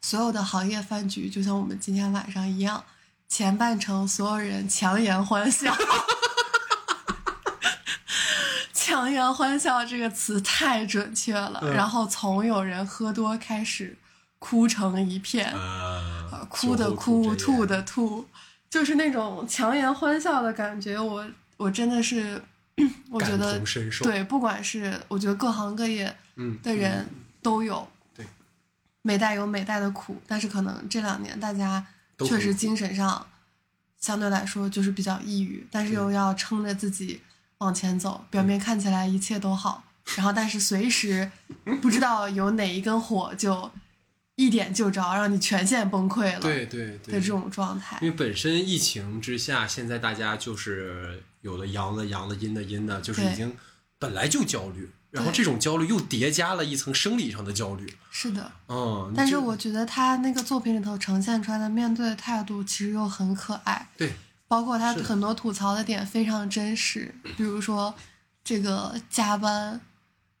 [0.00, 2.82] 所有的行业饭局就像我们今天晚上一样，
[3.28, 5.76] 前半程所有人强颜欢笑。
[8.72, 13.98] 强颜欢笑这个词太准确了，嗯然后从有人喝多开始
[14.38, 18.26] 哭成一片，啊啊，哭的哭，吐的吐，
[18.68, 20.98] 就是那种强颜欢笑的感觉。
[20.98, 21.26] 我
[21.56, 22.40] 我真的是，
[23.10, 23.60] 我觉得
[24.02, 27.06] 对，不管是我觉得各行各业嗯，的人
[27.42, 28.24] 都有，对，
[29.02, 31.84] 每代有每代的苦，但是可能这两年大家
[32.18, 33.26] 确实精神上
[33.98, 37.20] 相对来说就是比较抑郁，但是又要撑着自己
[37.58, 39.84] 往前走，表面看起来一切都好，
[40.16, 41.30] 然后但是随时
[41.82, 43.70] 不知道有哪一根火就
[44.40, 46.40] 一点就着，让你全线崩溃了。
[46.40, 48.08] 对对对的这种状态因。
[48.08, 53.54] 为本身疫情之下，现在大家就是有了阳的阳的阴的阴的，就是已经
[53.98, 57.92] 本来就焦虑，然后这种焦虑又叠加了一层生理上的焦虑。
[58.10, 63.88] 是的，嗯，但是我觉得他那个作品里头呈现出来的面对的态度，其实又很可爱。
[63.96, 64.12] 对
[64.48, 67.94] 包括他很多吐槽的点非常真实，比如说
[68.42, 69.80] 这个加班，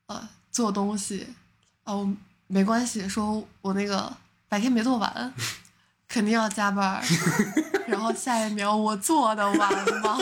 [0.06, 1.26] 呃，做东西，
[1.84, 2.12] 哦，
[2.52, 4.12] 没关系，说我那个
[4.48, 5.34] 白天没做完，
[6.08, 7.02] 肯定要加班儿，
[7.86, 10.18] 然后下一秒我做的完吗？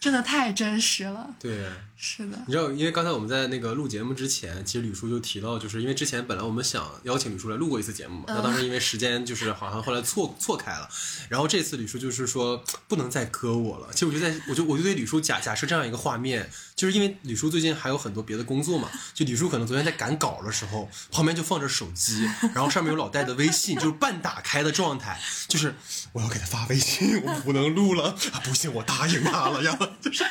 [0.00, 1.68] 真的太真实了，对。
[1.96, 10.86] 是的，你知道，因为刚才我们在那个录节目之前，其实吕叔就提到，就是因为之前本来我们想邀请吕叔来录过一次节目嘛，那当时因为时间就是好像后来错错开了，
[11.30, 13.88] 然后这次吕叔就是说不能再割我了。
[13.92, 25.74] 其实我就在，我就我就对吕叔假假设这样一个画面，就是因为李叔最近还有很多别的工作嘛，就李叔可能昨天在赶稿的时候，旁边就放着手机，然后上面有老戴的微信，就是半打开的状态，就是
[26.12, 30.24] 我要给他发微信，我不能录了啊，不行，我答应他了呀，就是。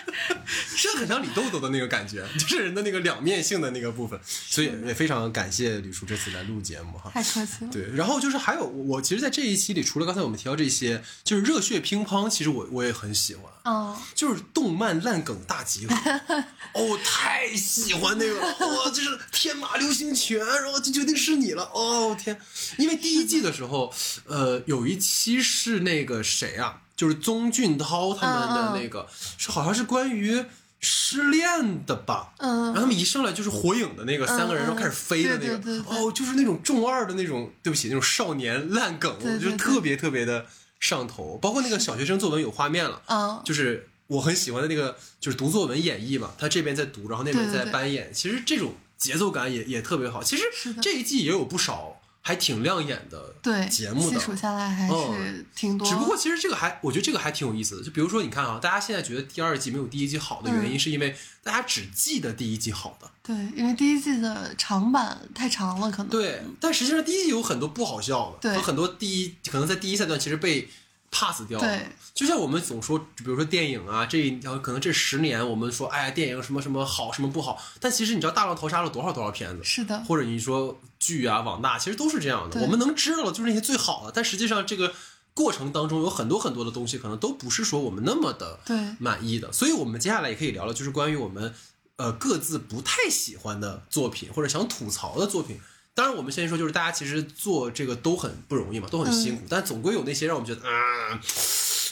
[0.76, 7.10] 是很像李豆豆的那个感觉，就是人的那个两面性的那个部分，所以也非常感谢李叔这次来录节目哈。
[7.12, 7.72] 太客气了。
[7.72, 15.96] 对，然后就是还有我，其实，在这一期里，除了刚才我们提到这些，就是热血乒乓，其实我我也很喜欢，嗯，就是动漫烂梗大集合，
[16.74, 22.40] 哦，太喜欢那个了，哇、 就是天马流星拳，然后就决定是你了，哦天，
[22.78, 23.94] 因为第一季的时候，
[24.26, 29.08] 呃，有一期是那个谁啊，就是宗俊涛他们的那个，
[29.38, 30.44] 是好像是关于
[30.80, 32.66] 失恋的吧，嗯。
[32.66, 35.98] 然后他们一上来就是火影的那个三个人，嗯然后开始飞的那个，对对对对。
[35.98, 40.48] 哦，就是那种中二的那种，对不起，那种少年烂梗，我觉得特别特别的
[40.80, 41.38] 上头。
[41.38, 50.24] 包括那个小学生作文有画面了，嗯，就是我很喜欢的那个，就是读作文演绎嘛，他这边在读，然后那边对对对在扮演，其实这种节奏感也也特别好。
[50.24, 50.44] 其实
[50.82, 55.88] 这一季也有不少还挺亮眼的对，节目的细，数下来还是嗯挺多。
[55.88, 57.84] 只不过其实这个还，我觉得这个还挺有意思的。
[57.84, 63.10] 就比如说，你看啊，大家现在觉得第二季没有第一季好的原因，嗯是因为大家只记得第一季好的。
[63.24, 66.08] 对，因为第一季的长版太长了，可能。
[66.08, 70.70] 对，但实际上第一季有很多不好笑的，对和很多第一可能在第一赛段其实被
[71.14, 71.80] pass 掉了。
[72.16, 82.62] 就像我们总说，比如说电影啊，这一可能这十年我们说，哎呀，电影什么什么好，什么不好，但其实你知道《大浪淘沙》了多少多少片子，是的，或者你说剧啊、网大，其实都是这样的。
[82.62, 84.94] 我们能知道的就是那些最好的，但实际上这个
[85.34, 89.52] 过程当中有很多很多的东西，可能都不是说我们那么的对满意的。
[89.52, 91.54] 所以我们接下来也可以聊聊，就是关于我们
[91.96, 95.60] 呃各自不太喜欢的作品，或者想吐槽的作品。
[95.96, 101.20] 当然，我们先说，就是大家其实做这个都很不容易嘛，都很辛苦，但总归有那些让我们觉得啊、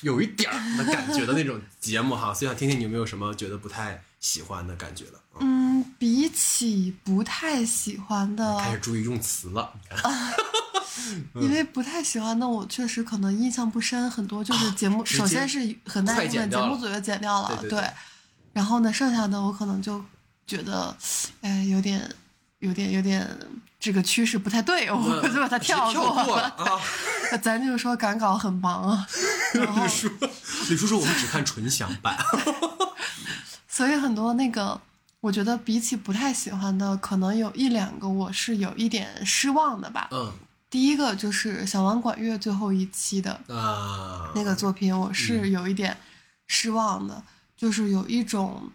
[0.02, 2.34] 有一点儿的感觉的那种节目哈。
[2.36, 5.22] 所以想听听你有没有什么觉得不太喜欢的感觉了？
[5.40, 9.74] 嗯嗯，比起不太喜欢的，开始注意用词了。
[11.36, 17.90] 因为不太喜欢的，我确实可能印象不深，很多就是节目，首先是很大一部分节目组就剪掉了，对对对
[18.54, 20.04] 然后呢，剩下的我可能就
[20.46, 20.96] 觉得，
[21.42, 22.14] 哎，有点，
[22.60, 23.26] 有点，有点
[23.82, 26.36] 这个趋势不太对，我就把它跳过。
[26.38, 26.80] 啊！
[27.42, 29.08] 咱就说赶稿很忙啊，
[29.56, 30.10] 李叔，
[30.70, 32.16] 李叔说我们只看纯享版。
[33.68, 34.80] 所以很多那个，
[35.20, 40.08] 我觉得比起不太喜欢的，可能有一两个我是有一点失望的吧。
[40.12, 40.32] 嗯
[40.70, 45.98] 第一个就是小王管乐最后一期的啊，那个作品，我是嗯有一点
[46.48, 47.22] 失望的。
[47.58, 48.72] 就是有一种，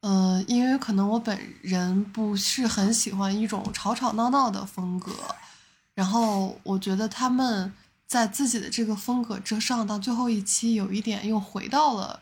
[0.00, 5.12] 呃，因为可能我本人不是很喜欢一种吵吵闹闹的风格，
[5.94, 7.72] 然后我觉得他们
[8.06, 12.20] 在自己的这个风格之上，到最后一期有一点又回到了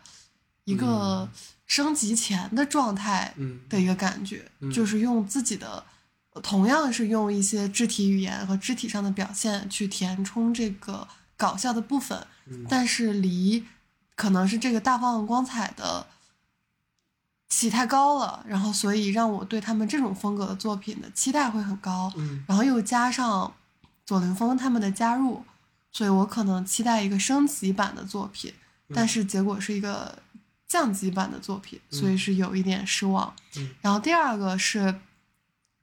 [0.64, 1.28] 一个
[1.66, 5.84] 升级前的状态嗯的一个感觉，嗯就是用自己的。
[6.42, 13.64] 同样是用一些肢体语言和肢体上的表现去填充这个搞笑的部分，嗯但是离
[14.14, 16.06] 可能是这个大放光彩的
[17.48, 23.52] 起太高了，然后所以让我对他们这种风格的作品的期待会很高，嗯然后又加上
[24.04, 25.44] 左凌峰他们的加入，
[25.92, 28.52] 所以我可能期待一个升级版的作品，
[28.94, 30.18] 但是结果是一个
[30.66, 33.32] 降级版的作品，所以是有一点失望。
[33.56, 35.00] 嗯然后第二个是，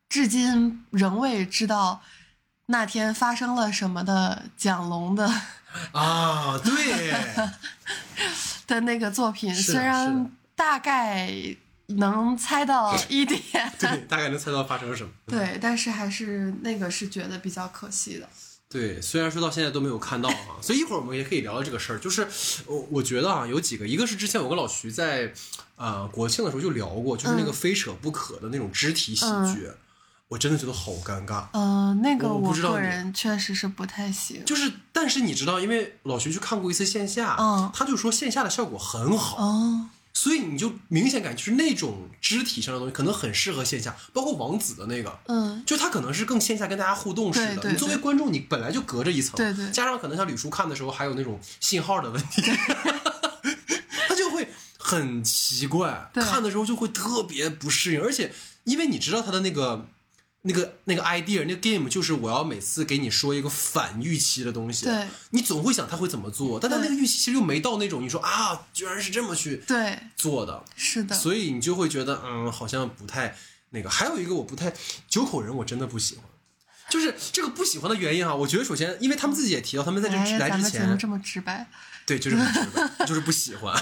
[0.10, 2.02] 至今仍未知道
[2.68, 5.28] 那天发生了什么的蒋龙的
[5.94, 7.14] 啊，对，
[8.68, 11.32] 的那个作品，虽然大概
[11.88, 13.40] 能猜到 一点，
[13.80, 15.10] 对，大概能猜到发生了什么。
[15.28, 18.28] 对，但是还是那个是觉得比较可惜的。
[18.70, 22.00] 对，虽然说到现在都没有看到啊， 所以一会儿我们也可以聊聊这个事儿。
[22.00, 22.28] 就是
[22.66, 25.32] 我我觉得啊，有几个，一个是之前我跟老徐在
[25.76, 29.70] 呃国庆的时候就聊过，就是那个嗯非扯不可的那种肢体喜剧，
[30.30, 31.46] 我真的觉得好尴尬。
[31.54, 34.44] 呃，那个我不知道个人确实是不太行。
[34.44, 47.72] 就是，但是你知道，因为老徐去看过一次线下，嗯他就说线下的效果很好，哦，所以你就明显感觉就是那种肢体上的东西可能很适合线下，包括王子的那个，嗯，就他可能是更线下跟大家互动式的。
[47.72, 52.42] 你作为观众，你本来就隔着一层，对对加上可能像吕叔看的时候还有那种信号的问题，
[54.08, 58.34] 他就会很奇怪，对看的时候就会特别不适应，而且
[58.66, 59.88] 因为你知道他的那个。
[60.46, 73.36] 那个那个 idea 那个 game 就是我要每次给你说一个反预期的东西，对你总会想他会怎么做，但他那个预期其实又没到那种你说啊，居然是这么去对，做的，是的，所以你就会觉得，嗯，好像不太
[73.70, 73.90] 那个。
[73.90, 74.74] 还有一个我不太
[75.08, 76.26] 九口人，我真的不喜欢。
[76.90, 81.66] 就是这个不喜欢的原因哈，我觉得首先，因为他们自己也提到，他们在这来之前，这么直白，
[82.06, 83.74] 对，就是很直白，就是不喜欢，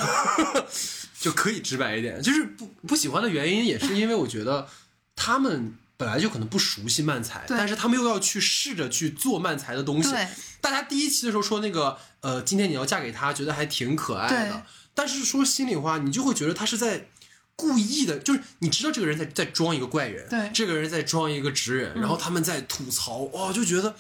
[1.20, 2.22] 就可以直白一点。
[2.22, 4.68] 就是不不喜欢的原因，也是因为我觉得
[5.16, 10.10] 他们本来就可能不熟悉漫才，但是他们又要去试着去做漫才的东西。
[10.10, 10.28] 对
[10.60, 14.66] 大家第一期的时候说那个，呃，今天你要嫁给他，觉得还挺可爱对的。
[14.96, 17.08] 但是说心里话，你就会觉得他是在
[17.56, 23.96] 故意的，就是你知道这个人在在装一个怪人，对这个人在装一个直人，然后他们在吐槽，哇、就觉得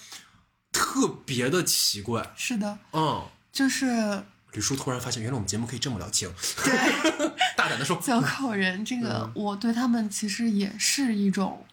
[0.71, 2.33] 特别的奇怪。
[2.35, 3.23] 是的，嗯，
[3.53, 4.23] 就是
[4.53, 6.33] 吕叔突然发现，原来我们节目可以这么聊情，
[6.63, 6.73] 对
[7.55, 11.63] 大胆的说， 小口人这个，嗯我对他们其实也是一种，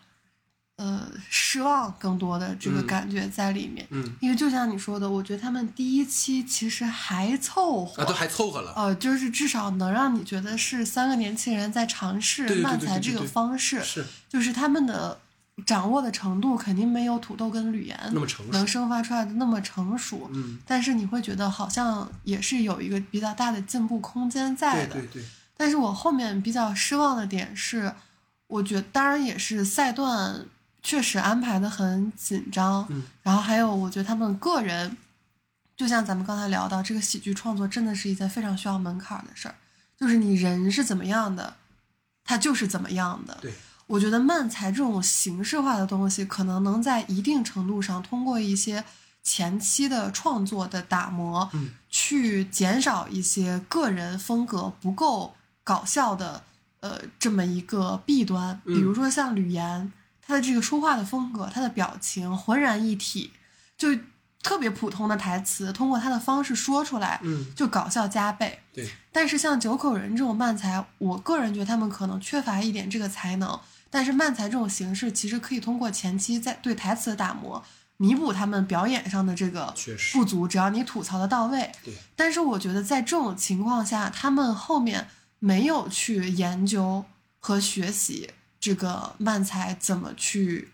[0.78, 3.84] 呃，失望更多的这个嗯感觉在里面。
[3.90, 8.72] 嗯因为就像你说的，我觉得他们第一期其实还凑合，啊，都还凑合了。
[8.76, 15.18] 呃，就是至少能让你觉得是三个年轻人在尝试漫才这个方式，是就是他们的
[15.66, 24.94] 掌握的程度肯定没有土豆跟吕岩那么成熟能生发出来的那么成熟，嗯，但是你会觉得好像也是有一个比较大的进步空间在的。
[24.94, 25.24] 对对对，
[25.56, 27.92] 但是我后面比较失望的点是，
[28.46, 30.46] 我觉得当然也是赛段
[30.88, 34.96] 确实安排的很紧张，嗯然后还有我觉得他们个人，
[35.76, 39.54] 就像咱们刚才聊到，这个喜剧创作真的是一件非常需要门槛儿的事儿，
[40.00, 41.56] 就是你人是怎么样的，
[42.24, 43.36] 他就是怎么样的。
[43.42, 43.52] 对，
[43.86, 48.82] 我觉得漫才这种形式化的东西，可能能在一定程度上通过一些
[49.22, 56.42] 前期的创作的打磨，嗯去减少一些个人风格不够搞笑的
[56.80, 58.58] 呃这么一个弊端。
[58.64, 59.92] 嗯比如说像吕岩，
[60.28, 63.32] 他的这个说话的风格，他的表情浑然一体，
[63.78, 63.88] 就
[64.42, 68.60] 特别普通的台词，通过他的方式说出来，嗯，就搞笑加倍。
[68.74, 73.58] 对，但是像九口人这种漫才，我个人觉得他们可能缺乏一点这个才能。
[73.88, 77.64] 但是漫才这种形式，其实可以通过前期在对台词的打磨，
[77.96, 79.74] 弥补他们表演上的这个
[80.12, 80.46] 不足。
[80.46, 81.72] 只要你吐槽的到位。
[81.82, 87.06] 对，但是我觉得在这种情况下，他们后面没有去研究
[87.38, 88.28] 和学习
[88.60, 90.70] 这个漫才怎么去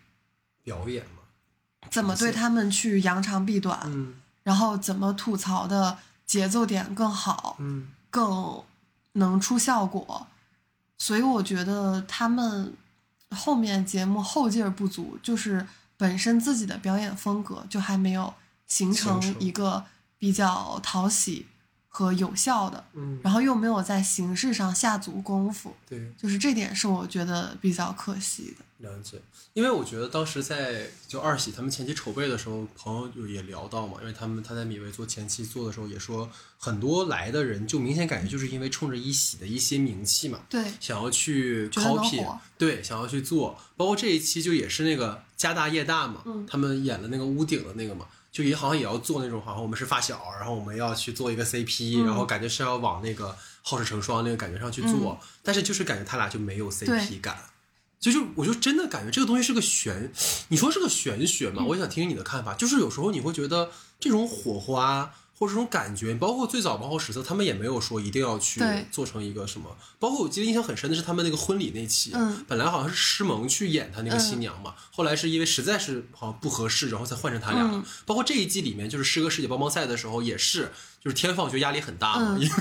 [0.63, 4.15] 表演嘛，怎么对他们去扬长避短，嗯。
[4.43, 7.89] 然后怎么吐槽的节奏点更好，嗯。
[8.11, 8.63] 更
[9.13, 10.27] 能出效果。
[10.97, 12.75] 所以我觉得他们
[13.31, 15.67] 后面节目后劲儿不足，就是
[15.97, 18.33] 本身自己的表演风格就还没有
[18.69, 19.85] 形成形成一个
[20.19, 21.47] 比较讨喜
[21.97, 28.65] 和有效的，嗯，然后又没有在形式上下足功夫，对，就是这点是我觉得比较可惜的。
[28.79, 29.17] 了解，
[29.53, 42.27] 因为我觉得当时在就二喜他们前期筹备的时候，朋友就也聊到嘛，因为他们他在米未做前期做的时候也说，很多来的人就明显感觉就是因为冲着一喜的一些名气嘛，对，想要去 copy，
[42.59, 57.39] 对，想要去做，包括这一期就也是那个家大业大嘛，嗯他们演了那个屋顶的那个嘛，就也好像也要做那种，好像我们是发小，然后我们要去做一个 CP，、嗯然后感觉是要往那个好事成双那个感觉上去做，但是就是感觉他俩就没有 CP 嗯对感。
[58.01, 60.13] 就就我就真的感觉这个东西是个玄，
[60.49, 61.65] 你说是个玄学嗯嘛？
[61.69, 62.55] 我想听听你的看法。
[62.55, 63.71] 就是有时候你会觉得
[64.01, 69.77] 这种火花或者这种感觉，包括最早王后史册，他们也没有说一定要去做成一个什么。
[69.99, 77.63] 包括我记得印象很深的是他们那个婚礼那期，嗯本来好像是师萌去演他那个新娘嘛，后来是因为实在是好像不合适，然后才换成他俩。
[77.73, 80.71] 嗯包括这一季里面，就是师哥师姐帮帮赛的时候，也是
[81.03, 82.55] 就是天放觉得压力很大嘛，嗯因为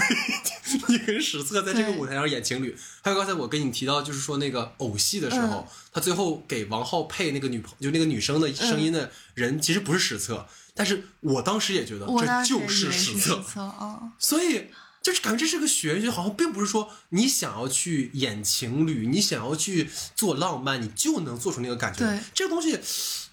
[0.87, 2.75] 你跟史册在这个舞台上演情侣。
[3.01, 14.67] 还有刚才我跟你提到，就是说那个偶戏的时候，嗯他最后给王浩配那个女朋就那个女生的声音的人，其实不是史册，但是我当时也觉得这就是史册史，册啊， 所以
[15.01, 21.99] 就是感觉这是个玄学，好像并不是说你想要去演情侣，你想要去做浪漫，你就能做出那个感觉。
[21.99, 22.79] 对这个东西，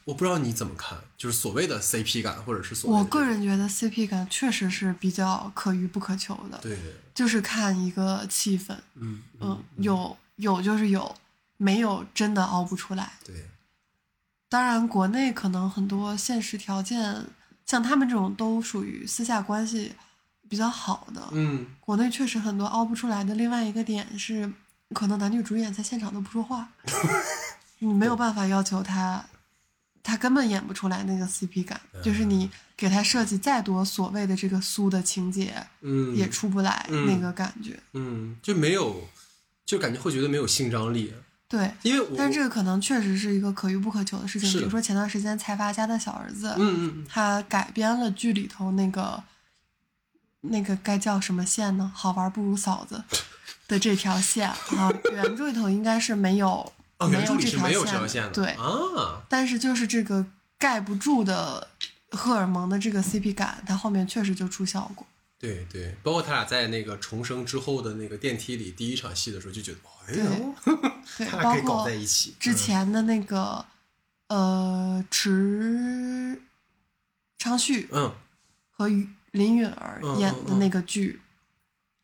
[0.04, 6.76] 我不知道你怎么看，就是所谓的 CP 感，或者是所谓的我个人觉得 CP 感确实是比较可遇不可求的，对，
[7.14, 11.14] 就是看一个气氛，嗯嗯，有有就是有，
[11.56, 13.12] 没有真的熬不出来。
[13.24, 13.48] 对，
[14.50, 17.24] 当然，国内可能很多现实条件，
[17.64, 19.92] 像他们这种都属于私下关系
[20.48, 21.22] 比较好的。
[21.30, 23.32] 嗯国内确实很多凹不出来的。
[23.36, 24.52] 另外一个点是，
[24.92, 26.68] 可能男女主演在现场都不说话，
[27.78, 29.24] 你没有办法要求他，
[30.02, 31.80] 他根本演不出来那个 CP 感。
[32.02, 37.78] 就是你给他设计再多所谓的这个苏的情节，嗯，也出不来嗯那个感觉。
[37.94, 39.08] 嗯就没有，
[39.64, 41.14] 就感觉会觉得没有性张力，
[41.50, 44.48] 对，因为我但这个可能确实是一个可遇不可求的事情。
[44.52, 49.20] 比如说前段时间财阀家的小儿子，嗯嗯他改编了剧里头那个
[50.42, 51.90] 那个该叫什么线呢？
[51.92, 53.02] 好玩不如嫂子
[53.66, 60.24] 的这条线啊，原著里头应该是没有、哦，没有这条线这条线的，对，啊，但是就是这个
[60.56, 61.66] 盖不住的
[62.12, 65.04] 荷尔蒙的这个 CP 感，它后面确实就出效果。
[65.40, 70.54] 对对，包括他俩在那个重生之后的那个电梯里第一场戏的时候，就觉得，哎对呦，
[71.16, 72.36] 对， 他俩可以搞在一起。
[72.38, 73.64] 之前的那个、
[74.28, 76.40] 呃池
[77.38, 78.12] 昌旭嗯，
[78.70, 78.86] 和
[79.30, 81.20] 林允儿嗯演的那个剧，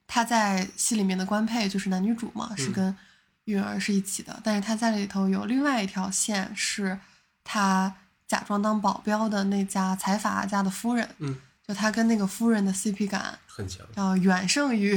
[0.07, 2.57] 他在戏里面的官配就是男女主嘛，嗯。
[2.57, 2.97] 是跟
[3.45, 6.99] 允儿是一起的，但是他在里头有另外一条线，是
[7.45, 7.95] 他
[8.27, 11.37] 假装当保镖的那家财阀家的夫人，嗯，
[11.69, 13.85] 就他跟那个夫人的 CP 感很强。
[13.97, 14.97] 要远胜于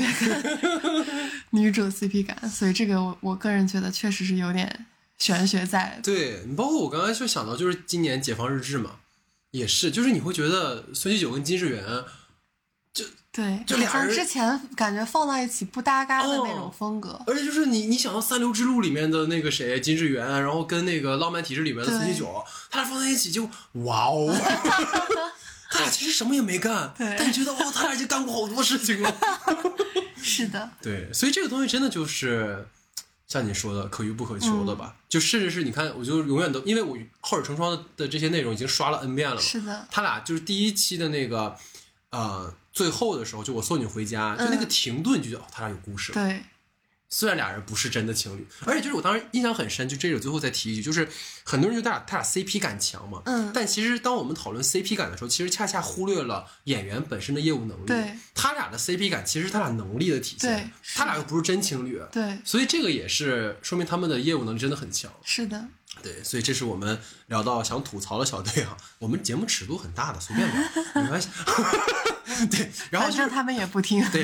[1.49, 4.85] 女主 CP 感，所以这个我我个人觉得确实是有点
[5.17, 6.01] 玄学在的。
[6.03, 8.97] 对你包括我刚才就想到，就是今年解放日志嘛，
[9.51, 11.83] 也是，就是你会觉得孙喜九跟金智媛，
[12.93, 17.19] 就对，就俩人之前感觉放在一起不搭嘎的那种哦风格。
[17.25, 23.49] 而且就是你你想到《三流之路》里面的那个谁金智媛，然后跟那个《浪漫体质》里面的孙喜九，他俩放在一起就
[23.85, 24.31] 哇哦，
[25.69, 29.15] 他俩其实什么也没干， 对但你觉得哇，他俩已经干过好多事情了。
[30.21, 32.67] 是的，对，所以这个东西真的就是
[33.27, 34.95] 像你说的可遇不可求的吧？
[35.07, 39.41] 就甚至是你看，我就永远都因为我好事成双的的这些内容已经刷了 N 遍了嘛。
[39.41, 41.55] 是的，他俩就是第一期的那个
[42.09, 46.15] 呃最后的时候，就我送你回家，就那个嗯停顿，就觉得、哦他俩有故事了。
[46.21, 46.43] 对，
[47.09, 51.07] 虽然俩人不是真的情侣，而且就是我当时印象很深，就这个最后再提一句，就是
[51.43, 57.87] 很多人就他俩他俩 CP 感强嘛，嗯但其实当我们讨论 CP 感的时候，其实恰恰忽略了演员本身的业务能力。
[57.87, 65.11] 对，他俩的 CP 感其实是他俩能力的体现对，他俩又不是真情侣，对，所以这个也是说明他们的业务能力真的很强。
[65.23, 65.67] 是的，
[66.01, 71.29] 对，所以这是我们聊到想吐槽的小队啊，我们节目尺度很大的，随便聊，没关系。
[72.51, 74.03] 对，然后就是他们也不听。
[74.11, 74.23] 对，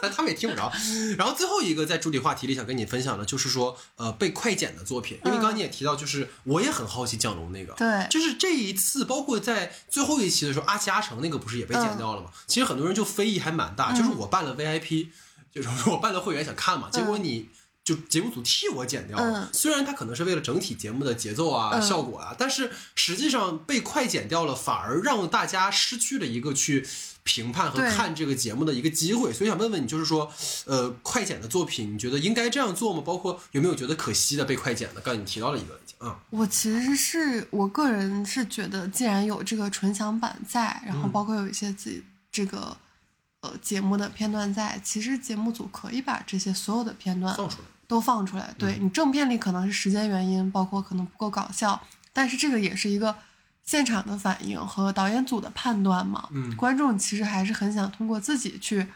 [0.00, 0.70] 他他们也听不着。
[1.16, 12.30] 然后最后一个在主体话题里想跟你分享的，就是说呃被快剪的作品，因为刚刚你也提到，就是我也很好奇蒋龙那个，对就是这一次，包括在最后一期的时候，阿奇阿成那个不是也被剪掉了吗？
[12.46, 15.08] 其实很多人就非议还蛮大，就是我办了 VIP，
[15.52, 17.48] 就是我办了会员想看嘛，结果你。
[17.84, 26.86] 就节目组替我剪掉了，嗯虽然它可能是为了整体节目的节奏啊、嗯效果啊，但是实际上被快剪掉了，反而让大家失去了一个去
[27.24, 29.32] 评判和看这个节目的一个机会。
[29.32, 30.32] 所以想问问你，就是说，
[30.64, 33.02] 呃，快剪的作品，你觉得应该这样做吗？
[33.04, 35.00] 包括有没有觉得可惜的被快剪的？
[35.02, 42.02] 刚才你提到了一个嗯，我其实是我个人是觉得，既然有这个纯享版在，然后嗯包括有一些自己
[42.32, 42.76] 这个
[43.40, 47.64] 呃节目的片段在，其实节目组可以把这些所有的片段放出来。
[47.86, 48.54] 都放出来。
[48.58, 51.80] 对你正片里可能是时间原因，包括可能不够搞笑，
[52.12, 53.14] 但是这个也是一个
[53.64, 56.28] 现场的反应和导演组的判断嘛。
[56.32, 58.86] 嗯观众其实还是很想通过自己去，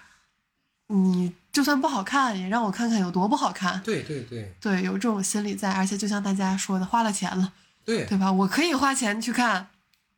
[0.89, 3.83] 你就算不好看，也让我看看有多不好看。
[3.83, 7.53] 对对对对，有这种心理在，而且就像大家说的，花了钱了，
[7.85, 8.31] 对对吧？
[8.31, 9.69] 我可以花钱去看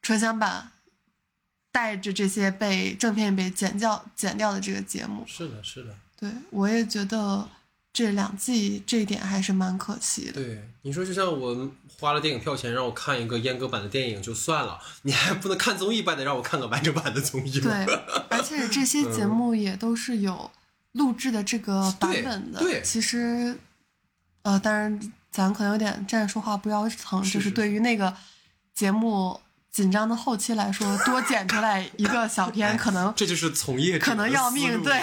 [0.03, 0.71] 纯享版，
[1.73, 5.25] 带着这些被正片被剪掉剪掉的这个节目。
[5.27, 5.95] 是的，是的。
[6.19, 7.49] 对我也觉得
[7.93, 10.33] 这两季这一点还是蛮可惜的。
[10.33, 17.85] 对，你说就像我花了电影票钱让我看一个阉割版的电影就算了，你还不能看综艺版的让我看个完整版的综艺吗？
[17.85, 17.95] 对，
[18.31, 20.51] 而且这些节目也都是有
[20.93, 22.61] 录制的这个版本的。
[22.61, 23.59] 对对其实，
[24.43, 28.17] 呃，当然咱可能有点站着说话不腰疼，是就是是对于那个
[28.73, 29.41] 节目
[29.71, 35.01] 紧张的后期来说，多剪出来一个小片，可能这就是从业可能要命对，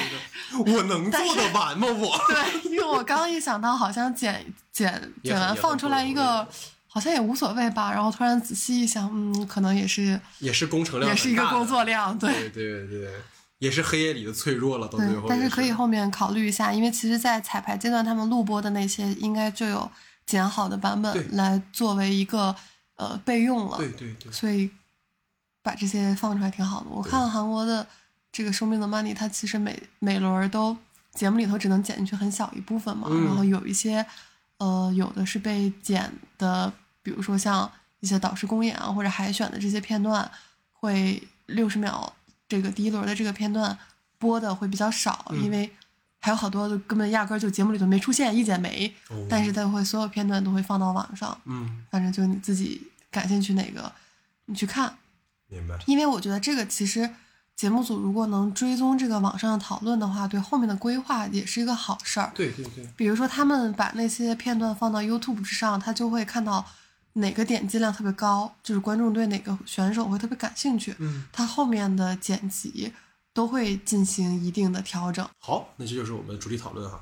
[0.66, 1.88] 我能做得完吗？
[1.88, 2.18] 我？
[2.28, 6.48] 对，因为我刚一想到好像剪剪剪完放出来一个。
[6.90, 12.50] 好像也无所谓吧，然后突然仔细一想，嗯，可能也是也是工程量也是一个工作量，对。
[12.50, 13.12] 对对，
[13.60, 19.88] 也是黑夜里的脆弱了，到最对后，但是可以后面考虑一下，因为其实，在彩排阶段，他们录播的那些应该就有
[20.26, 22.56] 剪好的版本来作为一个
[22.98, 24.70] 呃备用了，对对对，所以
[25.64, 26.88] 把这些放出来挺好的。
[26.90, 27.88] 我看韩国的
[28.32, 30.76] 这个《生命的 money》，它其实每每轮都
[31.14, 34.06] 节目里头只能剪进去很小一部分嘛，嗯然后有一些
[34.58, 36.72] 呃有的是被剪的，
[37.02, 37.72] 比如说像
[38.02, 40.30] 一些导师公演啊或者海选的这些片段，
[40.74, 42.14] 会六十秒
[42.48, 43.78] 这个第一轮的这个片段
[44.20, 45.44] 播的会比较少，嗯。
[45.44, 45.70] 因为
[46.20, 53.92] 还有好多的根本压根儿就节目里头没出现，一剪梅，哦但是它会所有片段都会放到网上，嗯，反正就你自己感兴趣哪个，
[54.46, 54.98] 你去看。
[55.48, 55.78] 明白。
[55.86, 57.10] 因为我觉得这个其实
[57.56, 62.32] 节目组如果能追踪这个网上的讨论的话，对后面的规划也是一个好事儿。
[62.36, 66.66] 对对对，比如说他们把那些片段放到 YouTube 之上，他就会看到
[67.14, 72.92] 哪个点击量特别高，就是观众对哪个选手会特别感兴趣，嗯，他后面的剪辑
[73.38, 75.24] 都会进行一定的调整。
[75.38, 77.00] 好，那这就是我们的主题讨论哈。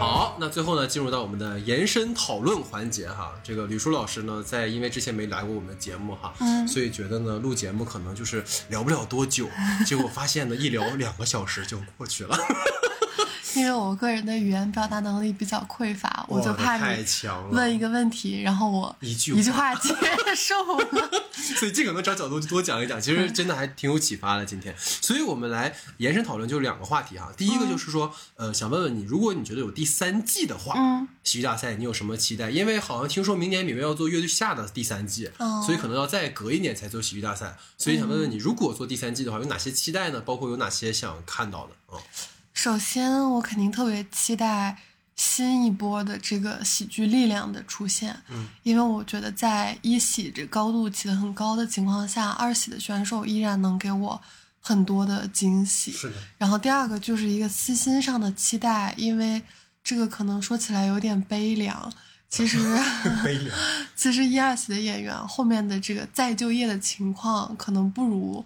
[0.00, 3.34] 好，那最后呢，进入到我们的延伸讨论环节哈。
[3.44, 9.46] 这个吕舒老师呢，在因为之前没来过我们的节目哈，嗯所以觉得呢，录节目可能就是聊不了多久，
[9.84, 12.34] 结果发现呢，一聊两个小时就过去了，
[13.54, 19.94] 因为我个人的语言表达能力比较匮乏，我就怕太你强了，问一个问题，然后我一句一句话接
[20.34, 21.10] 受了。
[21.58, 24.44] 所以尽可能找角度多讲一讲，其实真的还挺有启发的。
[24.46, 27.32] 今天，所以我们来延伸讨论，就是两个话题哈。
[27.36, 32.50] 第一个就是说，呃，想问问你，如果你觉得有第三季的话，嗯，喜剧大赛你有什么期待？
[32.50, 37.56] 因为好像听说明年米未要做乐队下的第三季，哦所以可能要再隔一年才做喜剧大赛。
[37.76, 40.20] 所以想问问你，如果做第三季的话，有哪些期待呢？
[40.20, 42.00] 包括有哪些想看到的啊？
[42.52, 44.76] 首先，我肯定特别期待
[45.16, 54.20] 新一波的这个喜剧力量的出现，嗯，因为我觉得在一喜这高度起得很高的情况下，二喜的选手依然能给我
[54.60, 55.92] 很多的惊喜。
[55.92, 59.42] 是的，然后第二个就是一个私心上的期待，因为
[59.82, 61.92] 这个可能说起来有点悲凉，
[62.28, 62.58] 其实
[63.96, 68.44] 其实一二喜的演员后面的这个再就业的情况可能不如，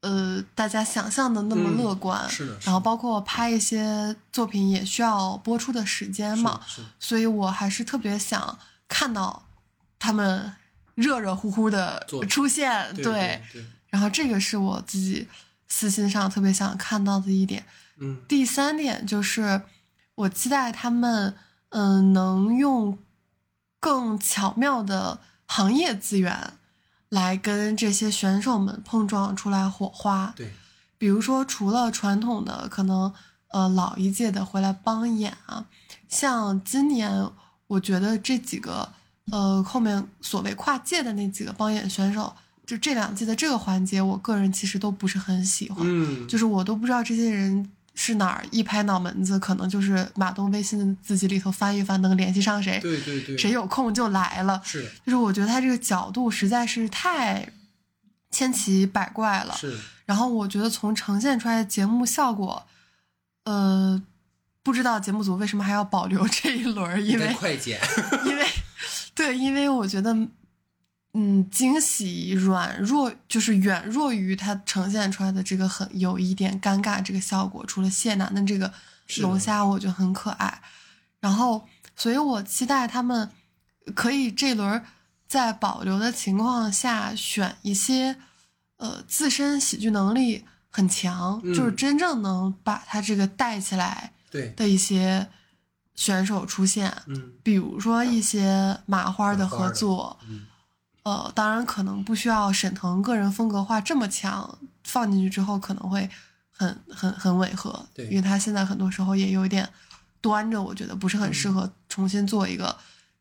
[0.00, 2.28] 呃，大家想象的那么嗯乐观。
[2.28, 8.58] 是的是的然后包括拍一些作品也需要播出的时间嘛，是的所以我还是特别想
[8.88, 9.46] 看到
[9.98, 10.52] 他们
[10.94, 12.94] 热热乎乎的出现。
[12.94, 15.28] 对对对，然后这个是我自己
[15.68, 17.64] 私心上特别想看到的一点。
[17.98, 19.60] 嗯第三点就是，
[20.14, 21.36] 我期待他们，
[21.68, 22.98] 嗯、能用
[23.78, 26.54] 更巧妙的行业资源
[27.10, 30.32] 来跟这些选手们碰撞出来火花。
[30.34, 30.50] 对，
[30.96, 33.12] 比如说，除了传统的可能，
[33.48, 35.66] 呃，老一届的回来帮演啊，
[36.08, 37.30] 像今年，
[37.66, 38.88] 我觉得这几个，
[39.30, 42.34] 呃，后面所谓跨界的那几个帮演选手，
[42.64, 45.78] 就这两季的这个环节，我个人其实都不是很喜欢。
[45.82, 47.70] 嗯，就是我都不知道这些人
[48.02, 54.58] 是哪儿一拍脑门子，可能就是马东微信的字迹里头翻一翻，能联系上谁，对对对，谁有空就来了。
[54.64, 57.46] 是就是我觉得他这个角度实在是太
[58.30, 59.54] 千奇百怪了。
[59.54, 62.66] 是，然后我觉得从呈现出来的节目效果，
[63.44, 64.02] 呃，
[64.62, 67.78] 不知道节目组为什么还要保留这一轮，因为快剪，
[68.24, 68.46] 因为
[69.14, 70.16] 对，因为我觉得，
[71.12, 77.66] 嗯，惊喜软弱就是远弱于它呈现出来的这个很有一点尴尬这个效果。
[77.66, 78.72] 除了谢楠的这个
[79.18, 80.62] 龙虾，我觉得很可爱。
[81.18, 81.66] 然后，
[81.96, 83.28] 所以我期待他们
[83.94, 84.82] 可以这轮
[85.26, 88.16] 在保留的情况下选一些
[88.76, 95.26] 呃自身喜剧能力很强，嗯就是真正能把他这个带起来对，的一些
[95.96, 100.46] 选手出现，嗯比如说一些麻花的合作，嗯
[101.02, 106.08] 呃，当然可能不需要沈腾个人风格化这么强，放进去之后可能会
[106.50, 108.06] 很很很违和，对。
[108.06, 109.68] 因为他现在很多时候也有一点
[110.20, 112.76] 端着，我觉得不是很适合重新做一个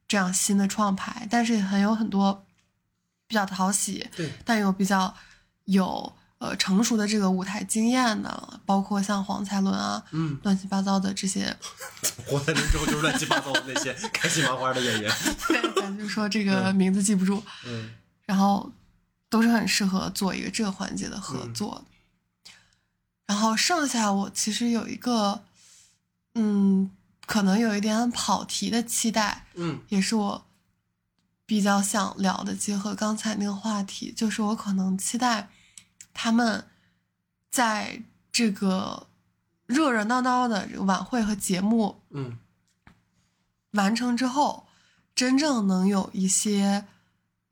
[0.07, 2.45] 这样新的创牌，但是很有很多
[3.27, 5.15] 比较讨喜，对，但又比较
[5.65, 11.56] 有呃成熟的这个舞台经验的，包括像黄才伦啊，嗯，乱七八糟的这些。
[12.28, 15.14] 黄才伦之后就是乱七八糟的那些开心麻花的演员，
[15.48, 17.91] 对，咱就说这个名字记不住，嗯
[18.26, 18.72] 然后
[19.30, 22.52] 都是很适合做一个这个环节的合作的。
[23.26, 25.44] 然后剩下我其实有一个，
[26.36, 26.90] 嗯，
[27.26, 30.45] 可能有一点跑题的期待，嗯也是我
[31.45, 35.49] 比较想聊的，结合刚才那个话题，就是我可能期待
[36.21, 36.65] 他们
[37.49, 39.07] 在这个
[39.65, 42.37] 热热闹闹的这个晚会和节目嗯
[43.71, 44.67] 完成之后，
[45.15, 46.85] 真正能有一些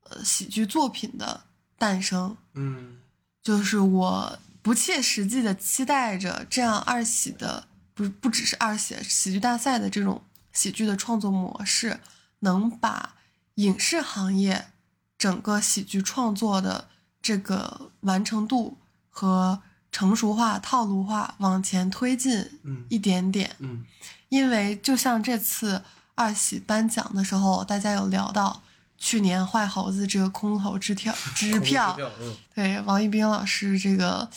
[0.04, 1.46] 呃喜剧作品的
[1.78, 2.36] 诞生。
[2.56, 3.00] 嗯
[3.42, 10.22] 就是我不切实际的期待着这样二喜的，不不只是二喜喜剧大赛的这种
[10.52, 12.02] 喜剧的创作模式，
[12.40, 13.16] 能把
[13.56, 14.74] 影视行业
[15.18, 16.90] 整个喜剧创作的
[17.28, 18.78] 这个完成度
[19.10, 19.60] 和
[19.92, 23.54] 成熟化、套路化往前推进嗯一点点。
[23.60, 23.84] 嗯
[24.30, 25.82] 因为就像这次
[26.16, 28.62] 二喜颁奖的时候，大家有聊到
[28.98, 34.30] 去年坏猴子这个空头支票 支票，嗯对王一冰老师这个，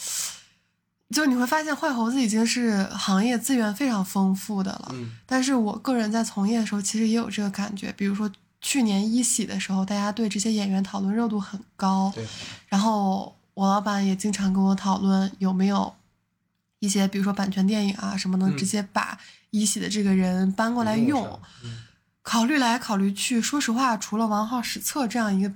[1.11, 4.89] 就你会发现坏猴子已经是行业资源非常丰富的了。
[4.93, 8.31] 嗯但是我个人在从业的时候，其实也有这个感觉，比如说
[8.61, 12.27] 去年一喜的时候，大家对这些演员讨论热度很高，对，
[12.69, 15.95] 然后我老板也经常跟我讨论有没有
[16.79, 19.19] 一些，比如说版权电影啊什么，能嗯直接把
[19.51, 21.23] 一喜的这个人搬过来用。
[21.23, 21.83] 上嗯
[22.23, 25.51] 考虑来考虑去，说实话，除了王浩、史册这样一个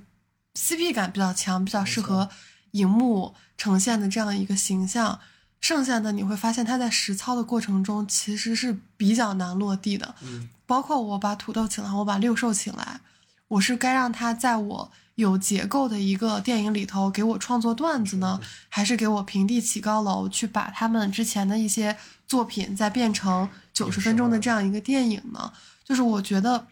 [0.54, 2.30] CP 感比较强、比较适合
[2.70, 5.20] 荧幕呈现的这样一个形象，
[5.60, 10.14] 剩下的你会发现他在实操的过程中其实是比较难落地的。
[10.22, 13.00] 嗯包括我把土豆请来，我把六兽请来，
[13.48, 21.96] 我是该让他在我有结构的一个电影里头给我创作段子呢，还是给我平地起高楼，去把他们之前的一些
[22.26, 25.52] 作品再变成九十分钟的这样一个电影呢？
[25.84, 26.66] 就是我觉得，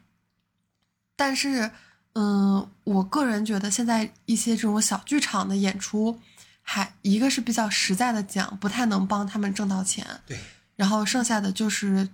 [1.14, 1.70] 但是，
[2.14, 6.19] 嗯，我个人觉得现在一些这种小剧场的演出，
[6.62, 10.39] 还一个是比较实在的讲，不太能帮他们挣到钱，对，
[10.74, 12.09] 然后剩下的就是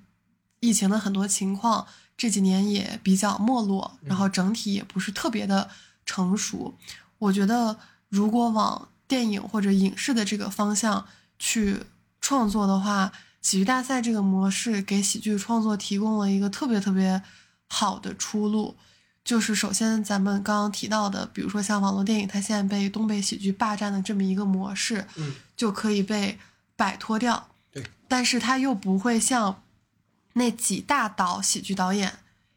[0.61, 1.87] 疫情的很多情况，
[2.17, 5.69] 这几年也比较没落，然后整体也不是特别的
[6.05, 6.75] 成熟。
[7.19, 7.79] 我觉得
[8.09, 11.07] 如果往电影或者影视的这个方向
[11.39, 11.79] 去
[12.21, 17.23] 创作的话，喜剧大赛这个模式给喜剧创作提供了一个特别特别
[17.69, 18.77] 好的出路。
[19.25, 26.39] 就是首先咱们刚刚提到的，比如说像网络电影，它现在被东北喜剧霸占的这么一个模式，嗯就可以被
[26.77, 27.49] 摆脱掉。
[27.71, 29.63] 对，但是它又不会像
[30.39, 32.11] 那几大导喜剧导演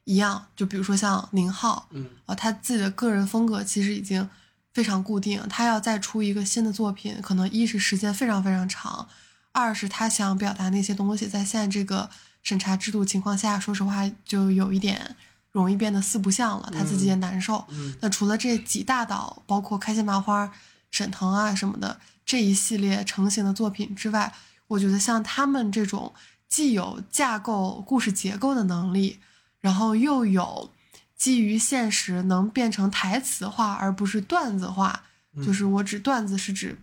[0.05, 4.29] 一样，就比如说像宁浩，嗯啊，他自己的个人风格其实已经
[4.73, 9.07] 非常固定，他要再出一个新的作品，可能一是时间非常非常长，
[9.51, 12.09] 二是他想表达那些东西，在现在这个
[12.41, 15.15] 审查制度情况下，说实话就有一点
[15.51, 17.65] 容易变得四不像了，他自己也难受。
[17.69, 20.51] 嗯那除了这几大导，包括开心麻花、
[20.89, 24.33] 沈腾啊什么的这一系列成型的作品之外，
[24.67, 26.13] 我觉得像他们这种
[26.51, 29.19] 既有架构故事结构的能力，
[29.61, 30.69] 然后又有
[31.15, 35.03] 基于现实能变成台词化而不是段子化，
[35.43, 36.77] 就是我指段子是指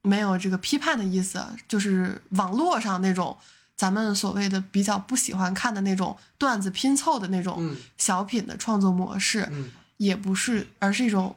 [0.00, 3.36] 没有这个批判的意思，就是网络上那种
[3.76, 11.36] 咱们所谓的比较不喜欢看的那种段子拼凑的那种嗯小品的创作模式，嗯也不是，而是一种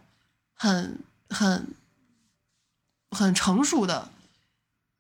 [0.54, 1.00] 很
[1.30, 1.68] 很
[3.12, 4.10] 很成熟的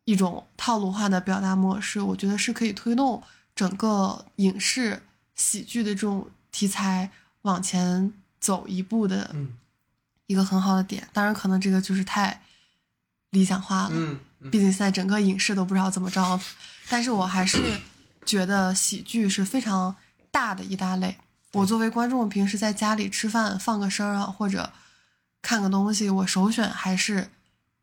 [0.07, 3.21] 一种套路化的表达模式，我觉得是可以推动
[3.53, 5.03] 整个影视
[5.35, 7.11] 喜剧的这种题材
[7.41, 9.57] 往前走一步的嗯
[10.27, 11.05] 一个很好的点。
[11.11, 12.41] 当然，可能这个就是太
[13.31, 14.19] 理想化了，
[14.49, 16.39] 毕竟现在整个影视都不知道怎么着，
[16.88, 17.57] 但是我还是
[18.25, 19.93] 觉得喜剧是非常
[20.31, 21.17] 大的一大类。
[21.51, 24.71] 我作为观众，平时在家里吃饭放个声啊，或者
[25.41, 27.29] 看个东西，我首选还是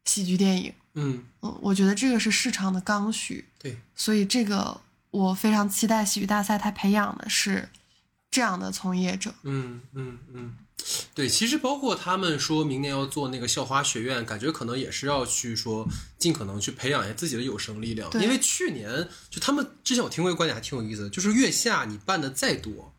[0.07, 0.73] 喜剧电影。
[0.95, 4.81] 嗯，嗯，我觉得这个是市场的刚需，对，所以这个
[5.11, 7.69] 我非常期待喜剧大赛它培养的是
[8.31, 9.35] 这样的从业者。
[9.43, 10.57] 嗯嗯嗯，
[11.15, 15.87] 对，其实包括他们说明年要做那个校花学院，感觉可能也是要去说
[16.19, 18.11] 尽可能去培养一下自己的有生力量。
[18.21, 22.95] 因为去年就他们之前我听过一个观点还挺有意思的，就是月下你办的再多，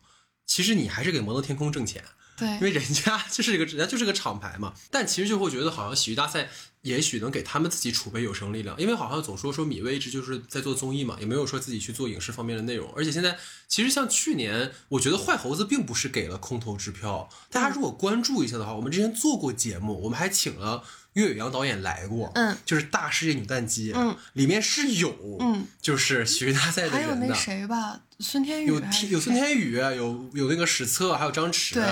[0.46, 2.04] 其实你还是给摩登天空挣钱。
[2.38, 6.50] 对因为人家 就是一个人家就是个厂牌嘛，但其实就会觉得好像喜剧大赛
[6.86, 13.36] 也许能给他们自己储备有生力量，因为好像总说说米未一直就是在做综艺嘛，也没有说自己去做影视方面的内容，而且现在
[13.66, 20.84] 其实像去年，我觉得坏猴子并不是给了空头支票，大家如果关注一下的话，我们之前做过节目，我们还请了
[21.16, 27.34] 岳宇阳导演来过，嗯，就是《大世界女蛋机》，嗯，里面是有，嗯，就是喜剧大赛的还有那人的。
[27.34, 31.84] 谁吧，孙天宇有天有孙天宇，有有那个史策，还有张弛对。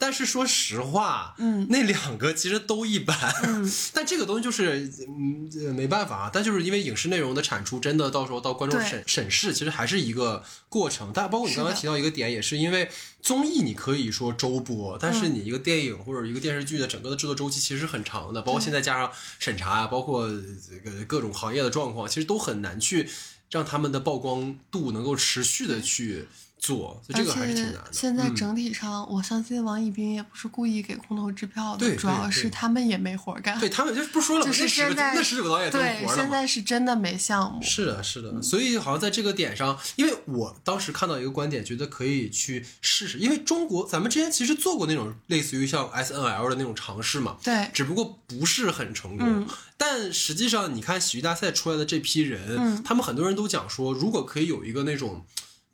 [0.00, 3.16] 但是说实话，嗯那两个其实都一般。
[3.42, 6.30] 嗯， 但这个东西就是，嗯，没办法啊。
[6.32, 11.10] 但就是因为影视内容的产出，真的到时候到观众审审视，其实还是一个过程。
[11.12, 12.88] 但包括你刚刚提到一个点，也是因为
[13.20, 15.34] 综艺你可以说周播，但是嗯。
[15.34, 23.08] 你一个电影或者一个电视剧的整个的制作周期其实是很长的，包括现在加上审查啊，包括这个各种行业的状况，其实都很难去
[23.50, 26.26] 让他们的曝光度能够持续的去
[26.58, 27.88] 做，所以这个还是挺难的。
[27.90, 33.58] 现在嗯整体上，我相信王一斌也不是故意给空头支票的，对主要是他们也没活干。
[33.58, 36.22] 对他们就不说了嘛，就是那十个现在那十九个导演对，活的嘛。
[36.22, 37.62] 现在是真的没项目。
[37.62, 49.26] 是的，是的，所以好像在这个点上，因为我当时看到一个观点，觉得可以去试试，因为中国咱们之前其实做过那种类似于像 S N L 的那种尝试嘛，对，只不过不是很成功。
[49.26, 49.46] 嗯
[49.80, 55.24] 但实际上，你看喜剧大赛出来的这批人，嗯他们很多人都讲说，如果可以有一个那种。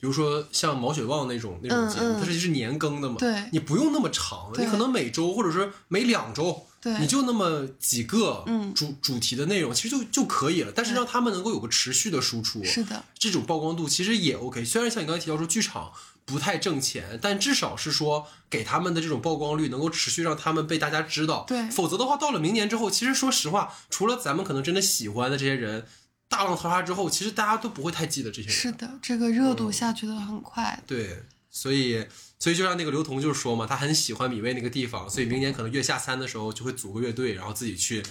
[0.04, 10.70] 比如说像毛血旺那种那种节目，嗯嗯它实际是年更的嘛，对你不用那么长，你可能每周或者说每两周，对你就那么几个嗯主、主题的内容，其实就就可以了。
[10.76, 14.62] 但是让他们能够有个持续的输出，是的，这种曝光度其实也 OK。
[14.62, 15.90] 虽然像你刚才提到说剧场
[16.26, 21.46] 不太挣钱，但至少是说给他们的这种曝光率能够持续让他们被大家知道。
[21.48, 25.86] 对否则的话，到了明年之后，其实说实话，除了咱们可能真的喜欢的这些人，
[26.28, 28.56] 大浪淘沙之后，其实大家都不会太记得这些人。
[28.56, 30.82] 是的，这个热嗯度下去的很快。
[30.86, 32.06] 对，所以
[32.38, 38.02] 所以就像那个刘同就是说嘛，他很喜欢米未那个地方，所以明年可能月下三的时候就会组个乐队，然后自己去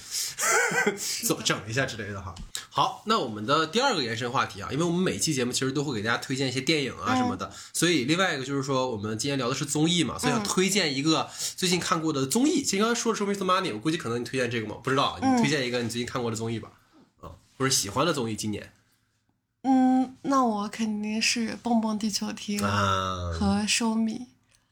[1.27, 2.33] 走整一下之类的哈。
[2.69, 12.63] 好，那我们的第二个延伸话题啊，因为我们每期节目其实都会给大家推荐一些电影啊什么的，所以另外一个就是说，我们今天聊的是综艺嘛，所以想推荐一个最近看过的综艺。
[12.63, 13.43] 其实刚才说的是《Mr.
[13.43, 16.82] Money》，我估计可能你推荐这个嘛，不知道，你推荐一个你最近看过的综艺吧，啊，
[17.63, 18.73] 或者喜欢的综艺，今年。
[19.61, 24.27] 嗯，那我肯定是《蹦蹦地球厅》啊和《收米》。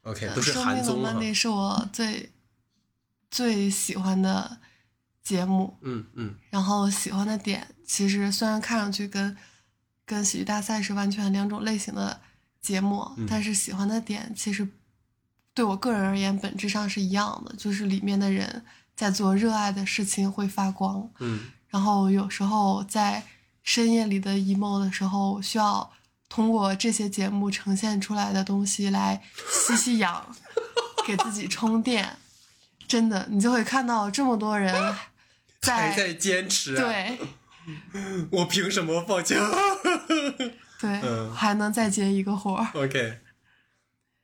[0.09, 2.29] ，OK，呃都是《收米的韩综哈，Monday》是我最
[3.29, 4.57] 最喜欢的
[5.23, 6.35] 节目，嗯嗯。
[6.49, 9.37] 然后喜欢的点其实虽然看上去跟
[10.05, 12.19] 跟喜剧大赛是完全两种类型的
[12.59, 13.25] 节目，嗯。
[13.29, 14.67] 但是喜欢的点其实
[15.53, 18.65] 对我个人而言本质上是一样的，就是里面的人
[18.97, 23.23] 在做热爱的事情会发光，嗯然后有时候在
[23.63, 25.91] 深夜里的 emo 的时候，需要
[26.29, 30.35] 通过这些节目呈现出来的东西来吸吸氧，
[31.07, 32.17] 给自己充电。
[32.87, 34.73] 真的，你就会看到这么多人
[35.61, 37.17] 在还在坚持、啊，，对
[38.31, 39.35] 我凭什么放假
[40.81, 42.67] 对、嗯还能再接一个活儿。
[42.73, 43.19] ？OK。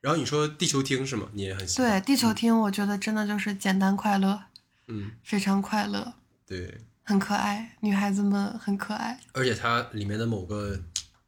[0.00, 1.28] 然后你说地球听是吗？
[1.32, 1.90] 你也很喜欢？
[1.90, 4.42] 对，地球听我觉得真的就是简单快乐，
[4.88, 6.14] 嗯，非常快乐，
[6.46, 9.18] 对，很可爱，女孩子们很可爱。
[9.32, 10.78] 而且它里面的某个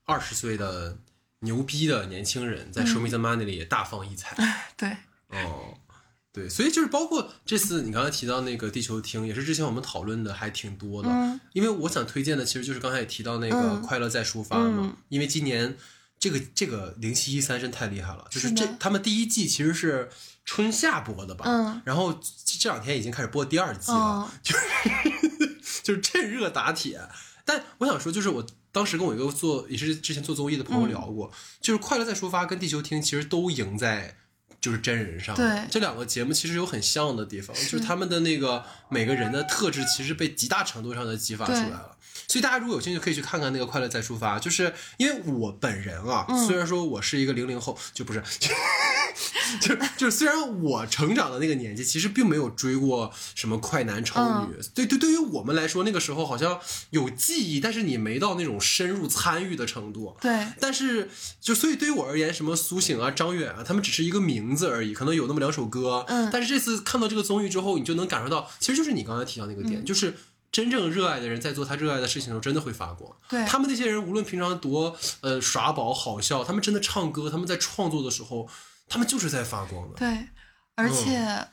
[0.04, 0.98] 二十岁的
[1.38, 4.36] 牛逼的年轻人，在《Show Me the Money》里也大放异彩。
[4.76, 4.90] 对，
[5.28, 5.72] 哦，
[6.34, 11.08] 对，所以就是包括这次你刚才提到那个地球厅，也是之前我们讨论的还挺多的。
[11.08, 15.74] 嗯因为我想推荐的其实就是刚才也提到那个嗯《快乐再出发》嘛，嗯因为今年
[16.18, 20.10] 这个这个零七一三真太厉害了，就是这他们第一季其实是
[20.44, 24.60] 春夏播的吧，嗯然后这这两天已经开始播第二季了，嗯 就是
[25.82, 27.00] 就是趁热打铁。
[27.44, 34.16] 但我想说，就是我当时跟我一个做也是之前做综艺的朋友聊过，就是《快乐再出发》跟《地球听》其实都赢在
[34.60, 35.34] 就是真人上。
[35.34, 41.96] 对这两个节目其实有很像的地方，就是他们的那个每个人的特质其实被极大程度上的激发出来了。
[42.30, 48.22] 所以大家如果有兴趣，可以去看看那个《快乐再出发》，就是因为我本人啊，嗯虽然说我是一个零零后，就不是，
[49.60, 60.16] 就就虽然我成长的那个年纪，其实并没有追过什么快男超女，对对，对于我们来说，那个时候好像有记忆，但是你没到那种深入参与的程度。
[60.20, 66.04] 对，但是，就所以对于我而言，什么苏醒啊、张远啊，他们只是一个名字而已，可能有那么两首歌。
[66.06, 70.14] 嗯但是这次看到这个综艺之后，你就能感受到，其实就是你刚才提到那个嗯点，就是
[70.52, 73.10] 真正热爱的人在做他热爱的事情的时候，真的会发光。
[73.28, 78.48] 对他们那些人，无论平常多呃耍宝好笑，他们真的唱歌，他们在创作的时候，
[78.88, 79.96] 他们就是在发光的。
[79.96, 80.28] 对，
[80.74, 81.46] 而且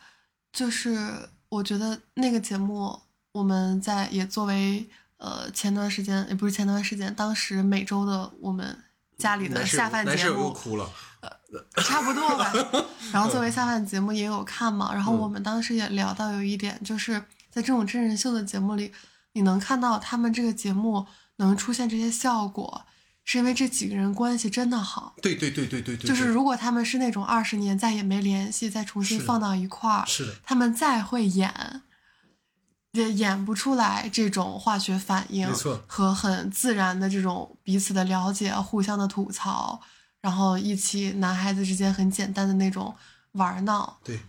[0.51, 2.99] 就是我觉得那个节目，
[3.33, 8.75] 我们在也作为呃前段时间也不是前段时间，当时每周的我们
[9.19, 10.89] 家里的下饭节男室友又目，哭了，
[11.75, 12.51] 差不多吧。
[13.13, 17.21] 然后作为下饭节目也有看嘛，然后嗯我们当时也聊到有一点，就是
[17.57, 18.93] 在这种真人秀的节目里，
[19.33, 21.07] 你能看到他们这个节目
[21.37, 22.85] 能出现这些效果，
[23.25, 25.15] 是因为这几个人关系真的好。
[25.23, 31.81] 对对对对对对，就是如果他们是那种二十年再也没联系，再重新放到一块儿，是的，他们再会演，
[32.91, 39.81] 也演不出来这种化学反应没错和很自然的这种彼此的了解、互相的吐槽，
[40.21, 42.95] 然后一起男孩子之间很简单的那种
[43.31, 43.99] 玩闹。
[44.03, 44.21] 对，嗯，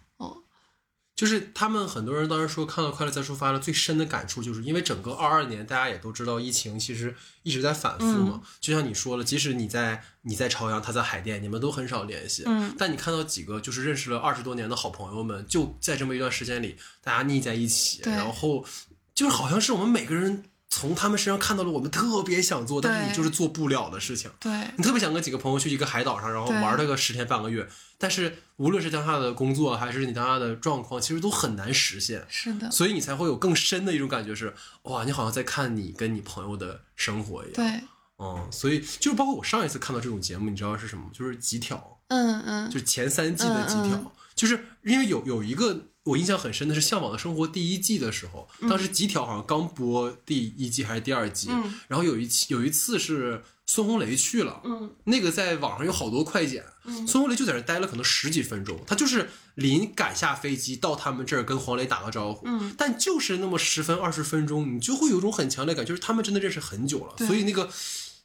[1.19, 7.13] 就是他们很多人当时说看到《快乐再出发》了，最深的感触就是因为整个二二年，大家也都知道疫情其实
[7.43, 8.41] 一直在反复嘛。
[8.41, 8.43] 嗯。
[8.61, 12.73] 就像你说了，即使你在你在朝阳，他在海淀，你们都很少联系，嗯。
[12.79, 18.65] 但你看到几个就是认识了二十多年的好朋友们，就在这么一段时间里，大家腻在一起，然后
[19.13, 24.31] 就是好像是我们每个人从他们身上看到了我们特别想做，但是你就是做不了的事情。
[24.39, 27.67] 对你特别想跟几个朋友去一个海岛上，然后对玩它个十天半个月，
[27.97, 37.81] 但是无论是当下的工作还是你当下的状况，其实都很难实现，是的，所以你才会有更深的一种感觉是，哇，你好像在看你跟你朋友的生活一样。，对，
[38.19, 41.05] 嗯，所以就是包括我上一次看到这种节目，你知道是什么？
[41.13, 51.75] 就是极挑，嗯嗯就是前三季的极挑，嗯嗯就是因为有有一个我印象很深的是《向往的生活》第一季的时候，当时极条好像刚播第一季还是第二季，嗯。
[51.87, 54.91] 然后有一期有一次是孙红雷去了，嗯。
[55.05, 56.65] 那个在网上有好多快剪，
[57.07, 62.75] 孙红雷就在那待了可能十几分钟，他就是临赶下飞机到他们这儿跟黄磊打个招呼，嗯。
[62.79, 67.69] 但就是那么十分二十分钟，你就会有一种很强烈感，就是他们真的认识很久了，所以那个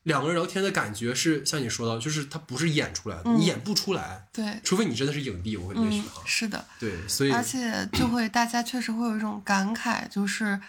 [0.04, 6.64] 两个人聊天的感觉是像你说的，就是他不是演出来的，你演不出来，对，除非你真的是影帝，我会也许是的。
[6.80, 10.60] 对，所以而且就会大家确实会有一种感慨，就是，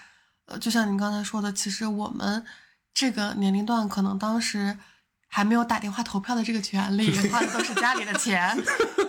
[0.47, 2.45] 呃，就像您刚才说的，其实我们
[2.93, 4.79] 这个年龄段可能当时
[5.27, 8.57] 还没有打电话投票的这个权利，花 的都是家里的钱，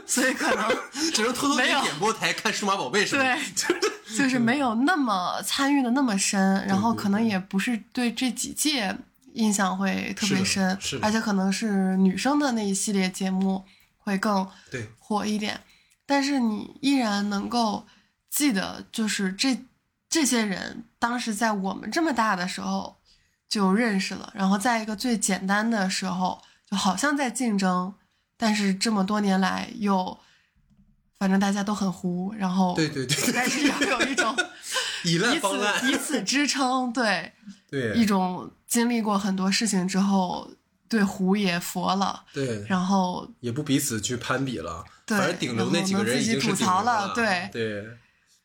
[0.08, 0.68] 所以可能
[1.14, 3.36] 只能偷偷给没有点播台看数码宝贝什么的，
[3.68, 8.98] 对， 就是没有那么参与的那么深，然后可能也不是对这几届
[9.36, 13.64] 印象会特别深而且可能是女生的那一系列节目
[13.98, 15.62] 会更对火一点，
[16.06, 17.86] 但是你依然能够
[18.30, 19.66] 记得，就是这
[20.10, 22.98] 这些人当时在我们这么大的时候
[23.50, 27.94] 就认识了，然后在一个最简单的时候，就好像在竞争，
[28.38, 30.18] 但是这么多年来又，
[31.18, 34.36] 反正大家都很糊，然后对对对对但是又有一种
[35.04, 37.34] 以此，以此支撑，对
[37.70, 40.52] 对一种经历过很多事情之后，
[40.88, 47.50] 对胡也佛了，对，然后也不彼此去攀比了，对反正顶流那几个人已经吐槽了对。
[47.52, 47.86] 对，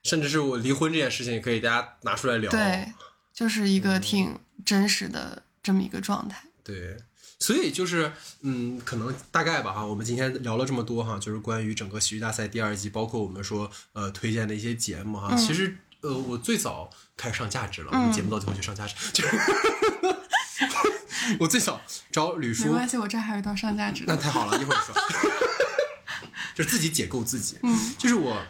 [0.03, 2.51] 甚至是我离婚这件事情，也可以大家拿出来聊。
[2.51, 2.93] 对，
[3.35, 4.01] 就是一个嗯。
[4.01, 6.43] 挺真实的这么一个状态。
[6.63, 6.97] 对，
[7.39, 8.13] 所以就是，
[8.43, 15.29] 嗯，可能大概吧哈，我们今天聊了这么多哈，就是关于整个喜剧大赛第二季，包括我们说呃推荐的一些节目哈。
[15.33, 15.37] 嗯。
[15.39, 19.37] 其实呃，我最早开始上价值了，我们节目到最后就上价值，就 是
[21.39, 21.81] 我最早
[22.11, 24.17] 找吕叔，没关系，我这儿还有一道上价值那。
[24.17, 24.95] 太好了，一会儿说，
[26.55, 27.59] 就是自己解构自己。
[27.63, 28.41] 嗯，就是我，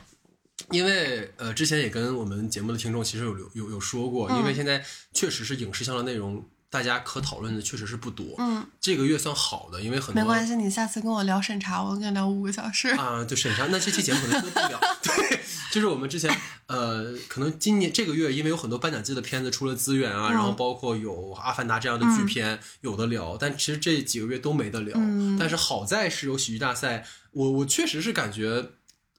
[0.71, 8.37] 因为呃，之前也跟我们节目的听众其实有有有有说过，嗯因为现在确实是影视向的内容，大家可讨论的确实是不多。
[8.39, 12.89] 嗯，这个月算好的，因为很多没关系，你下次跟我聊审查，我跟你聊五个小时。
[12.91, 14.81] 啊，就审查，那这期节目可能播不了。
[15.03, 15.41] 对，
[15.73, 16.33] 就是我们之前
[16.69, 24.95] 呃，可能今年这个月，因为有很多颁奖季的片子出了资源啊，嗯然后包括有《阿凡达》这样的巨片，有的聊，但其实这几个月都没得聊。
[24.97, 28.71] 嗯但是好在是有喜剧大赛，我我确实是感觉，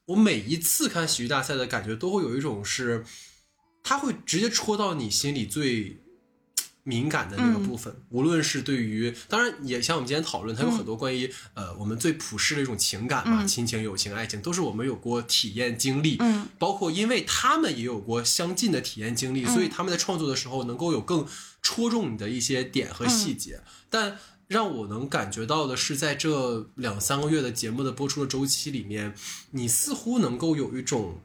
[0.06, 3.04] 我每一次看喜剧大赛的感觉都会有一种是，
[3.84, 6.02] 他会直接戳到你心里最。
[6.84, 13.48] 敏感的那个部分，无论是对于，当然也像我们今天讨论，它有很多关于、呃我们最普世的一种情感嘛，嗯。
[13.48, 16.48] 亲情、友情、爱情，都是我们有过体验经历，嗯。
[16.58, 21.26] 包括因为他们也有过相近的体验经历，所以他们在创作的时候能够有更
[21.62, 23.62] 戳中你的一些点和细节。
[23.90, 24.18] 但
[24.48, 29.14] 让我能感觉到的是，在这两三个月的节目的播出的周期里面，
[29.52, 31.22] 你似乎能够有一种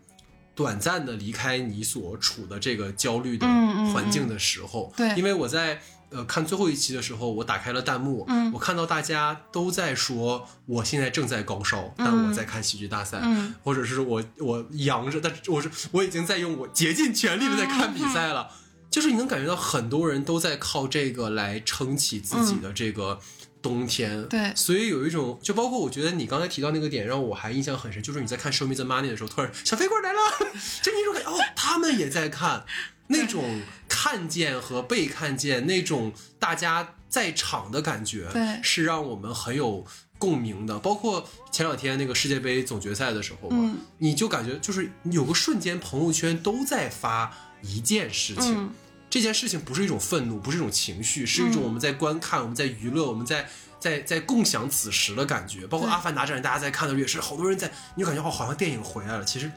[0.57, 3.47] 短暂的离开你所处的这个焦虑的
[3.93, 5.15] 环境的时候，对。
[5.15, 5.81] 因为我在。
[6.09, 8.53] 呃，看最后一期的时候，我打开了弹幕，嗯。
[8.53, 13.53] 我看到大家都在说，我现在正在高烧，但我在看喜剧大赛，嗯。
[13.65, 18.49] 或者是我我扬着，但是我是我已经在用我竭尽全力的在看比赛了，
[18.89, 23.19] 就是你能感觉到很多人都在靠这个来撑起自己的这个
[23.66, 24.24] 冬天。
[24.28, 30.18] 对所以有一种，就包括我觉得你刚才提到那个点，让我还印象很深，就是你在看《Show Me the Money》的时候，突然小飞棍来了，
[30.82, 32.64] 就那种感觉，哦，他们也在看，
[33.09, 39.84] 那种看见和被看见，那种大家在场的感觉，对是让我们很有
[40.18, 40.78] 共鸣的。
[40.78, 47.32] 包括前两天那个世界杯总决赛的时候嘛，嗯你就感觉就是有个瞬间，朋友圈都在发
[47.62, 48.56] 一件事情。
[48.56, 48.70] 嗯
[49.16, 53.48] 这件事情不是一种愤怒，不是一种情绪，是一种嗯我们在观看、我们在娱乐、我们在
[53.80, 55.66] 在在共享此时的感觉。
[55.66, 59.24] 包括《阿凡达》这样大家在看的时候也是，好多人在，你就感觉哦，好像电影回来了。
[59.24, 59.51] 其实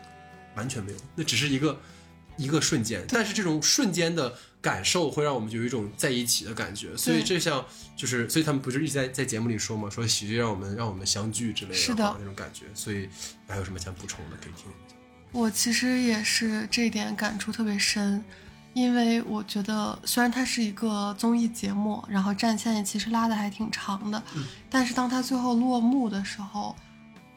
[0.55, 1.77] 完全没有，那只是一个
[2.37, 3.03] 一个瞬间。
[3.09, 6.95] 但是这种瞬间的感受会让我们有一种在一起的感觉。
[6.95, 7.65] 所以这像
[7.97, 12.63] 就是，所以他们不是一直在在节目里说嘛，说喜剧让我们让我们相聚之类的，是的那种感觉。
[12.73, 13.09] 所以
[13.45, 14.95] 还有什么想补充的可以听一下。
[15.31, 18.23] 我其实也是这一点感触特别深，
[18.79, 24.23] 因为我觉得虽然它是一个综艺节目，然后战线也其实拉的还挺长的，
[24.69, 26.73] 但是当它最后落幕的时候，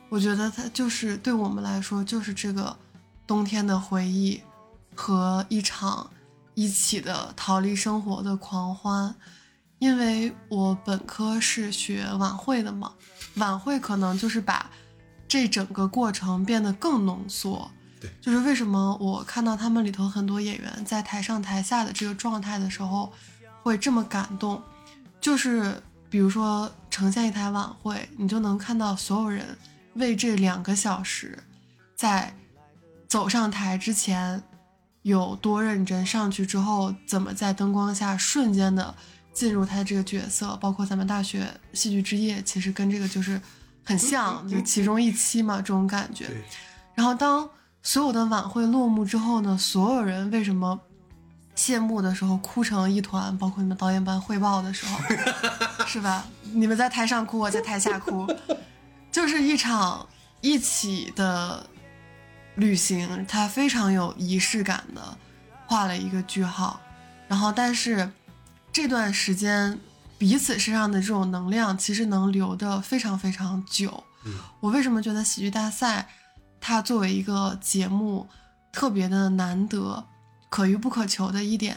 [0.08, 2.76] 我觉得它就是对我们来说就是这个
[3.26, 4.40] 冬天的回忆
[4.94, 6.08] 和一场
[6.54, 9.12] 一起的逃离生活的狂欢。
[9.80, 12.92] 因为我本科是学晚会的嘛，
[13.34, 14.70] 晚会可能就是把
[15.26, 17.68] 这整个过程变得更浓缩。
[18.20, 23.12] 就是为什么我看到他们里头很多演员在台上台下的这个状态的时候，
[23.62, 24.62] 会这么感动，
[25.20, 29.56] 就是比如说呈现一台晚会，你就能看到所有人
[29.94, 31.38] 为这两个小时，
[31.94, 32.34] 在
[33.08, 34.42] 走上台之前
[35.02, 38.94] 有多认真，上去之后怎么在灯光下瞬间的
[39.32, 43.40] 进入他的这个角色，包括咱们大学戏剧之夜，其实跟这个就是
[43.84, 46.26] 很像，就其中一期嘛，这种感觉。
[46.94, 47.48] 然后当
[47.82, 50.80] 所有的晚会落幕之后呢，所有人为什么
[51.54, 53.36] 谢幕的时候哭成一团？
[53.36, 54.98] 包括你们导演班汇报的时候，
[55.86, 56.24] 是吧？
[56.52, 58.26] 你们在台上哭，我在台下哭，
[59.10, 60.06] 就是一场
[60.40, 61.66] 一起的
[62.54, 65.02] 旅行，它非常有仪式感的
[65.66, 66.80] 画了一个句号。
[67.28, 68.10] 然后，但是
[68.72, 69.78] 这段时间
[70.18, 74.04] 彼此身上的这种能量，其实能留的非常非常久。
[74.60, 76.08] 我为什么觉得喜剧大赛？
[76.64, 78.28] 它作为一个节目，
[78.70, 80.06] 特别的难得、
[80.48, 81.76] 可遇不可求的一点，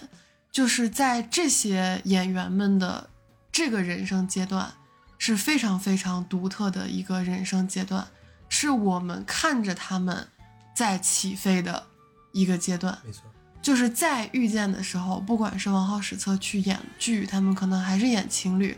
[0.51, 3.09] 就是在这些演员们的
[3.51, 4.71] 这个人生阶段，
[5.17, 8.07] 是非常非常独特的一个人生阶段，
[8.47, 10.27] 是我们看着他们
[10.75, 11.87] 在起飞的
[12.31, 12.95] 一个阶段。
[13.03, 13.23] 没错，
[13.63, 18.77] 就是在遇见的时候，不管是王浩、史册去演剧，他们可能还是演情侣，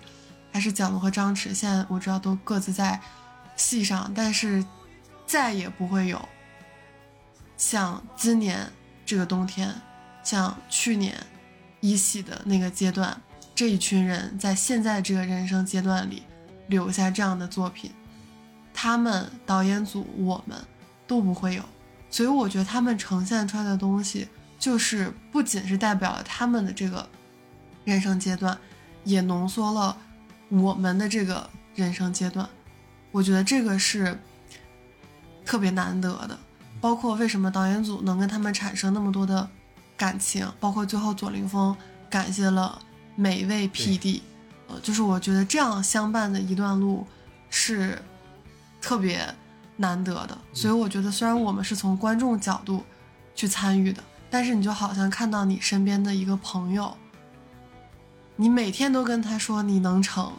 [0.54, 2.98] 还是蒋璐和张弛，现在我知道都各自在
[3.58, 4.64] 戏上，但是
[5.28, 6.28] 再也不会有
[7.58, 8.72] 像今年
[9.06, 9.72] 这个冬天，
[10.24, 11.16] 像去年
[11.82, 13.22] 一喜的那个阶段，
[13.54, 16.24] 这一群人在现在这个人生阶段里
[16.68, 17.92] 留下这样的作品，
[18.74, 20.58] 他们导演组我们
[21.06, 21.64] 都不会有，
[22.10, 24.28] 所以我觉得他们呈现出来的东西，
[24.58, 27.08] 就是不仅是代表了他们的这个
[27.84, 28.58] 人生阶段，
[29.04, 29.98] 也浓缩了
[30.50, 32.48] 我们的这个人生阶段。
[33.12, 34.20] 我觉得这个是
[35.48, 36.38] 特别难得的，
[36.82, 39.50] 包括为什么导演组能跟他们产生那么多的
[39.96, 41.74] 感情，包括最后左凌峰
[42.10, 42.78] 感谢了
[43.16, 44.20] 每一位 PD，
[44.68, 47.08] 呃，就是我觉得这样相伴的一段路
[47.50, 47.98] 是
[48.82, 49.26] 特别
[49.78, 52.84] 难得的，所以我觉得虽然我们是从观众角度
[53.34, 56.94] 去参与的，但是你就好像看到你身边的一个朋友，
[58.36, 60.34] 你每天都跟他说你能成，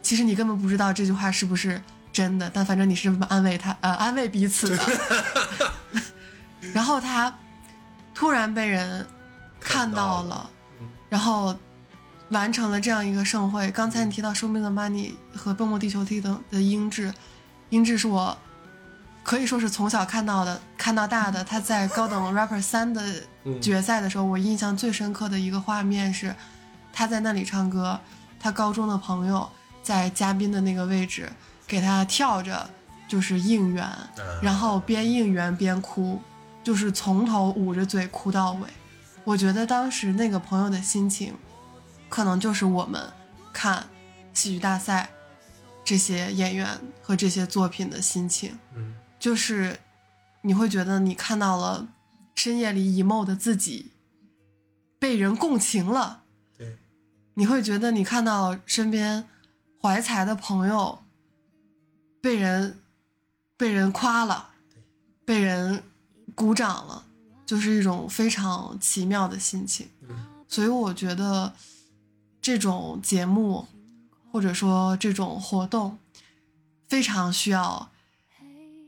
[0.00, 1.82] 其实你根本不知道这句话是不是
[2.18, 4.82] 真的，但反正你是这么安慰他，呃，安慰彼此的。
[6.74, 7.32] 然后他
[8.12, 9.06] 突然被人
[9.60, 10.50] 看到了，
[11.08, 11.56] 然后
[12.30, 13.70] 完成了这样一个盛会。
[13.70, 17.14] 刚才你提到《生命的 Money》和《蹦蹦地球梯》的的音质，
[17.70, 18.36] 音质是我
[19.22, 21.44] 可以说是从小看到的，看到大的。
[21.44, 23.00] 他在高等 Rapper 三的
[23.62, 26.34] 决赛的时候，我印象最深刻的一个画面是
[26.92, 28.00] 他在那里唱歌，
[28.40, 29.48] 他高中的朋友
[29.84, 31.30] 在嘉宾的那个位置
[31.68, 32.68] 给他跳着，
[33.06, 33.86] 就是应援，
[34.42, 36.20] 然后边应援边哭，
[36.64, 38.66] 就是从头捂着嘴哭到尾。
[39.24, 41.34] 我觉得当时那个朋友的心情，
[42.08, 43.00] 可能就是我们
[43.52, 43.86] 看
[44.32, 45.10] 戏剧大赛
[45.84, 46.66] 这些演员
[47.02, 48.58] 和这些作品的心情。
[48.74, 49.78] 嗯，就是
[50.40, 51.86] 你会觉得你看到了
[52.34, 53.92] 深夜里 emo 的自己
[54.98, 56.22] 被人共情了，
[56.56, 56.78] 对，
[57.34, 59.28] 你会觉得你看到身边
[59.82, 61.02] 怀才的朋友
[62.20, 62.78] 被人
[63.56, 64.50] 被人夸了，
[65.24, 65.82] 被人
[66.34, 67.06] 鼓掌了，
[67.46, 69.88] 就是一种非常奇妙的心情。
[70.48, 71.54] 所以我觉得
[72.40, 73.68] 这种节目
[74.30, 75.98] 或者说这种活动，
[76.86, 77.90] 非常需要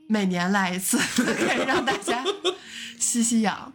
[0.09, 2.25] 每年来一次， 可以让大家
[2.99, 3.73] 吸吸氧。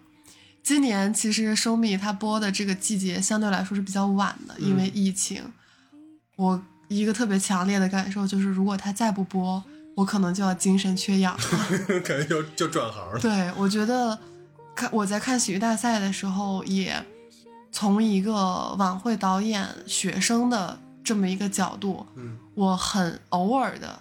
[0.64, 5.54] 今年其实收米它播的这个季节相对来说是比较晚的，因为疫情。
[6.38, 9.64] 我一个特别强烈的感受就是，如果他再不播，
[9.96, 11.78] 我可能就要精神缺氧了。
[12.02, 13.20] 感觉就就转行了。
[13.20, 14.18] 对，我觉得
[14.76, 17.04] 看我在看喜剧大赛的时候，也
[17.72, 24.00] 从一个晚会导演、学生的这么一个角度，嗯，我很偶尔的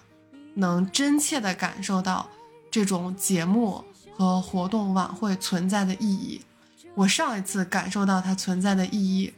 [0.53, 2.27] 能真切的感受到
[2.69, 3.83] 这种节目
[4.17, 6.41] 和活动晚会存在的意义。
[6.93, 9.33] 我上一次感受到它存在的意义，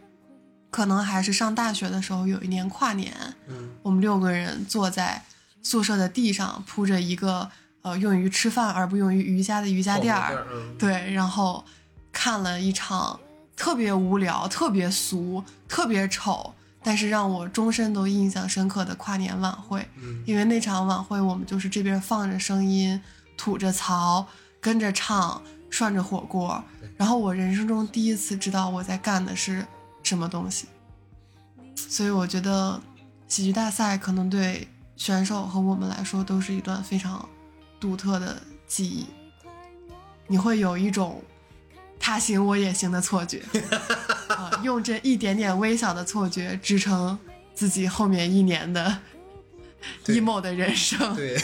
[0.69, 3.13] 可能还是上大学的时候，有一年跨年，
[3.47, 5.23] 嗯我们六个人坐在
[5.63, 7.49] 宿舍的地上，铺着一个
[7.81, 11.63] 呃用于吃饭而不用于瑜伽的瑜伽垫儿，嗯，对，然后
[12.11, 13.19] 看了一场
[13.55, 16.53] 特别无聊、特别俗、特别丑，
[16.83, 19.87] 但是让我终身都印象深刻的跨年晚会。
[19.95, 23.01] 嗯因为那场晚会，我们就是这边放着声音，
[23.37, 24.27] 吐着槽，
[24.61, 26.63] 跟着唱，涮着火锅。
[26.97, 29.65] 然后我人生中第一次知道我在干的是
[30.07, 30.67] 什么东西，
[31.75, 32.81] 所以我觉得
[33.27, 34.65] 喜剧大赛可能对
[34.95, 37.27] 选手和我们来说都是一段非常
[37.77, 39.05] 独特的记忆。
[40.27, 41.21] 你会有一种
[41.99, 43.43] 他行我也行的错觉，
[44.29, 47.19] 啊，用这一点点微小的错觉支撑
[47.53, 48.99] 自己后面一年的
[50.05, 51.37] emo 的人生，对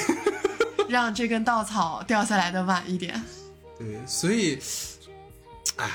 [0.87, 3.21] 让这根稻草掉下来的晚一点。
[3.77, 4.57] 对，所以，
[5.75, 5.89] 哎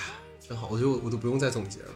[0.49, 1.89] 呀，真好，我觉得我我都不用再总结了。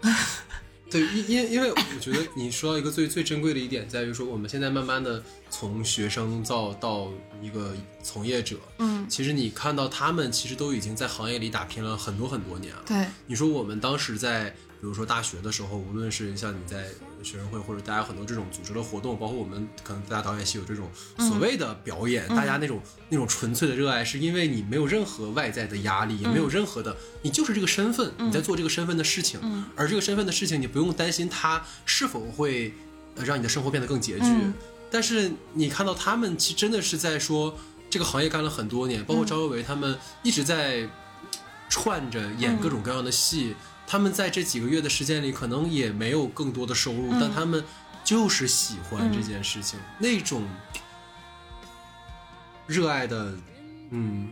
[0.90, 7.08] 对，因因因为我觉得你说到一个最最珍贵的一点，在于说我们现在慢慢的从学生到到
[7.40, 12.82] 一个从业者，嗯，其实你看到他们其实都已经在行业里打拼了很多很多年了。
[12.84, 16.88] 对，你说我们当时在，比如说大学的时候，无论是像你在
[17.24, 29.40] 学生会或者大家很多这种组织的活动，包括我们可能大家导演系有这种所谓的表演，大家那种那种纯粹的热爱，是因为你没有任何外在的压力，也没有任何的，你就是这个身份，你在做这个身份的事情，
[29.76, 32.72] 而这个身份的事情，你不用担心它是否会
[33.16, 34.24] 呃让你的生活变得更拮据。
[34.24, 34.52] 嗯
[34.94, 37.56] 但是你看到他们，其实真的是在说
[37.88, 40.86] 这个行业干了很多年，包括张维维他们一直在
[41.70, 43.54] 串着演各种各样的戏。
[43.92, 47.62] 他们在这几个月的时间里，可能也没有更多的收入，但他们
[48.02, 50.48] 就是喜欢这件事情，那种
[52.66, 53.34] 热爱的，
[53.90, 54.30] 嗯，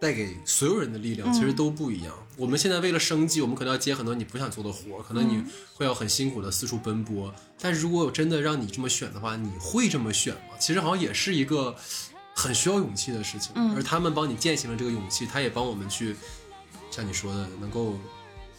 [0.00, 2.12] 带给所有人的力量，其实都不一样。
[2.36, 5.44] 我们现在为了生计，我们可能要接很多你不想做的活，可能你
[5.74, 7.32] 会要很辛苦的四处奔波。
[7.60, 10.58] 但是如果真的让你这么选的话，你会这么选吗？
[10.58, 11.76] 其实好像也是一个
[12.34, 13.52] 很需要勇气的事情。
[13.76, 16.16] 而他们帮你践行了这个勇气，他也帮我们去，
[16.90, 17.96] 像你说的，能够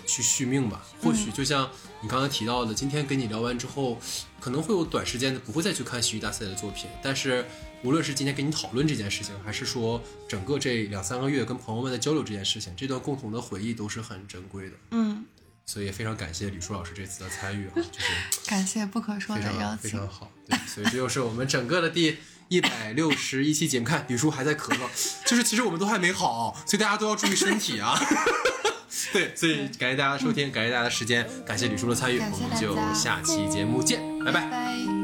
[0.05, 0.85] 去续命吧。
[1.01, 1.69] 或许就像
[2.01, 3.99] 你刚才提到的，今天跟你聊完之后，
[4.39, 7.45] 可能会有短时间的不会再去看喜剧大赛的作品，但是
[7.83, 14.75] 无论是今天跟你讨论这件事情，还是说整个这两三个月跟朋友们的交流这件事情，这段共同的回忆都是很珍贵的。
[14.91, 15.25] 嗯，
[15.65, 20.07] 所以也非常感谢李舒老师这次的参与啊， 就是感谢不可说的邀请非常。
[20.07, 20.31] 好。
[20.47, 22.17] 对，所以这就是我们整个的第
[22.47, 23.85] 一百六十一期节目。
[23.85, 24.79] 看李叔还在咳嗽，
[25.25, 27.99] 就是其实我们都还没好，所以大家都要注意身体啊。
[29.11, 34.41] 对，所以感谢大家的收听，感谢大家的时间，感谢李叔的参与，我们就下期节目见，拜拜。
[34.49, 34.94] 拜